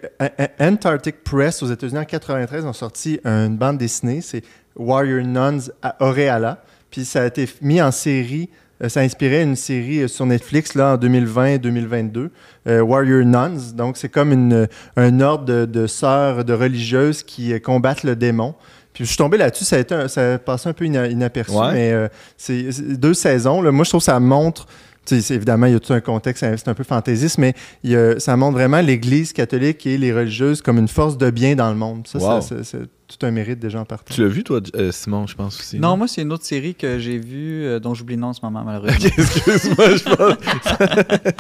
Antarctic 0.62 1.26
Press 1.26 1.62
aux 1.62 1.68
États-Unis 1.70 2.00
en 2.00 2.06
93 2.06 2.64
ont 2.64 2.72
sorti 2.72 3.20
une 3.26 3.58
bande 3.58 3.78
dessinée, 3.78 4.22
c'est 4.22 4.44
Warrior 4.78 5.26
Nuns 5.26 5.72
à 5.82 6.02
Auréala. 6.02 6.64
Puis 6.90 7.04
ça 7.04 7.24
a 7.24 7.26
été 7.26 7.50
mis 7.62 7.82
en 7.82 7.92
série, 7.92 8.50
euh, 8.50 8.56
ça 8.88 9.00
inspirait 9.02 9.44
une 9.44 9.56
série 9.56 10.02
euh, 10.02 10.08
sur 10.08 10.26
Netflix 10.26 10.76
là, 10.76 10.94
en 10.94 10.98
2020-2022, 10.98 12.30
euh, 12.68 12.82
Warrior 12.82 13.24
Nuns. 13.26 13.74
Donc 13.76 13.98
c'est 13.98 14.10
comme 14.10 14.32
une, 14.32 14.68
un 14.98 15.20
ordre 15.22 15.46
de, 15.46 15.66
de 15.66 15.88
sœurs, 15.88 16.44
de 16.46 16.54
religieuses 16.54 17.24
qui 17.24 17.54
euh, 17.54 17.60
combattent 17.60 18.04
le 18.04 18.16
démon. 18.16 18.56
Puis 18.94 19.06
je 19.06 19.10
suis 19.10 19.18
tombé 19.18 19.38
là-dessus, 19.38 19.64
ça 19.66 19.78
a, 19.78 19.80
été 19.80 19.96
un- 19.96 20.08
ça 20.08 20.34
a 20.34 20.38
passé 20.38 20.70
un 20.70 20.74
peu 20.74 20.86
ina- 20.86 21.08
inaperçu, 21.08 21.56
Ouais. 21.56 21.74
mais 21.74 21.92
euh, 21.94 22.08
c'est 22.38 22.70
deux 23.00 23.14
saisons. 23.16 23.62
là. 23.62 23.72
Moi, 23.72 23.86
je 23.86 23.90
trouve 23.90 24.02
que 24.02 24.06
ça 24.06 24.20
montre, 24.20 24.68
évidemment, 25.12 25.66
il 25.66 25.74
y 25.74 25.76
a 25.76 25.80
tout 25.80 25.94
un 25.94 26.00
contexte, 26.00 26.46
c'est 26.58 26.68
un 26.68 26.74
peu 26.76 26.84
fantaisiste, 26.84 27.40
mais 27.40 27.56
il 27.84 27.92
y 27.92 27.96
a- 27.96 28.20
ça 28.20 28.38
montre 28.38 28.54
vraiment 28.54 28.82
l'Église 28.82 29.34
catholique 29.34 29.88
et 29.88 29.98
les 29.98 30.14
religieuses 30.14 30.62
comme 30.62 30.78
une 30.78 30.88
force 30.88 31.18
de 31.18 31.32
bien 31.32 31.56
dans 31.56 31.70
le 31.70 31.76
monde. 31.76 32.06
Ça, 32.08 32.20
Wow. 32.20 32.42
ça- 32.42 32.78
tout 33.18 33.26
un 33.26 33.32
mérite 33.32 33.60
des 33.60 33.70
gens 33.70 33.86
partout. 33.86 34.14
Tu 34.14 34.22
l'as 34.22 34.28
vu, 34.28 34.44
toi, 34.44 34.60
euh, 34.76 34.92
Simon, 34.92 35.28
je 35.28 35.36
pense 35.36 35.60
aussi. 35.60 35.80
Non, 35.80 35.98
moi, 35.98 36.08
c'est 36.08 36.22
une 36.22 36.32
autre 36.34 36.46
série 36.46 36.76
que 36.76 37.00
j'ai 37.00 37.18
vue, 37.18 37.66
euh, 37.66 37.80
dont 37.80 37.94
j'oublie 37.94 38.16
le 38.16 38.22
nom 38.22 38.28
en 38.28 38.34
ce 38.34 38.42
moment, 38.44 38.64
malheureusement. 38.64 38.96
Ok, 38.96 39.14
excuse-moi, 39.18 39.96
je 39.96 40.04
pense. 40.16 41.34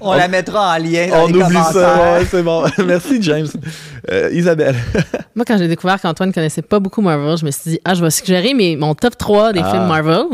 On, 0.00 0.12
la 0.14 0.28
mettra 0.28 0.74
en 0.74 0.78
lien 0.78 1.08
dans 1.08 1.24
On 1.24 1.26
les 1.28 1.42
oublie 1.42 1.56
ça, 1.72 2.14
ouais, 2.18 2.24
c'est 2.24 2.42
bon. 2.42 2.64
Merci, 2.86 3.22
James. 3.22 3.46
Euh, 4.10 4.30
Isabelle. 4.32 4.76
Moi, 5.34 5.44
quand 5.44 5.58
j'ai 5.58 5.68
découvert 5.68 6.00
qu'Antoine 6.00 6.32
connaissait 6.32 6.62
pas 6.62 6.80
beaucoup 6.80 7.00
Marvel, 7.02 7.36
je 7.36 7.44
me 7.44 7.50
suis 7.50 7.72
dit, 7.72 7.80
ah, 7.84 7.94
je 7.94 8.02
vais 8.04 8.10
suggérer 8.10 8.54
mes, 8.54 8.76
mon 8.76 8.94
top 8.94 9.16
3 9.16 9.52
des 9.52 9.60
Ah. 9.62 9.70
films 9.70 9.86
Marvel. 9.86 10.24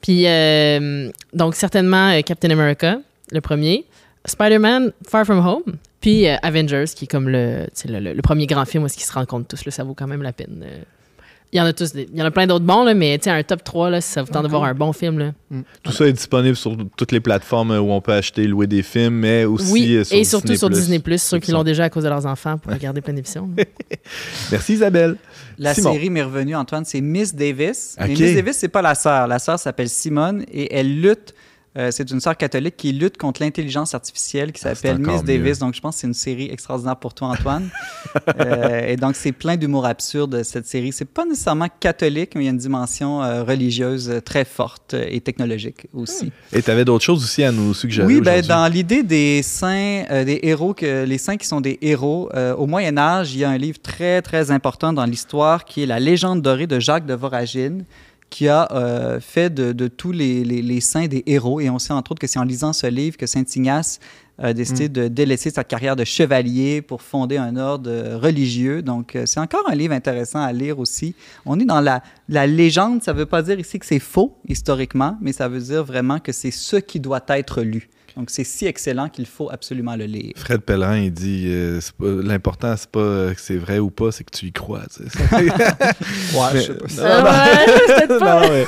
Puis, 0.00 0.24
euh, 0.26 1.10
donc, 1.32 1.54
certainement 1.54 2.10
euh, 2.10 2.20
Captain 2.22 2.50
America, 2.50 2.98
le 3.32 3.40
premier. 3.40 3.84
Spider-Man, 4.24 4.92
Far 5.08 5.24
From 5.24 5.38
Home. 5.44 5.76
Puis 6.00 6.28
euh, 6.28 6.36
Avengers, 6.42 6.84
qui 6.94 7.04
est 7.04 7.08
comme 7.08 7.28
le, 7.28 7.66
le, 7.86 7.98
le- 8.00 8.12
le 8.14 8.22
premier 8.22 8.46
grand 8.46 8.64
film 8.64 8.82
où 8.84 8.86
est-ce 8.86 8.96
qu'ils 8.96 9.06
se 9.06 9.12
rencontrent 9.12 9.48
tous. 9.48 9.64
Là, 9.64 9.70
ça 9.72 9.84
vaut 9.84 9.94
quand 9.94 10.06
même 10.06 10.22
la 10.22 10.32
peine. 10.32 10.62
euh. 10.64 10.78
Il 11.50 11.56
y 11.56 11.60
en 11.62 11.64
a 11.64 11.72
tous, 11.72 11.94
des- 11.94 12.06
il 12.12 12.18
y 12.18 12.20
en 12.22 12.26
a 12.26 12.30
plein 12.30 12.46
d'autres 12.46 12.66
bons, 12.66 12.84
là, 12.84 12.92
mais 12.92 13.16
tu 13.16 13.24
sais, 13.24 13.30
un 13.30 13.42
top 13.42 13.64
3, 13.64 13.88
là, 13.88 14.00
si 14.02 14.10
ça 14.12 14.22
vous 14.22 14.30
tente 14.30 14.42
de 14.42 14.48
voir 14.48 14.64
un 14.64 14.74
bon 14.74 14.92
film. 14.92 15.18
Là. 15.18 15.32
Tout 15.82 15.92
ça 15.92 16.06
est 16.06 16.12
disponible 16.12 16.54
sur 16.56 16.76
toutes 16.94 17.10
les 17.10 17.20
plateformes 17.20 17.70
où 17.70 17.90
on 17.90 18.02
peut 18.02 18.12
acheter, 18.12 18.46
louer 18.46 18.66
des 18.66 18.82
films, 18.82 19.14
mais 19.14 19.46
aussi 19.46 19.72
oui, 19.72 19.94
euh, 19.96 20.04
sur 20.04 20.16
et 20.18 20.24
surtout 20.24 20.54
sur 20.56 20.68
Disney+, 20.68 21.00
ceux 21.02 21.16
Ceux 21.16 21.38
qui 21.38 21.50
l'ont 21.52 21.64
déjà 21.64 21.84
à 21.84 21.88
cause 21.90 22.04
de 22.04 22.10
leurs 22.10 22.26
enfants 22.26 22.58
pour 22.58 22.70
regarder 22.70 23.00
plein 23.00 23.14
d'émissions. 23.14 23.48
Merci 24.50 24.74
Isabelle. 24.74 25.16
La 25.58 25.72
Simon. 25.74 25.94
série 25.94 26.10
m'est 26.10 26.22
revenue, 26.22 26.54
Antoine, 26.54 26.84
c'est 26.84 27.00
Miss 27.00 27.34
Davis. 27.34 27.96
Mais 27.98 28.04
Ok. 28.12 28.18
Miss 28.20 28.34
Davis, 28.34 28.56
c'est 28.58 28.68
pas 28.68 28.82
la 28.82 28.94
sœur. 28.94 29.26
La 29.26 29.38
sœur 29.38 29.58
s'appelle 29.58 29.88
Simone 29.88 30.44
et 30.52 30.74
elle 30.74 31.00
lutte. 31.00 31.34
Euh, 31.78 31.90
c'est 31.92 32.10
une 32.10 32.20
sœur 32.20 32.36
catholique 32.36 32.76
qui 32.76 32.92
lutte 32.92 33.16
contre 33.18 33.40
l'intelligence 33.40 33.94
artificielle 33.94 34.52
qui 34.52 34.60
Ah, 34.64 34.74
s'appelle 34.74 34.98
Miss 34.98 35.22
Davis. 35.22 35.58
Donc, 35.58 35.74
je 35.74 35.80
pense 35.80 35.94
que 35.96 36.00
c'est 36.00 36.06
une 36.08 36.14
série 36.14 36.50
extraordinaire 36.50 36.96
pour 36.96 37.14
toi, 37.14 37.28
Antoine. 37.28 37.68
Euh, 38.40 38.86
et 38.86 38.96
donc, 38.96 39.16
c'est 39.16 39.32
plein 39.32 39.56
d'humour 39.56 39.84
absurde, 39.84 40.42
cette 40.42 40.66
série. 40.66 40.92
C'est 40.92 41.04
pas 41.04 41.24
nécessairement 41.24 41.68
catholique, 41.80 42.32
mais 42.34 42.42
il 42.42 42.44
y 42.44 42.48
a 42.48 42.52
une 42.52 42.58
dimension 42.58 43.22
euh, 43.22 43.42
religieuse 43.42 44.20
très 44.24 44.44
forte 44.44 44.94
et 44.94 45.20
technologique 45.20 45.86
aussi. 45.92 46.32
Et 46.52 46.62
tu 46.62 46.70
avais 46.70 46.84
d'autres 46.84 47.04
choses 47.04 47.22
aussi 47.22 47.42
à 47.42 47.52
nous 47.52 47.74
suggérer 47.74 48.06
Oui, 48.06 48.20
ben, 48.20 48.44
dans 48.44 48.70
l'idée 48.72 49.02
des 49.02 49.42
saints, 49.42 50.04
des 50.24 50.40
héros, 50.42 50.74
que, 50.74 51.04
les 51.04 51.18
saints 51.18 51.36
qui 51.36 51.46
sont 51.46 51.60
des 51.60 51.78
héros, 51.82 52.30
au 52.56 52.66
Moyen 52.66 52.96
Âge, 52.96 53.34
il 53.34 53.40
y 53.40 53.44
a 53.44 53.50
un 53.50 53.58
livre 53.58 53.78
très, 53.80 54.22
très 54.22 54.50
important 54.50 54.92
dans 54.92 55.04
l'histoire 55.04 55.64
qui 55.64 55.82
est 55.82 55.86
La 55.86 56.00
légende 56.00 56.42
dorée 56.42 56.66
de 56.66 56.80
Jacques 56.80 57.06
de 57.06 57.14
Voragine, 57.14 57.84
qui 58.30 58.46
a 58.48 58.68
euh, 58.72 59.20
fait 59.20 59.50
de, 59.52 59.72
de 59.72 59.88
tous 59.88 60.12
les, 60.12 60.44
les- 60.44 60.62
les 60.62 60.80
saints 60.80 61.06
des 61.08 61.22
héros. 61.26 61.60
Et 61.60 61.70
on 61.70 61.78
sait 61.78 61.92
entre 61.92 62.12
autres 62.12 62.20
que 62.20 62.26
c'est 62.26 62.38
en 62.38 62.44
lisant 62.44 62.72
ce 62.72 62.86
livre 62.86 63.16
que 63.16 63.26
Saint 63.26 63.44
Ignace 63.56 64.00
a 64.40 64.52
décidé 64.52 64.88
de 64.88 65.08
délaisser 65.08 65.50
sa 65.50 65.64
carrière 65.64 65.96
de 65.96 66.04
chevalier 66.04 66.80
pour 66.80 67.02
fonder 67.02 67.38
un 67.38 67.56
ordre 67.56 67.90
religieux. 68.22 68.82
Donc, 68.82 69.16
euh, 69.16 69.24
c'est 69.26 69.40
encore 69.40 69.64
un 69.68 69.74
livre 69.74 69.92
intéressant 69.94 70.40
à 70.40 70.52
lire 70.52 70.78
aussi. 70.78 71.14
On 71.44 71.58
est 71.58 71.64
dans 71.64 71.80
la, 71.80 72.04
la 72.28 72.46
légende, 72.46 73.02
ça 73.02 73.12
ne 73.12 73.18
veut 73.18 73.26
pas 73.26 73.42
dire 73.42 73.58
ici 73.58 73.80
que 73.80 73.86
c'est 73.86 73.98
faux 73.98 74.36
historiquement, 74.46 75.16
mais 75.20 75.32
ça 75.32 75.48
veut 75.48 75.60
dire 75.60 75.82
vraiment 75.84 76.20
que 76.20 76.30
c'est 76.30 76.52
ce 76.52 76.76
qui 76.76 77.00
doit 77.00 77.24
être 77.28 77.62
lu. 77.62 77.88
Donc, 78.18 78.30
c'est 78.30 78.42
si 78.42 78.66
excellent 78.66 79.08
qu'il 79.08 79.26
faut 79.26 79.48
absolument 79.48 79.94
le 79.94 80.04
lire. 80.06 80.32
Fred 80.36 80.60
Pellerin, 80.62 80.98
il 80.98 81.12
dit 81.12 81.44
euh, 81.46 81.80
l'important, 82.00 82.74
c'est 82.76 82.90
pas 82.90 82.98
euh, 82.98 83.32
que 83.32 83.40
c'est 83.40 83.56
vrai 83.56 83.78
ou 83.78 83.90
pas, 83.90 84.10
c'est 84.10 84.24
que 84.24 84.36
tu 84.36 84.46
y 84.46 84.52
crois. 84.52 84.82
Ouais, 86.34 86.50
Mais- 86.54 86.60
je 86.60 86.72
sais 86.88 86.96
pas. 87.02 87.22
Non, 87.22 87.24
non. 87.24 87.30
Ouais, 87.30 87.86
peut-être 87.86 88.18
pas. 88.18 88.40
Non, 88.40 88.48
mais- 88.50 88.64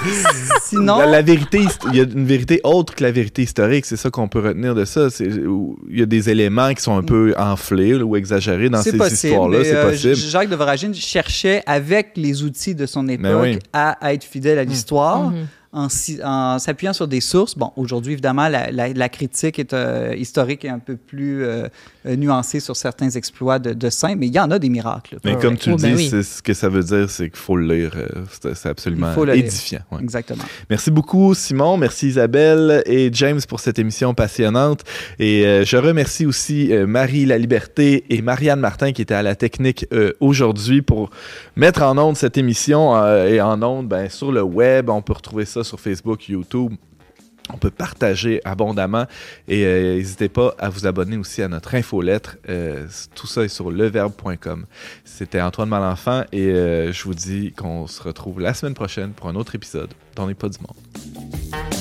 Sinon, 0.63 0.99
La, 0.99 1.07
la 1.07 1.23
vérité, 1.23 1.65
il 1.91 1.97
y 1.97 2.01
a 2.01 2.05
une 2.05 2.27
vérité 2.27 2.61
autre 2.65 2.95
que 2.95 3.03
la 3.03 3.11
vérité 3.11 3.43
historique. 3.43 3.87
C'est 3.87 3.97
ça 3.97 4.09
qu'on 4.11 4.29
peut 4.29 4.41
retenir 4.41 4.75
de 4.75 4.85
ça. 4.85 5.09
Il 5.19 5.99
y 5.99 6.03
a 6.03 6.07
des 6.07 6.31
éléments 6.31 6.73
qui 6.73 6.83
sont 6.83 6.97
un 6.97 7.03
peu 7.03 7.35
enflés 7.37 7.99
là, 7.99 8.05
ou 8.05 8.15
exagérés 8.17 8.71
dans 8.71 8.83
c'est 8.83 8.93
ces 8.93 8.99
possible. 8.99 9.33
histoires-là. 9.33 9.59
mais, 9.59 9.65
C'est 9.65 9.77
euh, 9.77 9.91
possible. 9.91 10.15
Jacques 10.15 10.49
de 10.49 10.57
Voragine 10.57 10.95
cherchait, 10.95 11.63
avec 11.67 12.13
les 12.17 12.43
outils 12.45 12.75
de 12.77 12.87
son 12.87 13.09
époque, 13.09 13.23
Ben 13.25 13.41
oui. 13.41 13.59
à 13.73 14.15
être 14.15 14.25
fidèle 14.25 14.59
à 14.59 14.65
l'histoire. 14.65 15.31
Mhm. 15.31 15.47
En, 15.73 15.89
s'appuyant 16.59 16.93
sur 16.93 17.07
des 17.07 17.21
sources. 17.21 17.57
Bon, 17.57 17.71
aujourd'hui, 17.77 18.13
évidemment, 18.15 18.49
la, 18.49 18.71
la- 18.73 18.89
la 18.93 19.09
critique 19.09 19.59
est, 19.59 19.73
euh, 19.73 20.15
historique 20.17 20.65
est 20.65 20.69
un 20.69 20.81
peu 20.81 20.97
plus 20.97 21.45
euh, 21.45 21.69
euh, 22.07 22.17
nuancée 22.17 22.59
sur 22.59 22.75
certains 22.77 23.11
exploits 23.11 23.59
de, 23.61 23.73
de 23.73 23.89
saints, 23.91 24.17
mais 24.17 24.27
il 24.27 24.35
y 24.35 24.41
en 24.41 24.51
a 24.51 24.59
des 24.59 24.69
miracles. 24.69 25.19
Mais 25.25 25.37
comme 25.37 25.57
tu 25.57 25.69
le 25.71 25.77
Oh, 25.77 25.79
ben 25.81 25.95
dis, 25.95 26.11
oui. 26.13 26.25
ce 26.25 26.43
que 26.43 26.55
ça 26.55 26.69
veut 26.69 26.83
dire, 26.83 27.09
c'est 27.09 27.31
qu'il 27.31 27.39
faut 27.39 27.57
le 27.57 27.73
lire. 27.75 27.93
C'est 28.55 28.69
absolument 28.69 29.11
Il 29.11 29.15
faut 29.15 29.25
le 29.25 29.33
lire. 29.35 29.45
édifiant. 29.45 29.81
ouais. 29.93 30.01
Exactement. 30.03 30.43
Merci 30.69 30.91
beaucoup, 30.91 31.35
Simon. 31.35 31.77
Merci, 31.77 32.09
Isabelle 32.09 32.83
et 32.87 33.11
James, 33.13 33.41
pour 33.49 33.61
cette 33.61 33.79
émission 33.79 34.13
passionnante. 34.13 34.81
Et 35.21 35.47
euh, 35.47 35.65
je 35.65 35.77
remercie 35.77 36.27
aussi 36.27 36.73
euh, 36.73 36.87
Marie 36.87 37.27
La 37.27 37.39
Liberté 37.39 38.05
et 38.11 38.23
Marianne 38.23 38.61
Martin 38.61 38.91
qui 38.93 39.03
étaient 39.03 39.15
à 39.15 39.23
la 39.23 39.37
technique 39.37 39.87
euh, 39.93 40.13
aujourd'hui 40.21 40.83
pour 40.83 41.11
mettre 41.55 41.83
en 41.83 41.97
onde 41.97 42.17
cette 42.17 42.37
émission 42.39 42.97
euh, 42.97 43.29
et 43.29 43.41
en 43.41 43.63
onde 43.63 43.87
ben, 43.87 44.09
sur 44.11 44.33
le 44.33 44.43
web. 44.43 44.91
On 44.91 45.03
peut 45.03 45.13
retrouver 45.13 45.45
ça 45.45 45.60
sur 45.65 45.81
Facebook, 45.81 46.29
YouTube. 46.29 46.75
On 47.53 47.57
peut 47.57 47.71
partager 47.71 48.41
abondamment 48.45 49.07
et 49.49 49.65
euh, 49.65 49.97
n'hésitez 49.97 50.29
pas 50.29 50.55
à 50.59 50.69
vous 50.69 50.87
abonner 50.87 51.17
aussi 51.17 51.43
à 51.43 51.49
notre 51.49 51.75
infolettre. 51.75 52.37
Euh, 52.49 52.87
tout 53.15 53.27
ça 53.27 53.43
est 53.43 53.49
sur 53.49 53.71
leverbe.com. 53.71 54.67
C'était 55.05 55.41
Antoine 55.41 55.69
Malenfant 55.69 56.25
et 56.33 56.47
euh, 56.47 56.93
je 56.93 57.03
vous 57.05 57.15
dis 57.15 57.53
qu'on 57.53 57.87
se 57.87 58.03
retrouve 58.03 58.41
la 58.41 58.55
semaine 58.55 58.75
prochaine 58.75 59.13
pour 59.13 59.29
un 59.29 59.35
autre 59.35 59.55
épisode 59.55 59.91
d'On 60.15 60.29
n'est 60.29 60.35
pas 60.35 60.49
du 60.49 60.59
monde. 60.61 61.80